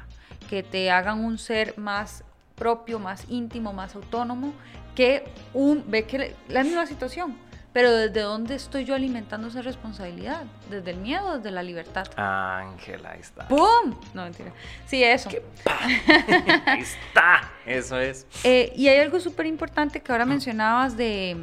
que 0.48 0.62
te 0.62 0.92
hagan 0.92 1.24
un 1.24 1.38
ser 1.38 1.76
más 1.76 2.22
propio, 2.54 3.00
más 3.00 3.24
íntimo, 3.28 3.72
más 3.72 3.96
autónomo, 3.96 4.52
que 4.94 5.24
un, 5.52 5.82
ve 5.88 6.04
que 6.04 6.36
la 6.48 6.62
misma 6.62 6.86
situación, 6.86 7.36
pero 7.76 7.92
¿desde 7.92 8.22
dónde 8.22 8.54
estoy 8.54 8.86
yo 8.86 8.94
alimentando 8.94 9.48
esa 9.48 9.60
responsabilidad? 9.60 10.44
¿Desde 10.70 10.92
el 10.92 10.96
miedo 10.96 11.36
desde 11.36 11.50
la 11.50 11.62
libertad? 11.62 12.06
Ángela, 12.16 13.10
ahí 13.10 13.20
está. 13.20 13.46
¡Pum! 13.48 13.94
No, 14.14 14.22
mentira. 14.22 14.50
Sí, 14.86 15.04
eso. 15.04 15.28
ahí 16.64 16.80
está. 16.80 17.50
Eso 17.66 18.00
es. 18.00 18.26
Eh, 18.44 18.72
y 18.74 18.88
hay 18.88 19.00
algo 19.00 19.20
súper 19.20 19.44
importante 19.44 20.00
que 20.00 20.10
ahora 20.10 20.24
mencionabas 20.24 20.96
de, 20.96 21.36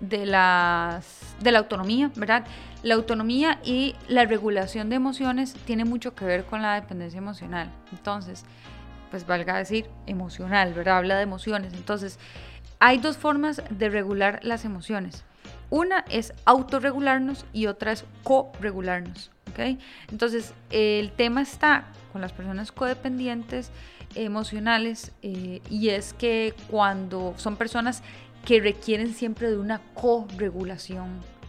de, 0.00 0.24
las, 0.24 1.36
de 1.40 1.52
la 1.52 1.58
autonomía, 1.58 2.10
¿verdad? 2.16 2.46
La 2.82 2.94
autonomía 2.94 3.60
y 3.62 3.94
la 4.08 4.24
regulación 4.24 4.88
de 4.88 4.96
emociones 4.96 5.52
tiene 5.66 5.84
mucho 5.84 6.14
que 6.14 6.24
ver 6.24 6.46
con 6.46 6.62
la 6.62 6.76
dependencia 6.76 7.18
emocional. 7.18 7.70
Entonces, 7.92 8.46
pues 9.10 9.26
valga 9.26 9.58
decir, 9.58 9.84
emocional, 10.06 10.72
¿verdad? 10.72 10.96
Habla 10.96 11.16
de 11.16 11.24
emociones. 11.24 11.74
Entonces, 11.74 12.18
hay 12.78 12.96
dos 12.96 13.18
formas 13.18 13.62
de 13.68 13.90
regular 13.90 14.40
las 14.42 14.64
emociones. 14.64 15.26
Una 15.70 16.04
es 16.08 16.32
autorregularnos 16.44 17.44
y 17.52 17.66
otra 17.66 17.92
es 17.92 18.04
co-regularnos. 18.22 19.30
Entonces, 20.10 20.54
el 20.70 21.10
tema 21.12 21.42
está 21.42 21.86
con 22.12 22.20
las 22.20 22.32
personas 22.32 22.72
codependientes 22.72 23.70
emocionales 24.14 25.12
eh, 25.22 25.60
y 25.68 25.88
es 25.90 26.12
que 26.12 26.54
cuando 26.70 27.34
son 27.36 27.56
personas 27.56 28.02
que 28.44 28.60
requieren 28.60 29.14
siempre 29.14 29.50
de 29.50 29.58
una 29.58 29.80
co-regulación 29.94 31.08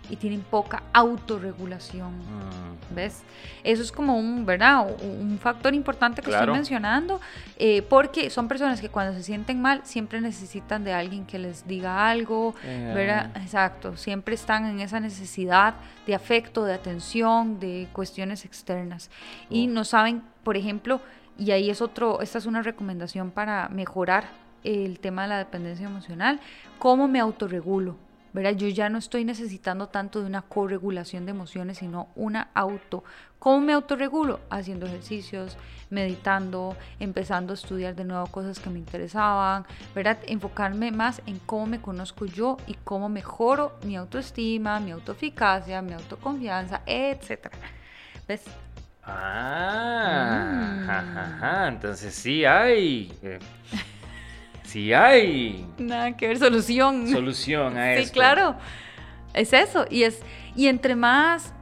y 0.10 0.16
tienen 0.16 0.41
poca 0.41 0.84
autorregulación. 0.93 2.18
Mm. 2.18 2.95
¿Ves? 2.95 3.22
Eso 3.64 3.82
es 3.84 3.91
como 3.91 4.18
un, 4.18 4.45
¿verdad? 4.45 4.88
Un 5.01 5.38
factor 5.39 5.74
importante 5.74 6.22
que 6.22 6.32
estoy 6.32 6.47
mencionando, 6.47 7.22
eh, 7.57 7.82
porque 7.84 8.30
son 8.30 8.47
personas 8.47 8.82
que 8.82 8.89
cuando 8.89 9.14
se 9.14 9.24
sienten 9.24 9.62
mal 9.62 9.82
siempre 9.84 10.22
necesitan 10.22 10.84
de 10.84 10.93
alguien 10.93 11.26
que 11.26 11.38
les 11.38 11.68
diga 11.68 12.10
algo, 12.10 12.55
¿verdad? 12.64 13.32
Eh. 13.36 13.41
Exacto, 13.43 13.95
siempre 13.95 14.36
están 14.36 14.66
en 14.66 14.80
esa 14.80 14.99
necesidad 14.99 15.76
de 16.07 16.16
afecto, 16.16 16.66
de 16.66 16.74
atención, 16.74 17.60
de 17.60 17.88
cuestiones 17.93 18.45
externas. 18.45 19.10
Y 19.49 19.68
no 19.68 19.84
saben, 19.84 20.24
por 20.43 20.57
ejemplo, 20.57 21.01
y 21.38 21.51
ahí 21.51 21.70
es 21.70 21.82
otro, 21.82 22.22
esta 22.22 22.38
es 22.38 22.45
una 22.45 22.62
recomendación 22.62 23.32
para 23.32 23.70
mejorar 23.70 24.26
el 24.64 24.99
tema 24.99 25.24
de 25.24 25.30
la 25.30 25.38
dependencia 25.38 25.86
emocional, 25.86 26.39
cómo 26.80 27.07
me 27.07 27.20
autorregulo 27.20 27.95
yo 28.34 28.67
ya 28.67 28.89
no 28.89 28.97
estoy 28.97 29.25
necesitando 29.25 29.88
tanto 29.88 30.21
de 30.21 30.27
una 30.27 30.41
corregulación 30.41 31.25
de 31.25 31.32
emociones, 31.32 31.80
sino 31.80 32.09
una 32.15 32.49
auto. 32.53 33.03
¿Cómo 33.39 33.61
me 33.61 33.73
autorregulo? 33.73 34.39
Haciendo 34.49 34.86
ejercicios, 34.86 35.57
meditando, 35.89 36.75
empezando 36.99 37.53
a 37.53 37.55
estudiar 37.55 37.95
de 37.95 38.03
nuevo 38.03 38.27
cosas 38.27 38.59
que 38.59 38.69
me 38.69 38.80
interesaban, 38.80 39.65
¿verdad? 39.95 40.19
Enfocarme 40.27 40.91
más 40.91 41.21
en 41.25 41.39
cómo 41.39 41.65
me 41.65 41.82
conozco 41.82 42.25
yo 42.25 42.57
y 42.67 42.75
cómo 42.84 43.09
mejoro 43.09 43.77
mi 43.84 43.95
autoestima, 43.95 44.80
mi 44.80 44.91
autoeficacia, 44.91 45.82
mi 45.82 45.93
autoconfianza, 45.93 46.82
etc. 46.86 47.47
¿Ves? 48.27 48.43
Ah, 49.03 50.86
mm. 51.41 51.73
entonces 51.73 52.13
sí 52.13 52.45
hay. 52.45 53.11
Eh, 53.23 53.39
Sí 54.70 54.93
hay. 54.93 55.65
Nada 55.80 56.15
que 56.15 56.28
ver, 56.28 56.38
solución. 56.38 57.07
Solución 57.07 57.76
a 57.76 57.93
eso. 57.93 58.05
Sí, 58.05 58.13
claro. 58.13 58.55
Es 59.34 59.51
eso. 59.51 59.88
Y, 59.89 60.03
es, 60.03 60.20
y 60.55 60.67
entre 60.67 60.95
más 60.95 61.55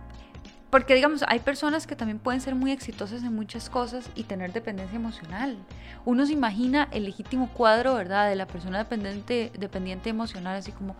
porque 0.69 0.95
digamos, 0.95 1.23
hay 1.27 1.39
personas 1.39 1.87
que 1.87 1.95
también 1.95 2.19
pueden 2.19 2.41
ser 2.41 2.55
muy 2.55 2.71
exitosas 2.71 3.23
en 3.23 3.33
muchas 3.33 3.69
cosas 3.69 4.09
y 4.15 4.23
tener 4.23 4.51
dependencia 4.51 4.95
emocional. 4.95 5.57
Uno 6.03 6.25
se 6.25 6.33
imagina 6.33 6.87
el 6.91 7.05
legítimo 7.05 7.49
cuadro, 7.49 7.95
¿verdad? 7.95 8.29
De 8.29 8.35
la 8.35 8.47
persona 8.47 8.77
dependiente, 8.77 9.51
dependiente 9.57 10.09
emocional, 10.09 10.57
así 10.57 10.71
como... 10.71 10.95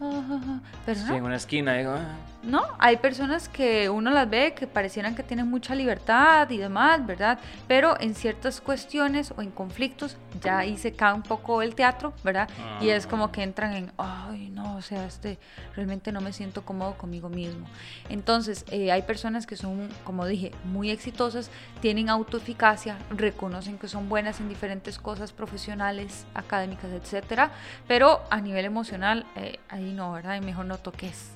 Ah, 0.00 0.60
pero 0.86 1.00
sí, 1.00 1.14
en 1.14 1.24
una 1.24 1.36
esquina, 1.36 1.74
digo... 1.74 1.92
Ah". 1.92 2.16
No, 2.42 2.62
hay 2.78 2.96
personas 2.96 3.50
que 3.50 3.90
uno 3.90 4.10
las 4.10 4.28
ve 4.30 4.54
que 4.54 4.66
parecieran 4.66 5.14
que 5.14 5.22
tienen 5.22 5.48
mucha 5.48 5.74
libertad 5.74 6.48
y 6.48 6.56
demás, 6.56 7.04
¿verdad? 7.04 7.38
Pero 7.68 8.00
en 8.00 8.14
ciertas 8.14 8.62
cuestiones 8.62 9.34
o 9.36 9.42
en 9.42 9.50
conflictos 9.50 10.16
ya 10.40 10.58
ahí 10.58 10.78
se 10.78 10.92
cae 10.92 11.12
un 11.12 11.22
poco 11.22 11.60
el 11.60 11.74
teatro, 11.74 12.14
¿verdad? 12.24 12.48
Y 12.80 12.88
es 12.88 13.06
como 13.06 13.30
que 13.30 13.42
entran 13.42 13.74
en, 13.74 13.92
ay, 13.98 14.48
no, 14.50 14.76
o 14.76 14.82
sea, 14.82 15.04
este, 15.04 15.38
realmente 15.76 16.12
no 16.12 16.22
me 16.22 16.32
siento 16.32 16.64
cómodo 16.64 16.96
conmigo 16.96 17.28
mismo. 17.28 17.66
Entonces, 18.08 18.64
eh, 18.70 18.90
hay 18.90 19.02
personas 19.10 19.44
que 19.44 19.56
son, 19.56 19.88
como 20.04 20.24
dije, 20.24 20.52
muy 20.62 20.88
exitosas, 20.88 21.50
tienen 21.80 22.08
autoeficacia, 22.10 22.96
reconocen 23.10 23.76
que 23.76 23.88
son 23.88 24.08
buenas 24.08 24.38
en 24.38 24.48
diferentes 24.48 25.00
cosas 25.00 25.32
profesionales, 25.32 26.26
académicas, 26.32 26.92
etcétera, 26.92 27.50
pero 27.88 28.20
a 28.30 28.40
nivel 28.40 28.64
emocional, 28.64 29.26
eh, 29.34 29.58
ahí 29.68 29.92
no, 29.92 30.12
¿verdad? 30.12 30.36
Y 30.36 30.42
mejor 30.42 30.66
no 30.66 30.78
toques. 30.78 31.32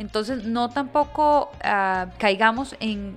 Entonces, 0.00 0.46
no 0.46 0.68
tampoco 0.68 1.52
ah, 1.62 2.08
caigamos 2.18 2.74
en, 2.80 3.14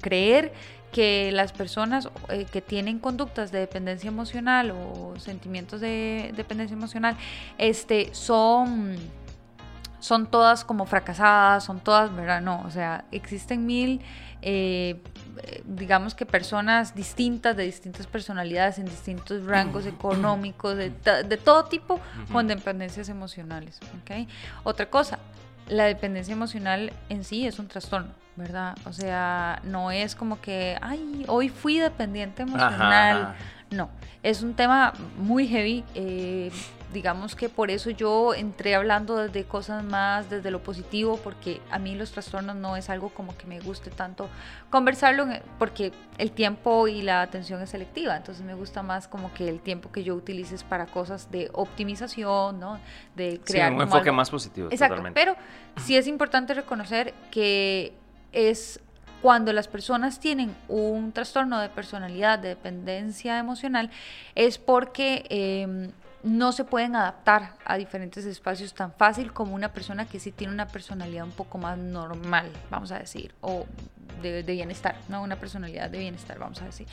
creer 0.00 0.52
que 0.92 1.32
las 1.32 1.52
personas 1.52 2.10
eh, 2.28 2.44
que 2.44 2.60
tienen 2.60 3.00
conductas 3.00 3.50
de 3.50 3.58
dependencia 3.58 4.06
emocional 4.06 4.70
o 4.70 5.14
sentimientos 5.18 5.80
de 5.80 6.32
dependencia 6.36 6.74
emocional 6.76 7.16
este, 7.58 8.14
son, 8.14 8.96
son 10.02 10.26
todas 10.26 10.64
como 10.64 10.84
fracasadas, 10.84 11.62
son 11.62 11.78
todas, 11.78 12.14
¿verdad? 12.14 12.42
No, 12.42 12.60
o 12.66 12.70
sea, 12.70 13.04
existen 13.12 13.64
mil, 13.66 14.00
eh, 14.42 15.00
digamos 15.64 16.16
que 16.16 16.26
personas 16.26 16.96
distintas, 16.96 17.56
de 17.56 17.62
distintas 17.62 18.08
personalidades, 18.08 18.78
en 18.78 18.86
distintos 18.86 19.44
rangos 19.44 19.86
económicos, 19.86 20.76
de, 20.76 20.90
de 20.90 21.36
todo 21.36 21.66
tipo, 21.66 22.00
con 22.32 22.48
dependencias 22.48 23.08
emocionales. 23.08 23.78
¿okay? 24.02 24.26
Otra 24.64 24.90
cosa, 24.90 25.20
la 25.68 25.84
dependencia 25.84 26.32
emocional 26.32 26.92
en 27.08 27.22
sí 27.22 27.46
es 27.46 27.60
un 27.60 27.68
trastorno, 27.68 28.10
¿verdad? 28.34 28.76
O 28.86 28.92
sea, 28.92 29.60
no 29.62 29.92
es 29.92 30.16
como 30.16 30.40
que, 30.40 30.78
ay, 30.82 31.24
hoy 31.28 31.48
fui 31.48 31.78
dependiente 31.78 32.42
emocional. 32.42 33.36
No, 33.70 33.88
es 34.24 34.42
un 34.42 34.54
tema 34.54 34.94
muy 35.16 35.46
heavy. 35.46 35.84
Eh, 35.94 36.50
digamos 36.92 37.34
que 37.34 37.48
por 37.48 37.70
eso 37.70 37.90
yo 37.90 38.34
entré 38.34 38.74
hablando 38.74 39.16
desde 39.16 39.44
cosas 39.44 39.82
más, 39.82 40.28
desde 40.30 40.50
lo 40.50 40.62
positivo, 40.62 41.18
porque 41.22 41.60
a 41.70 41.78
mí 41.78 41.94
los 41.94 42.12
trastornos 42.12 42.56
no 42.56 42.76
es 42.76 42.90
algo 42.90 43.08
como 43.10 43.36
que 43.36 43.46
me 43.46 43.60
guste 43.60 43.90
tanto 43.90 44.28
conversarlo, 44.70 45.26
porque 45.58 45.92
el 46.18 46.32
tiempo 46.32 46.88
y 46.88 47.02
la 47.02 47.22
atención 47.22 47.60
es 47.62 47.70
selectiva, 47.70 48.16
entonces 48.16 48.44
me 48.44 48.54
gusta 48.54 48.82
más 48.82 49.08
como 49.08 49.32
que 49.32 49.48
el 49.48 49.60
tiempo 49.60 49.90
que 49.90 50.04
yo 50.04 50.14
utilice 50.14 50.54
es 50.54 50.64
para 50.64 50.86
cosas 50.86 51.30
de 51.30 51.50
optimización, 51.52 52.60
¿no? 52.60 52.78
De 53.16 53.40
crear... 53.44 53.70
Sí, 53.70 53.76
un 53.76 53.82
enfoque 53.82 54.12
más 54.12 54.30
positivo. 54.30 54.68
Exacto, 54.70 55.02
pero 55.14 55.36
sí 55.76 55.96
es 55.96 56.06
importante 56.06 56.54
reconocer 56.54 57.14
que 57.30 57.94
es 58.32 58.80
cuando 59.22 59.52
las 59.52 59.68
personas 59.68 60.18
tienen 60.18 60.54
un 60.68 61.12
trastorno 61.12 61.60
de 61.60 61.68
personalidad, 61.68 62.40
de 62.40 62.48
dependencia 62.48 63.38
emocional, 63.38 63.88
es 64.34 64.58
porque 64.58 65.24
em, 65.28 65.92
no 66.22 66.52
se 66.52 66.64
pueden 66.64 66.96
adaptar 66.96 67.54
a 67.64 67.76
diferentes 67.76 68.24
espacios 68.24 68.74
tan 68.74 68.92
fácil 68.92 69.32
como 69.32 69.54
una 69.54 69.72
persona 69.72 70.06
que 70.06 70.20
sí 70.20 70.32
tiene 70.32 70.52
una 70.52 70.68
personalidad 70.68 71.24
un 71.24 71.32
poco 71.32 71.58
más 71.58 71.76
normal, 71.78 72.50
vamos 72.70 72.92
a 72.92 72.98
decir, 72.98 73.34
o 73.40 73.66
de, 74.22 74.42
bienestar, 74.42 74.96
¿no? 75.08 75.22
Una 75.22 75.36
personalidad 75.36 75.90
de 75.90 75.98
bienestar, 75.98 76.38
vamos 76.38 76.62
a 76.62 76.66
decir. 76.66 76.86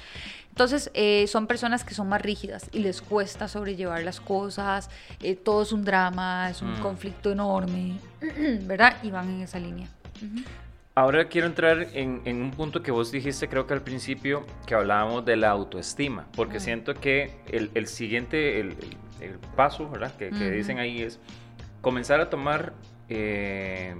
Entonces, 0.49 0.89
eh, 0.93 1.27
son 1.27 1.47
personas 1.47 1.83
que 1.83 1.93
son 1.93 2.09
más 2.09 2.21
rígidas 2.21 2.69
y 2.71 2.79
les 2.79 3.01
cuesta 3.01 3.47
sobrellevar 3.47 4.03
las 4.03 4.19
cosas, 4.19 4.89
eh, 5.21 5.35
todo 5.35 5.61
es 5.61 5.71
un 5.71 5.85
drama, 5.85 6.49
es 6.49 6.61
un 6.61 6.79
mm. 6.79 6.81
conflicto 6.81 7.31
enorme, 7.31 7.97
¿verdad? 8.63 8.97
Y 9.03 9.11
van 9.11 9.29
en 9.29 9.41
esa 9.41 9.59
línea. 9.59 9.87
Ahora 10.95 11.29
quiero 11.29 11.47
entrar 11.47 11.87
en, 11.93 12.41
un 12.41 12.51
punto 12.51 12.81
que 12.81 12.91
vos 12.91 13.11
dijiste, 13.11 13.47
creo 13.47 13.65
que 13.65 13.73
al 13.73 13.81
principio, 13.81 14.45
que 14.65 14.75
hablábamos 14.75 15.23
de 15.23 15.37
la 15.37 15.49
autoestima, 15.49 16.27
porque 16.35 16.59
siento 16.59 16.93
que 16.93 17.31
el, 17.47 17.87
siguiente, 17.87 18.59
el, 18.59 18.75
paso, 19.55 19.89
¿verdad? 19.89 20.15
Que, 20.15 20.29
dicen 20.31 20.79
ahí 20.79 21.01
es 21.01 21.19
comenzar 21.81 22.19
a 22.19 22.29
tomar 22.29 22.73
eh, 23.09 23.95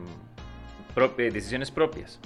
eh, 0.96 1.32
decisiones 1.32 1.72
propias, 1.72 2.20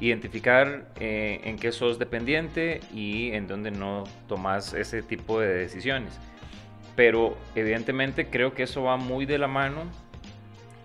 identificar 0.00 0.88
eh, 0.98 1.40
en 1.44 1.56
qué 1.56 1.72
sos 1.72 1.98
dependiente 1.98 2.80
y 2.92 3.30
en 3.32 3.46
dónde 3.46 3.70
no 3.70 4.04
tomas 4.28 4.74
ese 4.74 5.02
tipo 5.02 5.40
de 5.40 5.48
decisiones. 5.48 6.18
Pero 6.96 7.36
evidentemente 7.54 8.28
creo 8.28 8.54
que 8.54 8.64
eso 8.64 8.82
va 8.82 8.96
muy 8.96 9.26
de 9.26 9.38
la 9.38 9.48
mano 9.48 9.84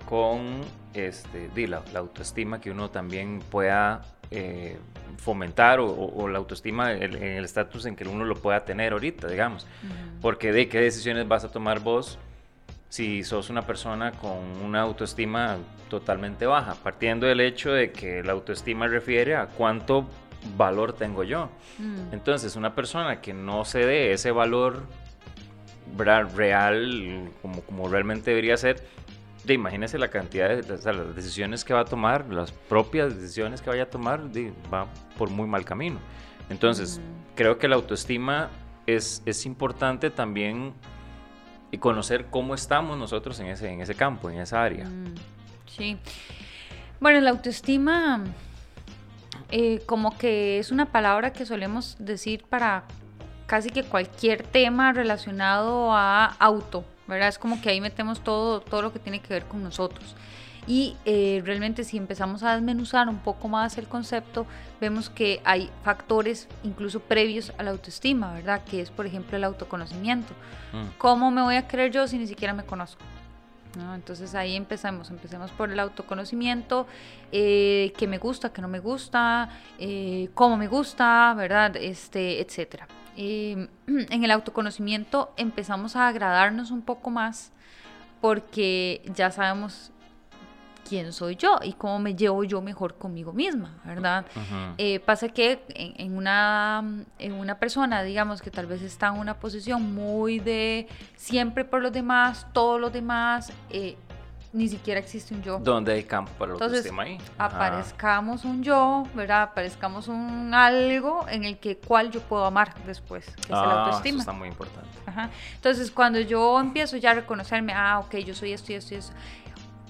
con 0.08 0.62
este, 0.94 1.50
la, 1.68 1.84
autoestima 1.96 2.60
que 2.60 2.70
uno 2.70 2.90
también 2.90 3.40
pueda 3.40 4.02
eh, 4.30 4.78
fomentar 5.18 5.80
o, 5.80 6.28
la 6.28 6.38
autoestima 6.38 6.94
en 6.94 7.16
el 7.16 7.46
estatus 7.46 7.86
en 7.86 7.96
que 7.96 8.08
uno 8.08 8.26
lo 8.26 8.36
pueda 8.36 8.66
tener 8.66 8.94
ahorita, 8.94 9.28
digamos. 9.28 9.68
Porque 10.22 10.52
de 10.52 10.68
qué 10.68 10.80
decisiones 10.80 11.28
vas 11.28 11.44
a 11.44 11.52
tomar 11.52 11.80
vos 11.80 12.18
si 12.90 13.24
sos 13.24 13.50
una 13.50 13.62
persona 13.62 14.12
con 14.12 14.38
una 14.64 14.82
autoestima 14.82 15.58
totalmente 15.90 16.46
baja, 16.46 16.76
partiendo 16.76 17.26
del 17.26 17.40
hecho 17.40 17.72
de 17.72 17.92
que 17.92 18.22
la 18.22 18.34
autoestima 18.34 18.88
refiere 18.88 19.36
a 19.36 19.48
cuánto 19.48 20.08
valor 20.58 20.94
tengo 20.94 21.24
yo. 21.24 21.50
Mm. 21.78 22.14
Entonces, 22.14 22.56
una 22.56 22.76
persona 22.76 23.22
que 23.22 23.34
no 23.34 23.64
se 23.64 23.86
dé 23.86 24.12
ese 24.12 24.32
valor 24.32 24.84
real 26.36 27.30
como, 27.42 27.62
como 27.62 27.88
realmente 27.88 28.32
debería 28.32 28.58
ser, 28.58 28.84
de, 29.44 29.54
imagínese 29.54 29.98
la 29.98 30.10
cantidad 30.10 30.50
de 30.50 30.94
las 30.94 31.16
decisiones 31.16 31.66
que 31.66 31.74
va 31.74 31.82
a 31.82 31.86
tomar, 31.86 32.32
las 32.32 32.52
propias 32.52 33.16
decisiones 33.16 33.62
que 33.62 33.70
vaya 33.70 33.84
a 33.84 33.90
tomar, 33.90 34.22
va 34.74 34.88
por 35.18 35.30
muy 35.30 35.48
mal 35.48 35.66
camino. 35.66 36.00
Entonces, 36.50 37.00
creo 37.36 37.58
que 37.58 37.68
la 37.68 37.76
autoestima 37.76 38.50
es, 38.86 39.22
es 39.26 39.46
importante 39.46 40.10
también 40.10 40.74
y 41.72 41.78
conocer 41.78 42.26
cómo 42.30 42.54
estamos 42.54 42.98
nosotros 42.98 43.40
en 43.40 43.48
ese, 43.48 43.70
en 43.70 43.82
ese 43.82 43.96
campo, 43.96 44.30
en 44.30 44.40
esa 44.40 44.62
área. 44.62 44.86
Mm, 44.86 45.16
sí. 45.68 45.98
Bueno, 47.00 47.22
la 47.22 47.32
autoestima 47.32 48.24
eh, 49.52 49.82
como 49.86 50.18
que 50.18 50.60
es 50.60 50.72
una 50.72 50.86
palabra 50.92 51.34
que 51.34 51.46
solemos 51.46 51.98
decir 52.00 52.44
para 52.48 52.84
casi 53.48 53.70
que 53.70 53.84
cualquier 53.84 54.44
tema 54.44 54.94
relacionado 54.94 55.94
a 55.94 56.26
auto, 56.40 56.86
¿verdad? 57.12 57.30
Es 57.30 57.38
como 57.38 57.62
que 57.62 57.70
ahí 57.70 57.82
metemos 57.82 58.22
todo, 58.22 58.62
todo 58.62 58.82
lo 58.82 58.94
que 58.94 59.00
tiene 59.00 59.20
que 59.20 59.34
ver 59.34 59.46
con 59.46 59.62
nosotros. 59.62 60.16
Y 60.68 60.96
eh, 61.06 61.42
realmente 61.44 61.84
si 61.84 61.98
empezamos 61.98 62.44
a 62.44 62.54
desmenuzar 62.54 63.10
un 63.10 63.18
poco 63.18 63.48
más 63.48 63.78
el 63.78 63.88
concepto, 63.88 64.46
vemos 64.80 65.10
que 65.10 65.42
hay 65.44 65.70
factores 65.84 66.48
incluso 66.64 67.00
previos 67.00 67.52
a 67.58 67.64
la 67.64 67.72
autoestima, 67.72 68.34
¿verdad? 68.34 68.62
Que 68.64 68.80
es, 68.82 68.92
por 68.92 69.06
ejemplo, 69.06 69.38
el 69.38 69.44
autoconocimiento. 69.44 70.34
Mm. 70.72 70.98
¿Cómo 70.98 71.32
me 71.32 71.42
voy 71.42 71.56
a 71.56 71.68
creer 71.68 71.92
yo 71.92 72.08
si 72.08 72.18
ni 72.18 72.28
siquiera 72.28 72.54
me 72.54 72.64
conozco? 72.64 73.02
Entonces 73.96 74.36
ahí 74.36 74.56
empezamos, 74.56 75.10
empecemos 75.10 75.50
por 75.52 75.72
el 75.72 75.80
autoconocimiento, 75.80 76.88
eh, 77.32 77.94
qué 77.98 78.06
me 78.06 78.18
gusta, 78.18 78.52
qué 78.52 78.62
no 78.62 78.68
me 78.68 78.80
gusta, 78.80 79.50
eh, 79.80 80.30
cómo 80.34 80.58
me 80.58 80.68
gusta, 80.68 81.34
¿verdad? 81.36 81.78
Este, 81.78 82.42
etcétera. 82.42 82.88
Em, 83.16 83.68
en 83.88 84.24
el 84.24 84.32
autoconocimiento 84.32 85.34
empezamos 85.38 85.96
a 85.96 86.08
agradarnos 86.08 86.72
un 86.72 86.82
poco 86.82 87.10
más 87.10 87.52
porque 88.22 89.02
ya 89.16 89.32
sabemos 89.32 89.92
quién 90.88 91.14
soy 91.14 91.36
yo 91.36 91.58
y 91.64 91.74
cómo 91.74 92.00
me 92.00 92.16
llevo 92.16 92.44
yo 92.44 92.62
mejor 92.62 92.96
conmigo 92.96 93.32
misma, 93.32 93.80
¿verdad? 93.86 94.26
Eh, 94.78 95.00
pasa 95.00 95.30
que 95.30 95.64
en, 95.70 96.18
una, 96.18 96.84
en 97.18 97.34
una 97.34 97.60
persona, 97.60 98.04
digamos, 98.04 98.42
que 98.42 98.52
tal 98.52 98.66
vez 98.66 98.82
está 98.82 99.08
en 99.08 99.14
una 99.20 99.40
posición 99.40 99.96
muy 99.96 100.40
de 100.40 100.88
siempre 101.16 101.64
por 101.64 101.82
los 101.82 101.94
demás, 101.94 102.46
todos 102.52 102.80
los 102.82 102.92
demás, 102.92 103.54
eh, 103.70 103.96
ni 104.54 104.68
siquiera 104.68 105.00
existe 105.00 105.34
un 105.34 105.42
yo. 105.42 105.60
¿Dónde 105.60 105.94
hay 105.94 106.04
campo 106.04 106.32
para 106.38 106.54
el 106.54 106.62
autoestima 106.62 107.04
ahí? 107.04 107.18
Aparezcamos 107.38 108.44
un 108.44 108.64
yo, 108.64 109.08
¿verdad? 109.14 109.44
Aparezcamos 109.44 110.08
un 110.08 110.54
algo 110.54 111.26
en 111.30 111.46
el 111.46 111.58
que 111.58 111.78
cual 111.78 112.12
yo 112.12 112.22
puedo 112.22 112.46
amar 112.46 112.74
después, 112.86 113.26
que 113.26 113.42
es 113.42 113.50
el 113.50 113.56
ah, 113.56 113.86
autoestima. 113.86 114.22
Eso 114.22 114.32
está 114.32 114.34
muy 114.34 114.50
importante. 114.50 114.90
Ajá. 115.06 115.30
Entonces, 115.56 115.90
cuando 115.92 116.20
yo 116.20 116.60
empiezo 116.60 116.98
ya 116.98 117.12
a 117.12 117.14
reconocerme, 117.16 117.74
ah, 117.74 118.00
ok, 118.00 118.18
yo 118.18 118.34
soy 118.34 118.52
esto 118.52 118.72
y 118.74 118.76
esto 118.76 118.94
y 118.94 118.98
eso, 118.98 119.14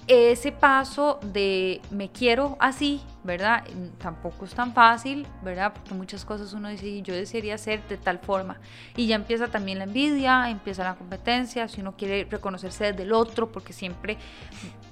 ese 0.08 0.50
paso 0.50 1.20
de 1.22 1.80
me 1.90 2.10
quiero 2.10 2.56
así, 2.58 3.00
¿verdad? 3.22 3.64
Tampoco 3.98 4.44
es 4.44 4.54
tan 4.54 4.72
fácil, 4.72 5.26
¿verdad? 5.42 5.72
Porque 5.72 5.94
muchas 5.94 6.24
cosas 6.24 6.52
uno 6.54 6.68
dice, 6.68 7.02
yo 7.02 7.14
desearía 7.14 7.56
ser 7.56 7.86
de 7.88 7.96
tal 7.96 8.18
forma. 8.18 8.56
Y 8.96 9.06
ya 9.06 9.14
empieza 9.14 9.48
también 9.48 9.78
la 9.78 9.84
envidia, 9.84 10.50
empieza 10.50 10.82
la 10.82 10.96
competencia, 10.96 11.68
si 11.68 11.80
uno 11.80 11.96
quiere 11.96 12.26
reconocerse 12.28 12.86
desde 12.86 13.04
el 13.04 13.12
otro, 13.12 13.52
porque 13.52 13.72
siempre, 13.72 14.16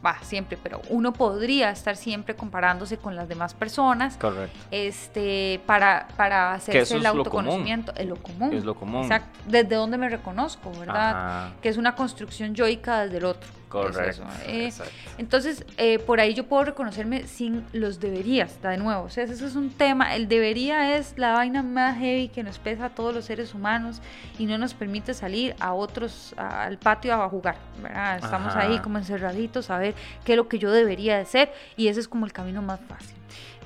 va, 0.05 0.17
siempre, 0.23 0.57
pero 0.63 0.81
uno 0.91 1.13
podría 1.13 1.71
estar 1.71 1.97
siempre 1.97 2.37
comparándose 2.37 2.97
con 2.97 3.17
las 3.17 3.29
demás 3.29 3.55
personas. 3.55 4.17
Correcto. 4.17 4.57
Este, 4.71 5.61
para, 5.67 6.07
para 6.17 6.55
hacerse 6.55 6.97
el 6.97 7.07
autoconocimiento. 7.07 7.93
Es 7.97 8.07
lo 8.07 8.17
común. 8.17 8.55
Es 8.55 8.65
lo 8.65 8.77
común. 8.77 9.03
Exacto. 9.03 9.39
Desde 9.47 9.75
donde 9.75 9.99
me 9.99 10.09
reconozco, 10.09 10.71
¿verdad? 10.79 11.55
Que 11.61 11.69
es 11.69 11.77
una 11.77 11.97
construcción 11.97 12.55
yoica 12.55 13.03
desde 13.03 13.19
el 13.19 13.25
otro. 13.25 13.60
Correcto. 13.71 14.25
Eh, 14.47 14.73
entonces, 15.17 15.65
eh, 15.77 16.01
por 16.01 16.19
ahí 16.19 16.35
yo 16.35 16.45
puedo 16.45 16.65
reconocerme 16.65 17.29
sin 17.29 17.65
los 17.73 18.01
deberías, 18.01 18.61
de 18.61 18.77
nuevo. 18.77 19.05
O 19.05 19.11
sea, 19.11 19.23
eso 19.23 19.47
es 19.47 19.55
un 19.55 19.71
tema. 19.71 20.17
El 20.17 20.27
debería 20.27 20.97
es 20.97 21.15
la 21.17 21.35
vaina 21.35 21.63
más 21.63 21.97
heavy 21.97 22.29
que 22.29 22.43
nos 22.43 22.59
pesa 22.59 22.87
a 22.87 22.91
todos 22.91 23.15
los 23.15 23.27
seres 23.27 23.55
humanos 23.55 24.03
y 24.41 24.47
no 24.47 24.59
nos 24.59 24.75
permite 24.75 25.15
salir 25.15 25.55
a 25.61 25.73
otros, 25.73 26.35
al 26.37 26.79
patio 26.79 27.15
a 27.15 27.29
jugar. 27.29 27.59
¿verdad? 27.81 28.17
Estamos 28.17 28.57
ahí 28.57 28.81
como 28.81 28.99
encerraditos 28.99 29.71
a 29.71 29.79
ver 29.79 29.95
qué 30.25 30.33
es 30.33 30.37
lo 30.37 30.49
que 30.49 30.59
yo 30.59 30.73
debería 30.73 31.17
de 31.17 31.25
ser 31.25 31.53
y 31.77 31.87
ese 31.87 32.01
es 32.01 32.09
como 32.09 32.27
el 32.27 32.33
camino 32.33 32.63
más 32.63 32.81
fácil. 32.81 33.20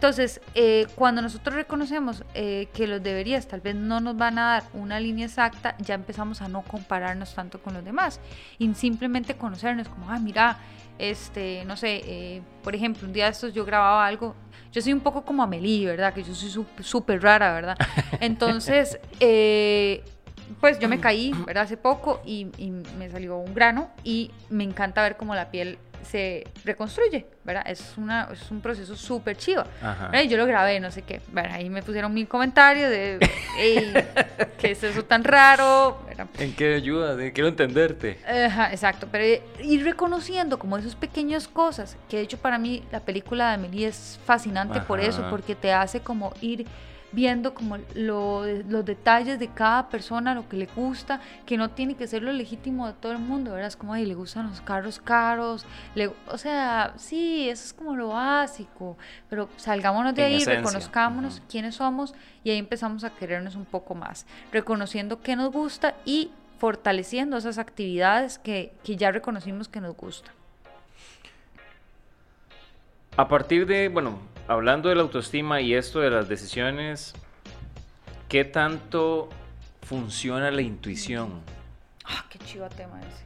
Entonces, 0.04 0.42
eh, 0.54 0.86
cuando 0.96 1.22
nosotros 1.22 1.54
reconocemos 1.54 2.24
eh, 2.34 2.68
que 2.74 2.86
los 2.86 3.02
deberías 3.02 3.48
tal 3.48 3.62
vez 3.62 3.74
no 3.74 4.00
nos 4.00 4.14
van 4.14 4.38
a 4.38 4.48
dar 4.48 4.64
una 4.74 5.00
línea 5.00 5.24
exacta, 5.24 5.76
ya 5.78 5.94
empezamos 5.94 6.42
a 6.42 6.48
no 6.48 6.60
compararnos 6.60 7.34
tanto 7.34 7.58
con 7.58 7.72
los 7.72 7.82
demás 7.82 8.20
y 8.58 8.74
simplemente 8.74 9.34
conocernos 9.34 9.88
como, 9.88 10.10
ah, 10.10 10.18
mira, 10.18 10.58
este, 10.98 11.64
no 11.64 11.78
sé, 11.78 12.02
eh, 12.04 12.42
por 12.62 12.74
ejemplo, 12.74 13.06
un 13.06 13.14
día 13.14 13.24
de 13.24 13.30
estos 13.30 13.54
yo 13.54 13.64
grababa 13.64 14.06
algo, 14.06 14.34
Yo 14.72 14.82
soy 14.82 14.92
un 14.92 15.00
poco 15.00 15.24
como 15.24 15.42
Amelie, 15.42 15.86
¿verdad? 15.86 16.12
Que 16.12 16.22
yo 16.22 16.34
soy 16.34 16.66
súper 16.80 17.22
rara, 17.22 17.54
¿verdad? 17.54 17.78
Entonces, 18.20 18.98
eh, 19.20 20.04
pues 20.60 20.78
yo 20.80 20.86
me 20.86 21.00
caí, 21.00 21.32
¿verdad? 21.46 21.62
Hace 21.62 21.78
poco 21.78 22.20
y, 22.26 22.48
y, 22.58 22.72
me 22.98 23.08
salió 23.08 23.38
un 23.38 23.54
grano 23.54 23.88
y 24.02 24.32
me 24.50 24.64
encanta 24.64 25.00
ver 25.00 25.16
cómo 25.16 25.34
la 25.34 25.50
piel 25.50 25.78
se 26.04 26.44
reconstruye, 26.64 27.26
¿verdad? 27.44 27.64
Es, 27.66 27.94
una, 27.96 28.28
es 28.32 28.50
un 28.50 28.60
proceso 28.60 28.96
súper 28.96 29.36
chido. 29.36 29.64
Y 30.12 30.28
yo 30.28 30.36
lo 30.36 30.46
grabé, 30.46 30.80
no 30.80 30.90
sé 30.90 31.02
qué. 31.02 31.20
Bueno, 31.32 31.50
ahí 31.52 31.68
me 31.70 31.82
pusieron 31.82 32.12
mil 32.12 32.28
comentarios 32.28 32.90
de, 32.90 33.18
¿qué 34.58 34.70
es 34.70 34.82
eso 34.82 35.04
tan 35.04 35.24
raro? 35.24 36.00
¿En 36.38 36.54
qué 36.54 36.74
ayuda? 36.74 37.16
Quiero 37.32 37.48
entenderte. 37.48 38.18
Ajá, 38.26 38.70
exacto, 38.70 39.08
pero 39.10 39.42
ir 39.60 39.84
reconociendo 39.84 40.58
como 40.58 40.78
esas 40.78 40.94
pequeñas 40.94 41.48
cosas, 41.48 41.96
que 42.08 42.18
de 42.18 42.22
hecho 42.22 42.38
para 42.38 42.58
mí 42.58 42.84
la 42.92 43.00
película 43.00 43.48
de 43.48 43.54
Amelie 43.54 43.88
es 43.88 44.18
fascinante 44.24 44.80
por 44.80 45.00
eso, 45.00 45.26
porque 45.30 45.54
te 45.54 45.72
hace 45.72 46.00
como 46.00 46.32
ir 46.40 46.66
viendo 47.14 47.54
como 47.54 47.78
lo, 47.94 48.44
los 48.44 48.84
detalles 48.84 49.38
de 49.38 49.48
cada 49.48 49.88
persona, 49.88 50.34
lo 50.34 50.48
que 50.48 50.56
le 50.56 50.66
gusta, 50.66 51.20
que 51.46 51.56
no 51.56 51.70
tiene 51.70 51.94
que 51.94 52.06
ser 52.06 52.22
lo 52.22 52.32
legítimo 52.32 52.86
de 52.86 52.92
todo 52.94 53.12
el 53.12 53.18
mundo, 53.18 53.52
¿verdad? 53.52 53.68
Es 53.68 53.76
como, 53.76 53.94
ahí 53.94 54.04
le 54.04 54.14
gustan 54.14 54.48
los 54.48 54.60
carros 54.60 54.98
caros, 54.98 55.64
le, 55.94 56.10
o 56.28 56.38
sea, 56.38 56.94
sí, 56.96 57.48
eso 57.48 57.64
es 57.64 57.72
como 57.72 57.94
lo 57.96 58.08
básico, 58.08 58.96
pero 59.30 59.48
salgámonos 59.56 60.14
de 60.14 60.24
ahí, 60.24 60.44
reconozcámonos 60.44 61.40
quiénes 61.48 61.76
somos 61.76 62.14
y 62.42 62.50
ahí 62.50 62.58
empezamos 62.58 63.04
a 63.04 63.10
querernos 63.10 63.54
un 63.54 63.64
poco 63.64 63.94
más, 63.94 64.26
reconociendo 64.52 65.20
qué 65.20 65.36
nos 65.36 65.52
gusta 65.52 65.94
y 66.04 66.30
fortaleciendo 66.58 67.36
esas 67.36 67.58
actividades 67.58 68.38
que, 68.38 68.72
que 68.82 68.96
ya 68.96 69.10
reconocimos 69.10 69.68
que 69.68 69.80
nos 69.80 69.96
gustan. 69.96 70.34
A 73.16 73.28
partir 73.28 73.64
de, 73.66 73.88
bueno, 73.88 74.18
hablando 74.48 74.88
de 74.88 74.94
la 74.94 75.02
autoestima 75.02 75.60
y 75.60 75.74
esto 75.74 76.00
de 76.00 76.10
las 76.10 76.28
decisiones, 76.28 77.14
¿qué 78.28 78.44
tanto 78.44 79.28
funciona 79.82 80.50
la 80.50 80.62
intuición? 80.62 81.40
Ah, 82.04 82.24
qué 82.30 82.38
chido 82.40 82.68
tema 82.68 83.00
ese. 83.00 83.24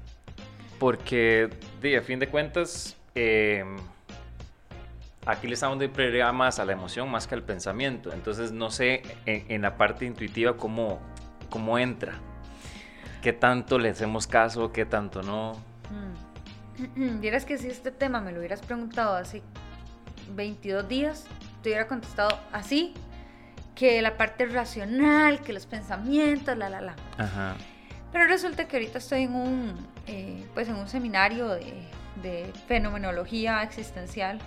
Porque, 0.79 1.51
a 1.99 2.03
fin 2.03 2.19
de 2.21 2.29
cuentas, 2.29 2.97
em, 3.15 3.77
aquí 5.27 5.49
le 5.49 5.55
estamos 5.55 5.79
de 5.79 5.89
prioridad 5.89 6.33
más 6.33 6.59
a 6.61 6.65
la 6.65 6.73
emoción 6.73 7.11
más 7.11 7.27
que 7.27 7.35
al 7.35 7.43
pensamiento. 7.43 8.13
Entonces, 8.13 8.53
no 8.53 8.71
sé 8.71 9.03
en, 9.27 9.63
la 9.63 9.77
parte 9.77 10.05
intuitiva 10.05 10.57
cómo, 10.57 11.01
cómo 11.51 11.79
entra. 11.79 12.15
¿Qué 13.23 13.33
tanto 13.33 13.81
le 13.81 13.91
hacemos 13.91 14.29
caso? 14.29 14.73
¿Qué 14.73 14.87
tanto 14.87 15.23
no? 15.23 15.55
Mm. 15.91 17.19
Vieras 17.21 17.45
que 17.45 17.59
si 17.59 17.67
este 17.67 17.91
tema 17.91 18.21
me 18.21 18.31
lo 18.31 18.39
hubieras 18.39 18.61
preguntado 18.61 19.17
hace 19.17 19.43
22 20.35 20.89
días, 20.89 21.27
te 21.63 21.71
hubiera 21.71 21.87
contestado 21.87 22.39
así, 22.53 22.95
que 23.75 24.03
la 24.03 24.17
parte 24.17 24.47
racional, 24.47 25.41
que 25.41 25.53
los 25.53 25.67
pensamientos, 25.67 26.57
la, 26.57 26.69
la, 26.69 26.81
la. 26.81 26.97
Ajá. 27.17 27.57
Pero 28.13 28.27
resulta 28.27 28.67
que 28.67 28.77
ahorita 28.77 28.99
estoy 28.99 29.25
en 29.25 29.35
un, 29.35 29.87
eh, 30.07 30.45
pues 30.55 30.69
en 30.69 30.77
un 30.77 30.89
seminario 30.89 31.49
de, 31.49 31.75
de 32.23 32.51
fenomenología 32.67 33.63
existencial, 33.63 34.41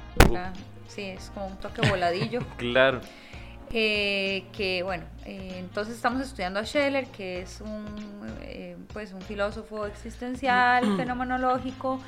Sí, 0.87 1.03
es 1.03 1.31
como 1.33 1.47
un 1.47 1.55
toque 1.55 1.87
voladillo. 1.87 2.41
claro. 2.57 2.99
Eh, 3.73 4.43
que 4.51 4.83
bueno, 4.83 5.05
eh, 5.25 5.55
entonces 5.59 5.95
estamos 5.95 6.21
estudiando 6.21 6.59
a 6.59 6.65
Scheller, 6.65 7.05
que 7.05 7.43
es 7.43 7.61
un, 7.61 7.85
pues 8.91 9.13
un 9.13 9.21
filósofo 9.21 9.85
existencial, 9.85 10.83
fenomenológico, 10.97 12.01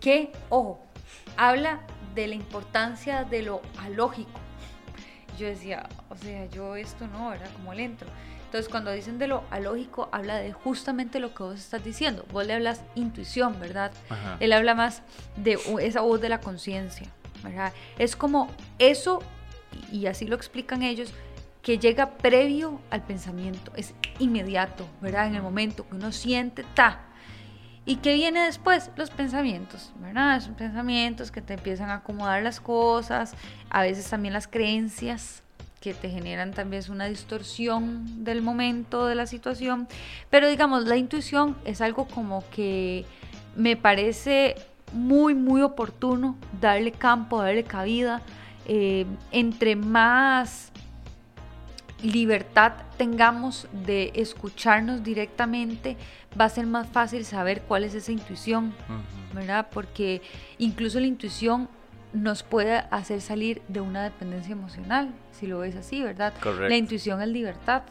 que, 0.00 0.32
ojo, 0.48 0.84
habla 1.36 1.82
de 2.14 2.26
la 2.26 2.34
importancia 2.34 3.24
de 3.24 3.42
lo 3.42 3.62
alógico. 3.78 4.40
Yo 5.38 5.46
decía, 5.46 5.88
o 6.10 6.16
sea, 6.16 6.46
yo 6.46 6.76
esto 6.76 7.06
no, 7.06 7.32
era 7.32 7.46
como 7.48 7.72
le 7.74 7.84
entro. 7.84 8.08
Entonces, 8.44 8.68
cuando 8.70 8.92
dicen 8.92 9.18
de 9.18 9.28
lo 9.28 9.44
alógico, 9.50 10.10
habla 10.12 10.36
de 10.36 10.52
justamente 10.52 11.20
lo 11.20 11.34
que 11.34 11.42
vos 11.42 11.58
estás 11.58 11.82
diciendo. 11.82 12.26
Vos 12.32 12.46
le 12.46 12.52
hablas 12.52 12.82
intuición, 12.94 13.58
¿verdad? 13.58 13.92
Él 14.40 14.52
habla 14.52 14.74
más 14.74 15.02
de 15.36 15.58
esa 15.80 16.02
voz 16.02 16.20
de 16.20 16.28
la 16.28 16.40
conciencia, 16.40 17.06
¿verdad? 17.42 17.72
Es 17.98 18.14
como 18.14 18.50
eso, 18.78 19.22
y 19.90 20.04
así 20.04 20.26
lo 20.26 20.36
explican 20.36 20.82
ellos, 20.82 21.14
que 21.62 21.78
llega 21.78 22.10
previo 22.18 22.78
al 22.90 23.02
pensamiento, 23.02 23.72
es 23.74 23.94
inmediato, 24.18 24.86
¿verdad? 25.00 25.28
En 25.28 25.36
el 25.36 25.42
momento 25.42 25.88
que 25.88 25.94
uno 25.94 26.12
siente, 26.12 26.62
ta, 26.74 27.00
¿Y 27.84 27.96
qué 27.96 28.14
viene 28.14 28.44
después? 28.44 28.90
Los 28.96 29.10
pensamientos, 29.10 29.92
¿verdad? 30.00 30.40
Son 30.40 30.54
pensamientos 30.54 31.32
que 31.32 31.42
te 31.42 31.54
empiezan 31.54 31.90
a 31.90 31.96
acomodar 31.96 32.42
las 32.42 32.60
cosas, 32.60 33.34
a 33.70 33.82
veces 33.82 34.08
también 34.08 34.34
las 34.34 34.46
creencias 34.46 35.42
que 35.80 35.92
te 35.94 36.08
generan 36.08 36.52
también 36.52 36.84
una 36.90 37.06
distorsión 37.06 38.24
del 38.24 38.40
momento, 38.40 39.06
de 39.06 39.16
la 39.16 39.26
situación. 39.26 39.88
Pero 40.30 40.48
digamos, 40.48 40.84
la 40.86 40.96
intuición 40.96 41.56
es 41.64 41.80
algo 41.80 42.06
como 42.06 42.44
que 42.50 43.04
me 43.56 43.76
parece 43.76 44.54
muy, 44.92 45.34
muy 45.34 45.60
oportuno 45.62 46.36
darle 46.60 46.92
campo, 46.92 47.42
darle 47.42 47.64
cabida. 47.64 48.22
Eh, 48.66 49.06
entre 49.32 49.74
más 49.74 50.71
libertad 52.02 52.72
tengamos 52.96 53.68
de 53.86 54.12
escucharnos 54.14 55.02
directamente, 55.02 55.96
va 56.38 56.46
a 56.46 56.48
ser 56.48 56.66
más 56.66 56.88
fácil 56.88 57.24
saber 57.24 57.62
cuál 57.62 57.84
es 57.84 57.94
esa 57.94 58.12
intuición, 58.12 58.74
¿verdad? 59.34 59.68
Porque 59.72 60.22
incluso 60.58 61.00
la 61.00 61.06
intuición 61.06 61.68
nos 62.12 62.42
puede 62.42 62.78
hacer 62.90 63.20
salir 63.20 63.62
de 63.68 63.80
una 63.80 64.04
dependencia 64.04 64.52
emocional, 64.52 65.14
si 65.30 65.46
lo 65.46 65.60
ves 65.60 65.76
así, 65.76 66.02
¿verdad? 66.02 66.34
La 66.68 66.76
intuición 66.76 67.22
es 67.22 67.28
libertad, 67.28 67.82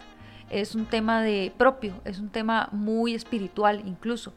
es 0.50 0.76
un 0.76 0.86
tema 0.86 1.22
de 1.22 1.52
propio, 1.58 2.00
es 2.06 2.20
un 2.20 2.30
tema 2.30 2.70
muy 2.72 3.16
espiritual 3.16 3.82
incluso. 3.86 4.34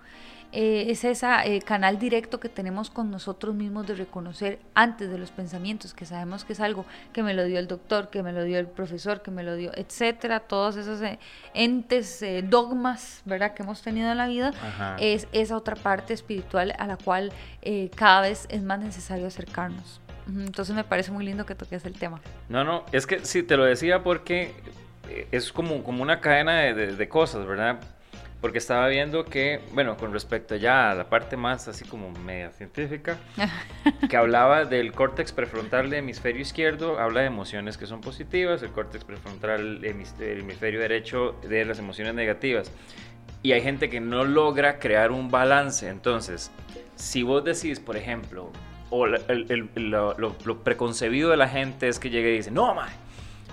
Eh, 0.57 0.93
es 0.93 1.03
ese 1.03 1.27
eh, 1.47 1.61
canal 1.63 1.99
directo 1.99 2.39
que 2.39 2.49
tenemos 2.49 2.89
con 2.89 3.11
nosotros 3.11 3.57
mismos 3.57 3.89
de 3.89 3.97
reconocer 3.97 4.61
antes 4.73 5.11
de 5.11 5.19
los 5.19 5.33
pensamientos, 5.33 5.95
que 5.95 6.07
sabemos 6.07 6.45
que 6.45 6.53
es 6.53 6.61
algo 6.61 6.87
que 7.13 7.25
me 7.25 7.35
lo 7.35 7.45
dio 7.45 7.59
el 7.59 7.67
doctor, 7.67 8.09
que 8.09 8.23
me 8.23 8.33
lo 8.33 8.45
dio 8.45 8.61
el 8.61 8.69
profesor, 8.69 9.21
que 9.21 9.33
me 9.33 9.43
lo 9.43 9.57
dio, 9.57 9.73
etcétera, 9.75 10.39
todos 10.39 10.77
esos 10.77 11.03
eh, 11.03 11.19
entes, 11.55 12.25
dogmas, 12.45 13.23
¿verdad?, 13.25 13.55
que 13.55 13.65
hemos 13.65 13.83
tenido 13.83 14.13
en 14.13 14.17
la 14.17 14.29
vida, 14.29 14.53
es 15.01 15.27
esa 15.33 15.57
otra 15.57 15.75
parte 15.75 16.15
espiritual 16.15 16.73
a 16.79 16.87
la 16.87 16.99
cual 16.99 17.33
cada 17.97 18.21
vez 18.21 18.47
es 18.49 18.63
más 18.63 18.79
necesario 18.79 19.27
acercarnos. 19.27 20.01
Entonces 20.29 20.75
me 20.77 20.85
parece 20.85 21.11
muy 21.11 21.25
lindo 21.25 21.45
que 21.45 21.57
toques 21.57 21.85
el 21.85 21.95
tema. 21.95 22.21
No, 22.49 22.63
no, 22.63 22.85
es 22.93 23.09
que 23.09 23.25
sí, 23.25 23.43
te 23.43 23.57
lo 23.57 23.65
decía 23.65 24.05
porque 24.05 24.55
es 25.33 25.53
como, 25.53 25.83
como 25.83 26.03
una 26.03 26.21
cadena 26.21 26.61
de, 26.61 26.95
de 26.95 27.09
cosas, 27.09 27.45
¿verdad? 27.45 27.81
Porque 28.45 28.59
estaba 28.59 28.89
viendo 28.89 29.25
que, 29.25 29.63
bueno, 29.73 29.97
con 29.97 30.13
respecto 30.13 30.55
ya 30.55 30.91
a 30.91 30.95
la 30.95 31.09
parte 31.09 31.35
más 31.35 31.67
así 31.67 31.87
como 31.87 32.11
media 32.11 32.51
científica, 32.51 33.17
que 34.11 34.19
hablaba 34.19 34.67
del 34.67 34.93
córtex 34.93 35.33
prefrontal 35.33 35.89
del 35.89 36.01
hemisferio 36.01 36.43
izquierdo, 36.43 36.99
habla 36.99 37.23
de 37.23 37.29
emociones 37.29 37.79
que 37.79 37.87
son 37.87 38.03
positivas, 38.03 38.63
el 38.63 38.69
córtex 38.69 39.03
prefrontal 39.03 39.81
del 39.81 40.41
hemisferio 40.41 40.79
derecho 40.79 41.37
de 41.49 41.65
las 41.65 41.79
emociones 41.79 42.13
negativas. 42.13 42.71
Y 43.43 43.53
hay 43.53 43.63
gente 43.63 43.89
que 43.89 44.01
no 44.01 44.25
logra 44.25 44.79
crear 44.79 45.11
un 45.11 45.31
balance. 45.31 45.89
Entonces, 45.89 46.51
si 46.97 47.23
vos 47.23 47.45
decís, 47.45 47.81
por 47.81 47.97
ejemplo, 47.97 48.53
o 48.91 49.07
lo, 49.07 50.19
lo, 50.19 50.59
preconcebido 50.63 51.31
de 51.31 51.39
la 51.39 51.49
gente 51.49 51.89
es 51.89 51.99
que 51.99 52.11
llegue 52.11 52.35
y 52.35 52.37
dice, 52.37 52.51
no, 52.51 52.75
man, 52.75 52.91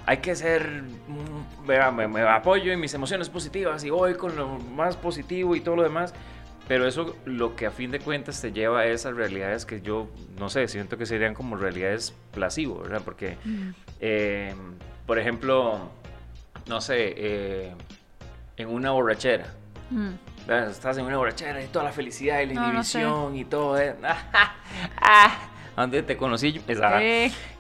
hay 0.06 0.18
que 0.18 0.36
ser, 0.36 0.84
mm, 1.08 1.68
me, 1.96 2.08
me, 2.08 2.22
apoyo 2.22 2.72
en 2.72 2.80
mis 2.80 2.94
emociones 2.94 3.30
positivas 3.30 3.84
y 3.84 3.90
voy 3.90 4.16
con 4.16 4.36
lo 4.36 4.60
más 4.60 4.98
positivo 4.98 5.56
y 5.56 5.62
todo 5.62 5.76
lo 5.76 5.84
demás. 5.84 6.14
Pero 6.68 6.88
eso 6.88 7.16
lo 7.26 7.56
que 7.56 7.66
a 7.66 7.72
fin 7.72 7.92
de 7.92 8.00
cuentas 8.00 8.40
te 8.40 8.54
lleva 8.54 8.82
a 8.82 8.86
esas 8.86 9.16
realidades 9.16 9.66
que 9.66 9.82
yo, 9.82 10.08
no 10.40 10.48
sé, 10.48 10.68
siento 10.68 10.98
que 10.98 11.06
serían 11.06 11.34
como 11.34 11.58
realidades 11.58 12.14
placebo, 12.32 12.84
¿verdad? 12.84 13.02
Porque, 13.04 13.38
eh, 14.00 14.54
por 15.06 15.20
ejemplo, 15.20 15.90
no 16.68 16.80
sé, 16.80 17.14
eh, 17.18 17.76
en 18.56 18.70
una 18.70 18.92
borrachera. 18.92 19.54
Estás 20.48 20.98
en 20.98 21.06
una 21.06 21.18
borrachera 21.18 21.62
y 21.62 21.68
toda 21.68 21.86
la 21.86 21.92
felicidad 21.92 22.40
y 22.40 22.46
la 22.46 22.54
inhibición 22.54 23.36
y 23.36 23.44
todo. 23.44 23.78
¿eh? 23.78 23.96
donde 25.76 26.04
te 26.04 26.18
conocí 26.18 26.54
yo. 26.54 26.62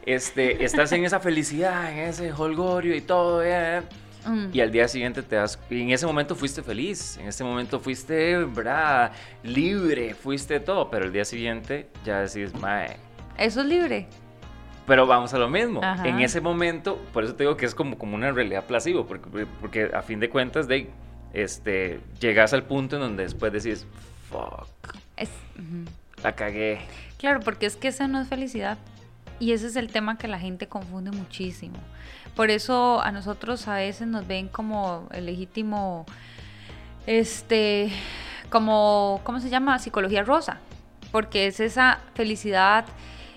este, 0.06 0.64
estás 0.64 0.92
en 0.92 1.06
esa 1.06 1.20
felicidad, 1.20 1.92
en 1.92 2.00
ese 2.00 2.32
holgorio 2.32 2.96
y 2.96 3.02
todo. 3.02 3.44
Eh, 3.44 3.82
mm. 4.26 4.48
Y 4.54 4.62
al 4.62 4.72
día 4.72 4.88
siguiente 4.88 5.24
te 5.24 5.36
das. 5.36 5.60
Y 5.70 5.82
en 5.82 5.92
ese 5.92 6.06
momento 6.06 6.36
fuiste 6.36 6.62
feliz. 6.62 7.18
En 7.18 7.28
ese 7.28 7.44
momento 7.44 7.80
fuiste, 7.80 8.38
¿verdad? 8.38 9.12
Libre, 9.44 10.14
fuiste 10.14 10.60
todo. 10.60 10.90
Pero 10.90 11.06
el 11.06 11.14
día 11.14 11.26
siguiente 11.26 11.88
ya 12.06 12.22
decís, 12.22 12.54
mae. 12.60 12.98
Eso 13.38 13.62
es 13.62 13.68
libre. 13.68 14.08
Pero 14.88 15.08
vamos 15.08 15.34
a 15.34 15.38
lo 15.38 15.50
mismo. 15.50 15.82
En 16.04 16.20
ese 16.20 16.42
momento, 16.42 17.00
por 17.14 17.24
eso 17.24 17.36
te 17.36 17.44
digo 17.44 17.56
que 17.56 17.66
es 17.66 17.76
como, 17.76 17.98
como 17.98 18.16
una 18.16 18.32
realidad 18.32 18.66
placebo. 18.66 19.06
Porque, 19.06 19.46
porque 19.62 19.92
a 19.94 20.02
fin 20.02 20.20
de 20.20 20.30
cuentas, 20.30 20.68
de, 20.68 20.90
este, 21.34 22.02
llegas 22.20 22.54
al 22.54 22.64
punto 22.64 22.98
en 22.98 23.04
donde 23.04 23.24
después 23.24 23.54
decís, 23.54 23.86
fuck. 24.30 24.68
La 26.24 26.34
cagué. 26.34 26.80
Claro, 27.18 27.40
porque 27.40 27.66
es 27.66 27.76
que 27.76 27.90
eso 27.90 28.08
no 28.08 28.22
es 28.22 28.28
felicidad. 28.28 28.78
Y 29.40 29.54
ese 29.54 29.68
es 29.68 29.76
el 29.76 29.92
tema 29.92 30.18
que 30.18 30.28
la 30.28 30.40
gente 30.40 30.68
confunde 30.68 31.12
muchísimo. 31.12 31.78
Por 32.36 32.52
eso 32.52 33.02
a 33.02 33.12
nosotros 33.12 33.68
a 33.68 33.76
veces 33.76 34.08
nos 34.08 34.28
ven 34.28 34.48
como 34.48 35.10
el 35.12 35.26
legítimo, 35.26 36.06
este, 37.08 37.92
como, 38.50 39.22
¿cómo 39.24 39.40
se 39.40 39.50
llama? 39.50 39.80
Psicología 39.80 40.24
rosa. 40.24 40.60
Porque 41.12 41.48
es 41.48 41.60
esa 41.60 42.00
felicidad 42.14 42.86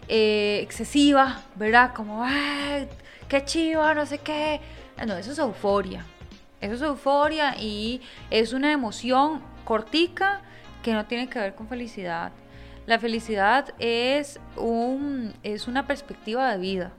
eh, 0.08 0.60
excesiva, 0.62 1.40
¿verdad? 1.56 1.94
Como, 1.94 2.22
¡ay, 2.22 2.86
qué 3.28 3.44
chiva, 3.44 3.94
no 3.94 4.04
sé 4.04 4.18
qué! 4.18 4.60
No, 5.06 5.16
eso 5.16 5.32
es 5.32 5.38
euforia. 5.38 6.04
Eso 6.60 6.74
es 6.74 6.82
euforia 6.82 7.56
y 7.58 8.00
es 8.30 8.52
una 8.52 8.72
emoción 8.72 9.42
cortica 9.64 10.42
que 10.82 10.92
no 10.92 11.06
tiene 11.06 11.28
que 11.28 11.38
ver 11.38 11.54
con 11.54 11.66
felicidad. 11.66 12.30
La 12.86 12.98
felicidad 12.98 13.74
es, 13.78 14.40
un, 14.56 15.32
es 15.42 15.68
una 15.68 15.86
perspectiva 15.86 16.50
de 16.52 16.58
vida. 16.58 16.92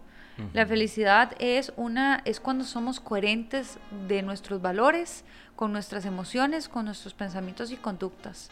La 0.51 0.65
felicidad 0.65 1.31
es, 1.39 1.71
una, 1.77 2.21
es 2.25 2.41
cuando 2.41 2.65
somos 2.65 2.99
coherentes 2.99 3.77
de 4.07 4.21
nuestros 4.21 4.61
valores, 4.61 5.23
con 5.55 5.71
nuestras 5.71 6.05
emociones, 6.05 6.67
con 6.67 6.83
nuestros 6.85 7.13
pensamientos 7.13 7.71
y 7.71 7.77
conductas. 7.77 8.49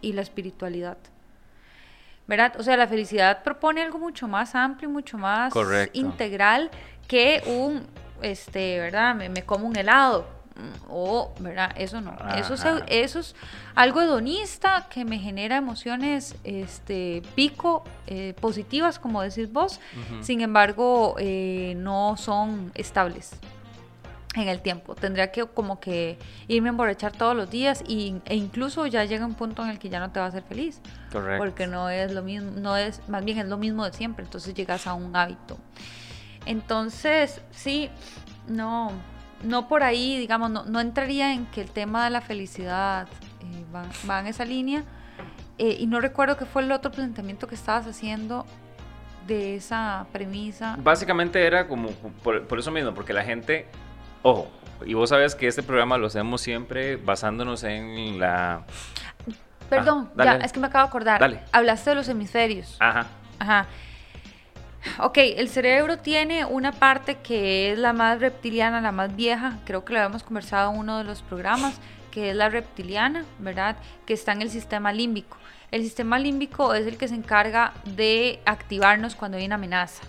Y 0.00 0.12
la 0.12 0.22
espiritualidad. 0.22 0.98
¿Verdad? 2.26 2.54
O 2.58 2.64
sea, 2.64 2.76
la 2.76 2.88
felicidad 2.88 3.44
propone 3.44 3.82
algo 3.82 3.98
mucho 3.98 4.26
más 4.26 4.56
amplio, 4.56 4.90
mucho 4.90 5.18
más 5.18 5.52
integral 5.92 6.70
que 7.06 7.42
un, 7.46 7.86
este, 8.20 8.80
¿verdad? 8.80 9.14
Me, 9.14 9.28
me 9.28 9.44
como 9.44 9.68
un 9.68 9.76
helado 9.76 10.37
o, 10.88 11.32
¿verdad? 11.40 11.72
Eso 11.76 12.00
no. 12.00 12.16
Eso 12.36 12.54
es, 12.54 12.64
eso 12.88 13.20
es, 13.20 13.34
algo 13.74 14.00
hedonista 14.00 14.86
que 14.90 15.04
me 15.04 15.18
genera 15.18 15.56
emociones 15.56 16.34
este, 16.44 17.22
pico 17.34 17.84
eh, 18.06 18.34
positivas, 18.40 18.98
como 18.98 19.22
decís 19.22 19.52
vos. 19.52 19.80
Sin 20.20 20.40
embargo, 20.40 21.16
eh, 21.18 21.74
no 21.76 22.16
son 22.16 22.72
estables 22.74 23.32
en 24.34 24.48
el 24.48 24.60
tiempo. 24.60 24.94
Tendría 24.94 25.30
que 25.30 25.44
como 25.46 25.80
que 25.80 26.18
irme 26.48 26.68
a 26.68 26.70
emborrachar 26.70 27.12
todos 27.12 27.36
los 27.36 27.50
días 27.50 27.82
y, 27.86 28.16
e 28.24 28.36
incluso 28.36 28.86
ya 28.86 29.04
llega 29.04 29.24
un 29.24 29.34
punto 29.34 29.62
en 29.64 29.70
el 29.70 29.78
que 29.78 29.88
ya 29.88 30.00
no 30.00 30.10
te 30.10 30.20
va 30.20 30.26
a 30.26 30.28
hacer 30.28 30.42
feliz. 30.42 30.80
Correcto. 31.12 31.38
Porque 31.38 31.66
no 31.66 31.90
es 31.90 32.12
lo 32.12 32.22
mismo, 32.22 32.50
no 32.52 32.76
es, 32.76 33.06
más 33.08 33.24
bien 33.24 33.38
es 33.38 33.46
lo 33.46 33.58
mismo 33.58 33.84
de 33.84 33.92
siempre. 33.92 34.24
Entonces 34.24 34.54
llegas 34.54 34.86
a 34.86 34.94
un 34.94 35.14
hábito. 35.14 35.58
Entonces, 36.46 37.40
sí, 37.50 37.90
no, 38.46 38.92
no 39.42 39.68
por 39.68 39.82
ahí, 39.82 40.18
digamos, 40.18 40.50
no, 40.50 40.80
entraría 40.80 41.32
en 41.32 41.46
que 41.46 41.60
el 41.60 41.70
tema 41.70 42.04
de 42.04 42.10
la 42.10 42.20
felicidad 42.20 43.08
eh, 43.40 43.64
va, 43.74 44.20
en 44.20 44.26
esa 44.26 44.44
línea. 44.44 44.84
Eh, 45.58 45.76
y 45.80 45.86
no 45.86 46.00
recuerdo 46.00 46.36
qué 46.36 46.44
fue 46.44 46.62
el 46.62 46.70
otro 46.70 46.92
planteamiento 46.92 47.48
que 47.48 47.54
estabas 47.56 47.86
haciendo 47.86 48.46
de 49.26 49.56
esa 49.56 50.06
premisa. 50.12 50.76
Básicamente 50.78 51.44
era 51.44 51.66
como 51.66 51.90
por, 52.22 52.58
eso 52.58 52.70
mismo, 52.70 52.94
porque 52.94 53.12
la 53.12 53.24
gente, 53.24 53.66
ojo, 54.22 54.48
y 54.86 54.94
vos 54.94 55.10
sabes 55.10 55.34
que 55.34 55.48
este 55.48 55.62
programa 55.62 55.98
lo 55.98 56.06
hacemos 56.06 56.40
siempre 56.40 56.96
basándonos 56.96 57.64
en 57.64 58.18
la... 58.18 58.64
Perdón, 59.68 60.10
ah, 60.16 60.24
ya, 60.24 60.36
es 60.36 60.52
que 60.52 60.60
me 60.60 60.68
acabo 60.68 60.84
de 60.84 60.88
acordar. 60.88 61.20
Dale. 61.20 61.40
Hablaste 61.52 61.90
de 61.90 61.96
los 61.96 62.08
hemisferios. 62.08 62.76
Ajá. 62.80 63.06
Ajá. 63.38 63.66
Ok, 65.00 65.18
el 65.18 65.48
cerebro 65.48 65.98
tiene 65.98 66.44
una 66.44 66.72
parte 66.72 67.16
que 67.16 67.72
es 67.72 67.78
la 67.78 67.92
más 67.92 68.20
reptiliana, 68.20 68.80
la 68.80 68.92
más 68.92 69.14
vieja, 69.14 69.58
creo 69.64 69.84
que 69.84 69.92
lo 69.92 69.98
habíamos 69.98 70.22
conversado 70.22 70.72
en 70.72 70.78
uno 70.78 70.98
de 70.98 71.04
los 71.04 71.22
programas, 71.22 71.74
que 72.10 72.30
es 72.30 72.36
la 72.36 72.48
reptiliana, 72.48 73.24
¿verdad? 73.38 73.76
Que 74.06 74.14
está 74.14 74.32
en 74.32 74.42
el 74.42 74.50
sistema 74.50 74.92
límbico. 74.92 75.36
El 75.70 75.82
sistema 75.82 76.18
límbico 76.18 76.74
es 76.74 76.86
el 76.86 76.96
que 76.96 77.08
se 77.08 77.14
encarga 77.14 77.74
de 77.84 78.40
activarnos 78.46 79.14
cuando 79.14 79.36
hay 79.36 79.46
una 79.46 79.56
amenaza. 79.56 80.04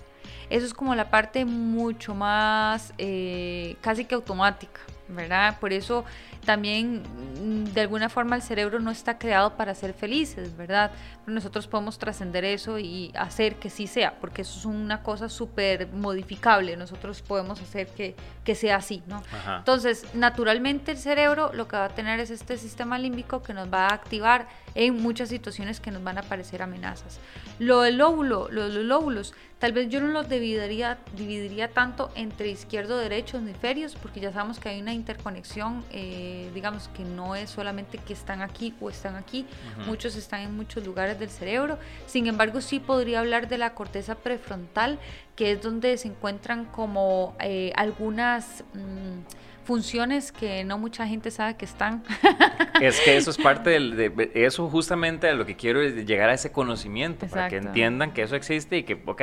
Eso 0.50 0.66
es 0.66 0.74
como 0.74 0.96
la 0.96 1.10
parte 1.10 1.46
mucho 1.46 2.16
más 2.16 2.94
eh, 2.98 3.76
casi 3.82 4.06
que 4.06 4.16
automática, 4.16 4.82
¿verdad? 5.10 5.60
Por 5.60 5.74
eso 5.74 6.06
también 6.46 7.04
mm, 7.04 7.74
de 7.74 7.82
alguna 7.82 8.10
forma 8.10 8.36
el 8.36 8.42
cerebro 8.42 8.80
no 8.80 8.92
está 8.92 9.18
creado 9.18 9.56
para 9.56 9.76
ser 9.76 9.94
felices, 9.94 10.56
¿verdad? 10.56 10.92
Pero 11.26 11.36
nosotros 11.36 11.68
podemos 11.68 11.98
trascender 11.98 12.46
eso 12.46 12.80
y 12.80 13.12
hacer 13.16 13.56
que 13.56 13.70
sí 13.70 13.88
sea, 13.88 14.20
porque 14.20 14.44
eso 14.44 14.58
es 14.58 14.66
una 14.66 15.04
cosa 15.04 15.30
súper 15.30 15.88
modificable, 15.88 16.76
nosotros 16.78 17.22
podemos 17.22 17.62
hacer 17.62 17.88
que, 17.88 18.16
que 18.44 18.56
sea 18.56 18.78
así, 18.78 19.04
¿no? 19.08 19.22
Entonces, 19.58 20.06
naturalmente 20.14 20.92
el 20.92 20.98
cerebro 20.98 21.52
lo 21.54 21.68
que 21.68 21.78
va 21.78 21.86
a 21.86 21.90
tener 21.90 22.20
es 22.20 22.30
este 22.30 22.58
sistema 22.58 22.98
límbico 22.98 23.42
que 23.42 23.54
nos 23.54 23.72
va 23.72 23.88
a 23.88 23.94
activar 23.94 24.48
en 24.76 25.02
muchas 25.02 25.30
situaciones 25.30 25.80
que 25.80 25.92
nos 25.92 26.04
van 26.04 26.18
a 26.18 26.22
aparecer 26.22 26.62
amenazas. 26.62 27.20
Lo 27.60 27.82
del 27.82 27.98
lóbulo, 27.98 28.48
los 28.50 28.74
lóbulos, 28.74 29.34
tal 29.60 29.74
vez 29.74 29.90
yo 29.90 30.00
no 30.00 30.08
los 30.08 30.30
dividiría, 30.30 30.98
dividiría 31.16 31.70
tanto 31.70 32.10
entre 32.16 32.48
izquierdo, 32.50 32.98
derecho, 32.98 33.38
hemisferios, 33.38 33.96
porque 33.96 34.22
ya 34.22 34.32
sabemos 34.32 34.60
que 34.60 34.70
hay 34.70 34.82
una 34.82 34.94
interconexión. 34.94 35.84
Eh, 35.92 36.50
digamos 36.54 36.88
que 36.90 37.04
no 37.04 37.36
es 37.36 37.50
solamente 37.50 37.98
que 37.98 38.14
están 38.14 38.42
aquí 38.42 38.74
o 38.80 38.90
están 38.90 39.16
aquí, 39.16 39.46
muchos 39.86 40.16
están 40.16 40.42
en 40.42 40.56
muchos 40.56 40.86
lugares 40.86 41.20
del 41.20 41.30
cerebro. 41.30 41.78
Sin 42.08 42.28
embargo, 42.28 42.62
sí 42.62 42.80
podría 42.80 43.20
hablar 43.20 43.50
de 43.50 43.58
la 43.58 43.74
corteza 43.74 44.16
prefrontal, 44.16 44.98
que 45.36 45.52
es 45.52 45.62
donde 45.62 45.98
se 45.98 46.08
encuentran 46.08 46.66
como 46.66 47.36
eh, 47.40 47.74
algunas... 47.76 48.64
Mm, 48.74 49.49
funciones 49.70 50.32
que 50.32 50.64
no 50.64 50.80
mucha 50.80 51.06
gente 51.06 51.30
sabe 51.30 51.56
que 51.56 51.66
están. 51.66 52.04
Es 52.82 53.00
que 53.02 53.18
eso 53.18 53.30
es 53.30 53.38
parte 53.38 53.70
del, 53.72 53.96
de 53.96 54.32
eso 54.34 54.68
justamente 54.70 55.28
a 55.28 55.34
lo 55.34 55.46
que 55.46 55.56
quiero 55.56 55.82
es 55.82 55.94
llegar 56.08 56.30
a 56.30 56.34
ese 56.34 56.52
conocimiento, 56.52 57.28
para 57.28 57.50
que 57.50 57.58
entiendan 57.58 58.14
que 58.14 58.24
eso 58.24 58.36
existe 58.36 58.78
y 58.78 58.84
que, 58.84 59.00
ok, 59.06 59.22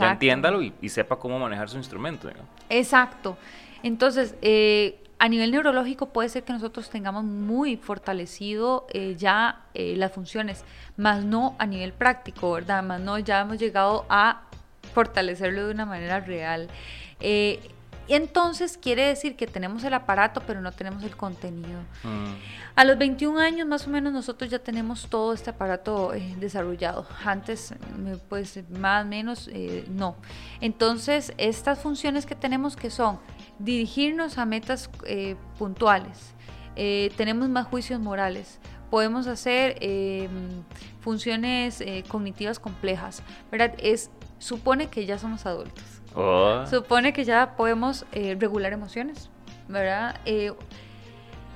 entiéndalo 0.00 0.60
y, 0.62 0.88
sepa 0.88 1.16
cómo 1.16 1.38
manejar 1.38 1.70
su 1.70 1.78
instrumento. 1.78 2.28
Exacto. 2.68 3.38
Entonces, 3.82 4.34
eh, 4.42 5.00
a 5.18 5.28
nivel 5.28 5.52
neurológico 5.52 6.10
puede 6.10 6.28
ser 6.28 6.42
que 6.42 6.52
nosotros 6.52 6.90
tengamos 6.90 7.24
muy 7.24 7.76
fortalecido 7.76 8.86
eh, 8.92 9.14
ya 9.16 9.62
eh, 9.74 9.94
las 9.96 10.12
funciones, 10.12 10.64
más 10.96 11.24
no 11.24 11.54
a 11.58 11.66
nivel 11.66 11.92
práctico, 11.92 12.52
¿verdad? 12.52 12.82
Más 12.82 13.00
no 13.00 13.18
ya 13.18 13.40
hemos 13.40 13.58
llegado 13.58 14.04
a 14.10 14.42
fortalecerlo 14.92 15.66
de 15.66 15.72
una 15.72 15.86
manera 15.86 16.20
real. 16.20 16.68
Eh, 17.20 17.60
entonces 18.14 18.78
quiere 18.78 19.06
decir 19.06 19.36
que 19.36 19.46
tenemos 19.46 19.84
el 19.84 19.94
aparato, 19.94 20.42
pero 20.46 20.60
no 20.60 20.72
tenemos 20.72 21.02
el 21.02 21.16
contenido. 21.16 21.80
Mm. 22.02 22.34
A 22.74 22.84
los 22.84 22.96
21 22.98 23.38
años 23.40 23.66
más 23.66 23.86
o 23.86 23.90
menos 23.90 24.12
nosotros 24.12 24.50
ya 24.50 24.58
tenemos 24.58 25.08
todo 25.08 25.32
este 25.32 25.50
aparato 25.50 26.12
desarrollado. 26.38 27.06
Antes, 27.24 27.74
pues 28.28 28.60
más 28.70 29.04
o 29.04 29.08
menos, 29.08 29.50
no. 29.88 30.16
Entonces, 30.60 31.32
estas 31.38 31.80
funciones 31.80 32.24
que 32.24 32.34
tenemos 32.34 32.76
que 32.76 32.90
son 32.90 33.18
dirigirnos 33.58 34.38
a 34.38 34.44
metas 34.44 34.90
eh, 35.06 35.36
puntuales, 35.58 36.34
eh, 36.76 37.10
tenemos 37.16 37.48
más 37.48 37.66
juicios 37.66 38.00
morales, 38.00 38.60
podemos 38.90 39.26
hacer 39.26 39.76
funciones 41.00 41.80
eh, 41.80 42.04
cognitivas 42.06 42.58
complejas, 42.58 43.22
¿verdad? 43.50 43.74
Es, 43.78 44.10
supone 44.38 44.88
que 44.88 45.06
ya 45.06 45.18
somos 45.18 45.46
adultos. 45.46 45.97
Oh. 46.20 46.66
Supone 46.68 47.12
que 47.12 47.24
ya 47.24 47.54
podemos 47.56 48.04
regular 48.12 48.72
emociones, 48.72 49.30
¿verdad? 49.68 50.16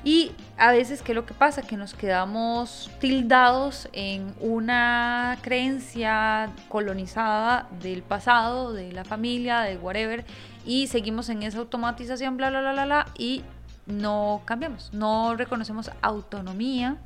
y 0.04 0.32
a 0.58 0.72
veces, 0.72 1.00
¿qué 1.02 1.12
es 1.12 1.16
lo 1.16 1.26
que 1.26 1.34
pasa? 1.34 1.62
Que 1.62 1.76
nos 1.76 1.94
quedamos 1.94 2.90
tildados 3.00 3.88
en 3.92 4.34
una 4.40 5.38
creencia 5.42 6.50
colonizada 6.68 7.68
del 7.80 8.02
pasado, 8.02 8.72
de 8.72 8.92
la 8.92 9.04
familia, 9.04 9.60
de 9.60 9.76
whatever, 9.76 10.24
y 10.64 10.88
seguimos 10.88 11.28
en 11.28 11.44
esa 11.44 11.58
automatización, 11.58 12.36
bla, 12.36 12.50
bla, 12.50 12.60
bla, 12.60 12.72
bla, 12.72 12.84
bla, 12.84 13.06
y 13.16 13.42
no 13.86 14.42
cambiamos, 14.44 14.92
no 14.92 15.36
reconocemos 15.36 15.90
autonomía 16.02 16.98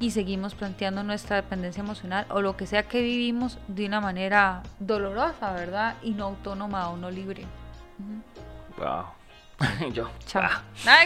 y 0.00 0.10
seguimos 0.12 0.54
planteando 0.54 1.04
nuestra 1.04 1.36
dependencia 1.36 1.82
emocional 1.82 2.26
o 2.30 2.40
lo 2.40 2.56
que 2.56 2.66
sea 2.66 2.88
que 2.88 3.02
vivimos 3.02 3.58
de 3.68 3.86
una 3.86 4.00
manera 4.00 4.62
dolorosa, 4.78 5.52
¿verdad? 5.52 5.96
Y 6.02 6.12
no 6.12 6.24
autónoma 6.24 6.88
o 6.88 6.96
no 6.96 7.10
libre. 7.10 7.44
Wow. 8.78 9.04
Yo. 9.92 10.08
Chao. 10.26 10.42
Ah. 10.86 11.04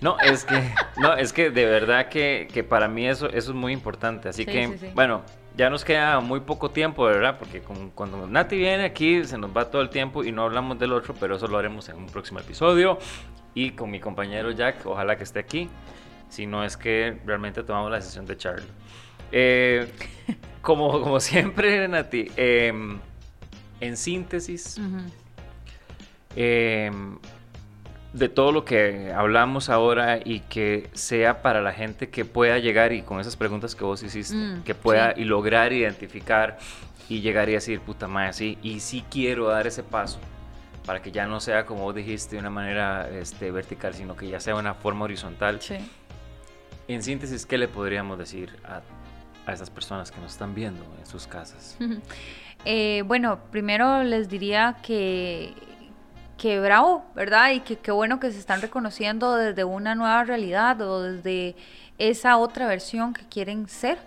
No, 0.00 0.18
es 0.18 0.44
que, 0.44 0.74
no, 0.96 1.14
es 1.14 1.32
que 1.32 1.50
de 1.50 1.66
verdad 1.66 2.08
que, 2.08 2.48
que 2.52 2.64
para 2.64 2.88
mí 2.88 3.06
eso, 3.06 3.28
eso 3.28 3.52
es 3.52 3.56
muy 3.56 3.72
importante. 3.72 4.28
Así 4.28 4.44
que, 4.44 4.92
bueno, 4.92 5.22
ya 5.56 5.70
nos 5.70 5.84
queda 5.84 6.18
muy 6.18 6.40
poco 6.40 6.70
tiempo, 6.70 7.04
¿verdad? 7.04 7.38
Porque 7.38 7.62
cuando 7.94 8.26
Nati 8.26 8.56
viene 8.56 8.84
aquí 8.86 9.24
se 9.24 9.38
nos 9.38 9.56
va 9.56 9.70
todo 9.70 9.82
el 9.82 9.88
tiempo 9.88 10.24
y 10.24 10.32
no 10.32 10.42
hablamos 10.42 10.80
del 10.80 10.92
otro, 10.92 11.14
pero 11.18 11.36
eso 11.36 11.46
lo 11.46 11.58
haremos 11.58 11.88
en 11.88 11.96
un 11.96 12.06
próximo 12.06 12.40
episodio. 12.40 12.98
Y 13.54 13.70
con 13.70 13.90
mi 13.90 14.00
compañero 14.00 14.50
Jack, 14.50 14.84
ojalá 14.84 15.16
que 15.16 15.22
esté 15.22 15.38
aquí. 15.38 15.70
Si 16.28 16.46
no 16.46 16.64
es 16.64 16.76
que 16.76 17.18
realmente 17.24 17.62
tomamos 17.62 17.90
la 17.90 17.96
decisión 17.98 18.26
de 18.26 18.36
Charlie. 18.36 18.66
Eh, 19.32 19.90
como, 20.62 21.00
como 21.00 21.20
siempre, 21.20 21.86
Nati, 21.88 22.30
em, 22.36 22.98
en 23.80 23.96
síntesis, 23.96 24.78
em, 26.34 27.18
de 28.12 28.28
todo 28.28 28.50
lo 28.52 28.64
que 28.64 29.12
hablamos 29.14 29.68
ahora 29.68 30.18
y 30.24 30.40
que 30.40 30.88
sea 30.94 31.42
para 31.42 31.60
la 31.60 31.72
gente 31.72 32.08
que 32.08 32.24
pueda 32.24 32.58
llegar 32.58 32.92
y 32.92 33.02
con 33.02 33.20
esas 33.20 33.36
preguntas 33.36 33.74
que 33.74 33.84
vos 33.84 34.02
hiciste, 34.02 34.34
Mm, 34.34 34.62
que 34.62 34.74
pueda 34.74 35.14
sí. 35.14 35.20
y 35.22 35.24
lograr 35.24 35.72
identificar 35.72 36.58
y 37.08 37.20
llegar 37.20 37.48
y 37.48 37.52
decir, 37.52 37.80
puta 37.80 38.08
madre, 38.08 38.32
sí, 38.32 38.58
y 38.62 38.80
sí 38.80 39.04
quiero 39.10 39.48
dar 39.48 39.66
ese 39.66 39.82
paso 39.82 40.18
para 40.86 41.02
que 41.02 41.12
ya 41.12 41.26
no 41.26 41.40
sea 41.40 41.66
como 41.66 41.82
vos 41.82 41.94
dijiste 41.94 42.36
de 42.36 42.40
una 42.40 42.50
manera 42.50 43.08
este, 43.10 43.50
vertical, 43.50 43.92
sino 43.94 44.16
que 44.16 44.28
ya 44.28 44.40
sea 44.40 44.54
una 44.54 44.72
forma 44.74 45.04
horizontal. 45.04 45.60
Sí. 45.60 45.76
En 46.88 47.02
síntesis, 47.02 47.46
¿qué 47.46 47.58
le 47.58 47.68
podríamos 47.68 48.18
decir 48.18 48.56
a, 48.64 48.82
a 49.46 49.52
esas 49.52 49.70
personas 49.70 50.10
que 50.10 50.20
nos 50.20 50.32
están 50.32 50.54
viendo 50.54 50.84
en 50.98 51.06
sus 51.06 51.26
casas? 51.26 51.76
Eh, 52.68 53.04
bueno, 53.06 53.38
primero 53.52 54.02
les 54.02 54.28
diría 54.28 54.78
que, 54.82 55.54
que 56.36 56.58
bravo, 56.58 57.04
¿verdad? 57.14 57.52
Y 57.52 57.60
que 57.60 57.76
qué 57.76 57.92
bueno 57.92 58.18
que 58.18 58.32
se 58.32 58.40
están 58.40 58.60
reconociendo 58.60 59.36
desde 59.36 59.62
una 59.62 59.94
nueva 59.94 60.24
realidad 60.24 60.80
o 60.80 61.00
desde 61.00 61.54
esa 61.98 62.36
otra 62.38 62.66
versión 62.66 63.14
que 63.14 63.22
quieren 63.28 63.68
ser. 63.68 63.98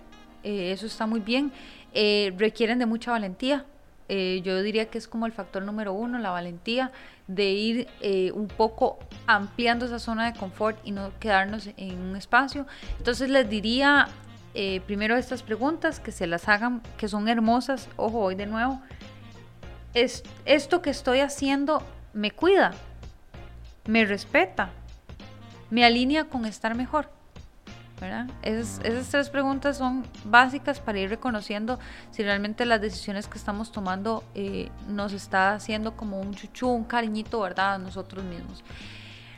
Eh, 0.44 0.74
eso 0.74 0.88
está 0.88 1.06
muy 1.06 1.22
bien. 1.22 1.54
Eh, 1.94 2.34
requieren 2.38 2.80
de 2.80 2.86
mucha 2.86 3.12
valentía. 3.12 3.66
Eh, 4.10 4.42
yo 4.44 4.62
diría 4.64 4.90
que 4.90 4.98
es 4.98 5.08
como 5.08 5.28
el 5.28 5.32
factor 5.32 5.64
número 5.64 5.94
uno, 5.94 6.18
la 6.18 6.32
valentía 6.32 6.92
de 7.28 7.52
ir 7.52 7.88
eh, 8.02 8.32
un 8.32 8.48
poco 8.48 8.98
ampliando 9.28 9.86
esa 9.86 10.00
zona 10.00 10.32
de 10.32 10.38
confort 10.38 10.80
y 10.84 10.92
no 10.92 11.12
quedarnos 11.20 11.70
en 11.78 12.02
un 12.02 12.16
espacio. 12.16 12.66
Entonces 12.98 13.30
les 13.30 13.48
diría 13.48 14.08
eh, 14.56 14.82
primero 14.88 15.16
estas 15.16 15.44
preguntas, 15.44 16.00
que 16.00 16.12
se 16.12 16.26
las 16.26 16.50
hagan, 16.50 16.82
que 16.98 17.08
son 17.08 17.28
hermosas. 17.28 17.88
Ojo, 17.98 18.20
hoy 18.20 18.36
de 18.36 18.48
nuevo. 18.48 18.82
Es, 19.94 20.24
esto 20.46 20.82
que 20.82 20.90
estoy 20.90 21.20
haciendo 21.20 21.84
me 22.14 22.32
cuida, 22.32 22.72
me 23.86 24.06
respeta, 24.06 24.72
me 25.70 25.86
alinea 25.86 26.26
con 26.26 26.46
estar 26.46 26.76
mejor. 26.76 27.19
¿Verdad? 28.00 28.28
Esas, 28.42 28.80
esas 28.84 29.10
tres 29.10 29.30
preguntas 29.30 29.78
son 29.78 30.06
básicas 30.26 30.80
para 30.80 31.00
ir 31.00 31.10
reconociendo 31.10 31.80
si 32.12 32.24
realmente 32.24 32.66
las 32.66 32.82
decisiones 32.82 33.28
que 33.28 33.38
estamos 33.38 33.72
tomando 33.72 34.24
eh, 34.36 34.70
nos 34.88 35.14
está 35.14 35.54
haciendo 35.54 35.96
como 35.96 36.20
un 36.20 36.34
chuchu, 36.34 36.70
un 36.70 36.84
cariñito, 36.84 37.42
¿verdad? 37.42 37.76
A 37.76 37.78
nosotros 37.78 38.24
mismos. 38.24 38.64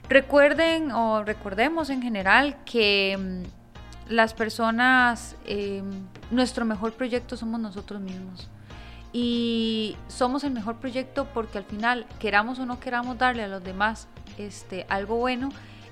Recuerden 0.10 0.92
o 0.92 1.24
recordemos 1.24 1.90
en 1.90 2.02
general 2.02 2.58
que 2.66 3.18
mm, 3.18 4.12
las 4.12 4.34
personas, 4.34 5.36
eh, 5.46 5.84
nuestro 6.30 6.66
mejor 6.66 6.94
proyecto 6.94 7.38
somos 7.38 7.60
nosotros 7.60 8.02
mismos. 8.02 8.50
Y 9.14 9.98
somos 10.08 10.44
el 10.44 10.52
mejor 10.52 10.78
proyecto 10.78 11.28
porque 11.34 11.58
al 11.58 11.66
final, 11.66 12.06
queramos 12.20 12.60
o 12.60 12.66
no 12.66 12.80
queramos 12.80 13.18
darle 13.18 13.44
a 13.44 13.48
los 13.48 13.64
demás 13.64 14.08
este, 14.38 14.86
algo 14.90 15.18
bueno, 15.18 15.50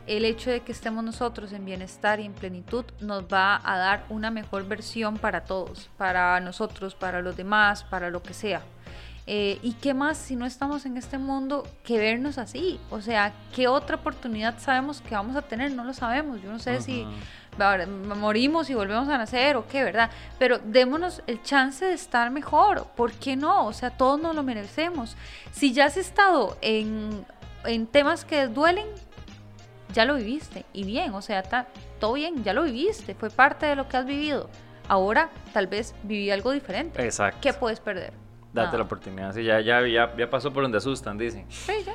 el 0.09 0.25
hecho 0.25 0.49
de 0.49 0.61
que 0.61 0.71
estemos 0.71 1.03
nosotros 1.03 1.53
en 1.53 1.65
bienestar 1.65 2.19
y 2.19 2.25
en 2.25 2.33
plenitud 2.33 2.83
nos 2.99 3.25
va 3.25 3.61
a 3.63 3.77
dar 3.77 4.05
una 4.09 4.31
mejor 4.31 4.67
versión 4.67 5.17
para 5.17 5.43
todos, 5.43 5.87
para 5.97 6.39
nosotros, 6.39 6.95
para 6.95 7.21
los 7.21 7.37
demás, 7.37 7.83
para 7.83 8.09
lo 8.09 8.23
que 8.23 8.33
sea. 8.33 8.63
Eh, 9.27 9.59
¿Y 9.61 9.73
qué 9.73 9.93
más 9.93 10.17
si 10.17 10.35
no 10.35 10.47
estamos 10.47 10.87
en 10.87 10.97
este 10.97 11.19
mundo 11.19 11.63
que 11.83 11.99
vernos 11.99 12.39
así? 12.39 12.79
O 12.89 13.01
sea, 13.01 13.31
¿qué 13.55 13.67
otra 13.67 13.97
oportunidad 13.97 14.57
sabemos 14.57 15.01
que 15.01 15.13
vamos 15.13 15.35
a 15.35 15.43
tener? 15.43 15.71
No 15.73 15.83
lo 15.83 15.93
sabemos. 15.93 16.41
Yo 16.41 16.51
no 16.51 16.57
sé 16.57 16.81
si 16.81 17.05
morimos 18.17 18.67
y 18.71 18.73
volvemos 18.73 19.07
a 19.09 19.19
nacer 19.19 19.57
o 19.57 19.67
qué, 19.67 19.83
¿verdad? 19.83 20.09
Pero 20.39 20.57
démonos 20.57 21.21
el 21.27 21.43
chance 21.43 21.85
de 21.85 21.93
estar 21.93 22.31
mejor. 22.31 22.87
¿Por 22.95 23.11
qué 23.11 23.35
no? 23.35 23.67
O 23.67 23.73
sea, 23.73 23.91
todos 23.91 24.19
nos 24.19 24.33
lo 24.35 24.41
merecemos. 24.41 25.15
Si 25.51 25.71
ya 25.71 25.85
has 25.85 25.97
estado 25.97 26.57
en, 26.61 27.23
en 27.65 27.85
temas 27.85 28.25
que 28.25 28.47
duelen, 28.47 28.87
ya 29.93 30.05
lo 30.05 30.15
viviste. 30.15 30.65
Y 30.73 30.83
bien, 30.83 31.13
o 31.13 31.21
sea, 31.21 31.39
está 31.39 31.67
todo 31.99 32.13
bien, 32.13 32.43
ya 32.43 32.53
lo 32.53 32.63
viviste. 32.63 33.15
Fue 33.15 33.29
parte 33.29 33.65
de 33.65 33.75
lo 33.75 33.87
que 33.87 33.97
has 33.97 34.05
vivido. 34.05 34.49
Ahora, 34.87 35.29
tal 35.53 35.67
vez 35.67 35.93
viví 36.03 36.31
algo 36.31 36.51
diferente. 36.51 37.03
Exacto. 37.03 37.39
¿Qué 37.41 37.53
puedes 37.53 37.79
perder? 37.79 38.13
Date 38.53 38.77
la 38.77 38.83
oportunidad. 38.83 39.33
Sí, 39.33 39.43
ya, 39.43 39.61
ya, 39.61 39.85
ya, 39.87 40.15
ya 40.17 40.29
pasó 40.29 40.51
por 40.51 40.63
donde 40.63 40.79
asustan, 40.79 41.17
dicen. 41.17 41.45
Sí, 41.49 41.73
ya. 41.85 41.93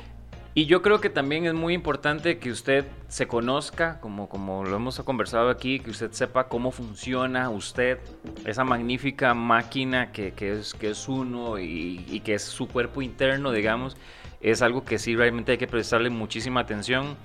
Y 0.57 0.67
yo 0.67 0.81
creo 0.81 1.01
que 1.01 1.09
también 1.09 1.45
es 1.45 1.53
muy 1.53 1.73
importante 1.73 2.39
que 2.39 2.49
usted 2.49 2.85
se 3.09 3.27
conozca, 3.27 3.99
como, 3.99 4.29
como 4.29 4.63
lo 4.63 4.77
hemos 4.77 4.97
conversado 5.01 5.49
aquí, 5.49 5.81
que 5.81 5.89
usted 5.89 6.13
sepa 6.13 6.47
cómo 6.47 6.71
funciona 6.71 7.49
usted, 7.49 7.99
esa 8.45 8.63
magnífica 8.63 9.33
máquina 9.33 10.13
que, 10.13 10.31
que 10.31 10.53
es, 10.53 10.73
que 10.73 10.91
es 10.91 11.09
uno 11.09 11.59
y, 11.59 12.05
y 12.07 12.21
que 12.21 12.35
es 12.35 12.43
su 12.43 12.69
cuerpo 12.69 13.01
interno, 13.01 13.51
digamos, 13.51 13.97
es 14.39 14.61
algo 14.61 14.85
que 14.85 14.97
sí 14.97 15.13
realmente 15.13 15.51
hay 15.51 15.57
que 15.57 15.67
prestarle 15.67 16.09
muchísima 16.09 16.61
atención 16.61 17.17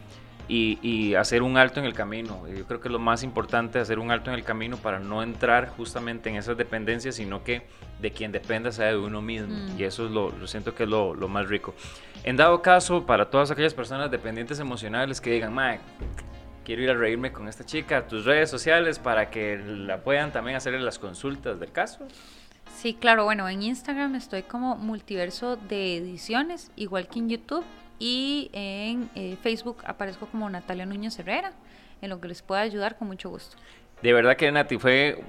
y, 0.51 0.81
y 0.83 1.15
hacer 1.15 1.43
un 1.43 1.57
alto 1.57 1.79
en 1.79 1.87
el 1.87 1.95
camino. 1.95 2.49
Yo 2.49 2.67
creo 2.67 2.81
que 2.81 2.89
es 2.89 2.93
lo 2.93 2.99
más 2.99 3.23
importante, 3.23 3.79
hacer 3.79 4.01
un 4.01 4.11
alto 4.11 4.31
en 4.31 4.37
el 4.37 4.43
camino 4.43 4.77
para 4.77 4.99
no 4.99 5.23
entrar 5.23 5.69
justamente 5.69 6.29
en 6.29 6.35
esas 6.35 6.57
dependencias, 6.57 7.15
sino 7.15 7.45
que 7.45 7.63
de 8.01 8.11
quien 8.11 8.33
dependa 8.33 8.73
sea 8.73 8.87
de 8.87 8.97
uno 8.97 9.23
mismo. 9.23 9.55
Mm. 9.55 9.79
Y 9.79 9.85
eso 9.85 10.07
es 10.07 10.11
lo, 10.11 10.33
lo 10.33 10.49
siento 10.49 10.75
que 10.75 10.83
es 10.83 10.89
lo, 10.89 11.15
lo 11.15 11.29
más 11.29 11.49
rico. 11.49 11.73
En 12.25 12.37
dado 12.37 12.63
caso, 12.63 13.07
para 13.07 13.31
todas 13.31 13.53
aquellas 13.53 13.75
personas 13.75 14.11
dependientes 14.11 14.59
emocionales 14.59 15.21
que 15.21 15.31
digan, 15.31 15.55
Mae, 15.55 15.79
quiero 16.65 16.83
ir 16.83 16.91
a 16.91 16.95
reírme 16.95 17.31
con 17.31 17.47
esta 17.47 17.65
chica, 17.65 18.09
tus 18.09 18.25
redes 18.25 18.51
sociales 18.51 18.99
para 18.99 19.31
que 19.31 19.57
la 19.57 19.99
puedan 19.99 20.33
también 20.33 20.57
hacerle 20.57 20.81
las 20.81 20.99
consultas 20.99 21.61
del 21.61 21.71
caso. 21.71 22.09
Sí, 22.77 22.95
claro, 22.95 23.23
bueno, 23.25 23.49
en 23.49 23.63
Instagram 23.63 24.17
estoy 24.17 24.43
como 24.43 24.75
multiverso 24.75 25.57
de 25.57 25.99
ediciones, 25.99 26.73
igual 26.75 27.07
que 27.07 27.21
en 27.21 27.29
YouTube, 27.29 27.65
y 28.01 28.51
en 28.53 29.09
eh, 29.15 29.37
Facebook 29.41 29.85
aparezco 29.87 30.27
como 30.27 30.51
Natalia 30.51 30.87
Núñez 30.87 31.17
Herrera, 31.19 31.53
en 32.03 32.11
lo 32.11 32.21
que 32.21 32.27
les 32.27 32.43
pueda 32.43 32.63
ayudar 32.63 32.97
con 32.97 33.07
mucho 33.07 33.31
gusto. 33.31 33.57
De 34.03 34.15
verdad 34.15 34.35
que 34.35 34.51
Nati 34.51 34.79
fue 34.79 35.23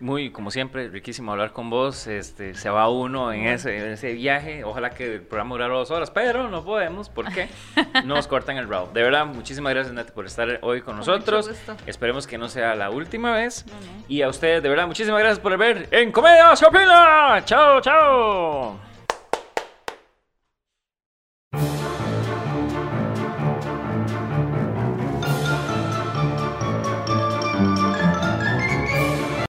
muy, 0.00 0.30
como 0.30 0.50
siempre, 0.50 0.88
riquísimo 0.88 1.32
hablar 1.32 1.52
con 1.52 1.68
vos. 1.68 2.06
Este, 2.06 2.54
se 2.54 2.70
va 2.70 2.88
uno 2.88 3.30
en 3.34 3.46
ese, 3.46 4.14
viaje. 4.14 4.64
Ojalá 4.64 4.90
que 4.90 5.16
el 5.16 5.20
programa 5.20 5.56
durara 5.56 5.74
dos 5.74 5.90
horas, 5.90 6.10
pero 6.10 6.48
no 6.48 6.64
podemos 6.64 7.10
porque 7.10 7.48
nos 8.06 8.26
cortan 8.26 8.56
el 8.56 8.66
round. 8.66 8.94
De 8.94 9.02
verdad, 9.02 9.26
muchísimas 9.26 9.74
gracias 9.74 9.94
Nati 9.94 10.12
por 10.12 10.24
estar 10.24 10.58
hoy 10.62 10.80
con, 10.80 10.94
con 10.94 10.96
nosotros. 10.96 11.50
Esperemos 11.86 12.26
que 12.26 12.38
no 12.38 12.48
sea 12.48 12.74
la 12.74 12.88
última 12.88 13.32
vez. 13.32 13.66
Y 14.08 14.22
a 14.22 14.28
ustedes, 14.30 14.62
de 14.62 14.70
verdad, 14.70 14.86
muchísimas 14.86 15.20
gracias 15.20 15.40
por 15.40 15.56
ver 15.58 15.88
en 15.90 16.10
Comedia 16.10 16.54
Copina. 16.58 17.42
Chao, 17.44 17.82
chao. 17.82 18.80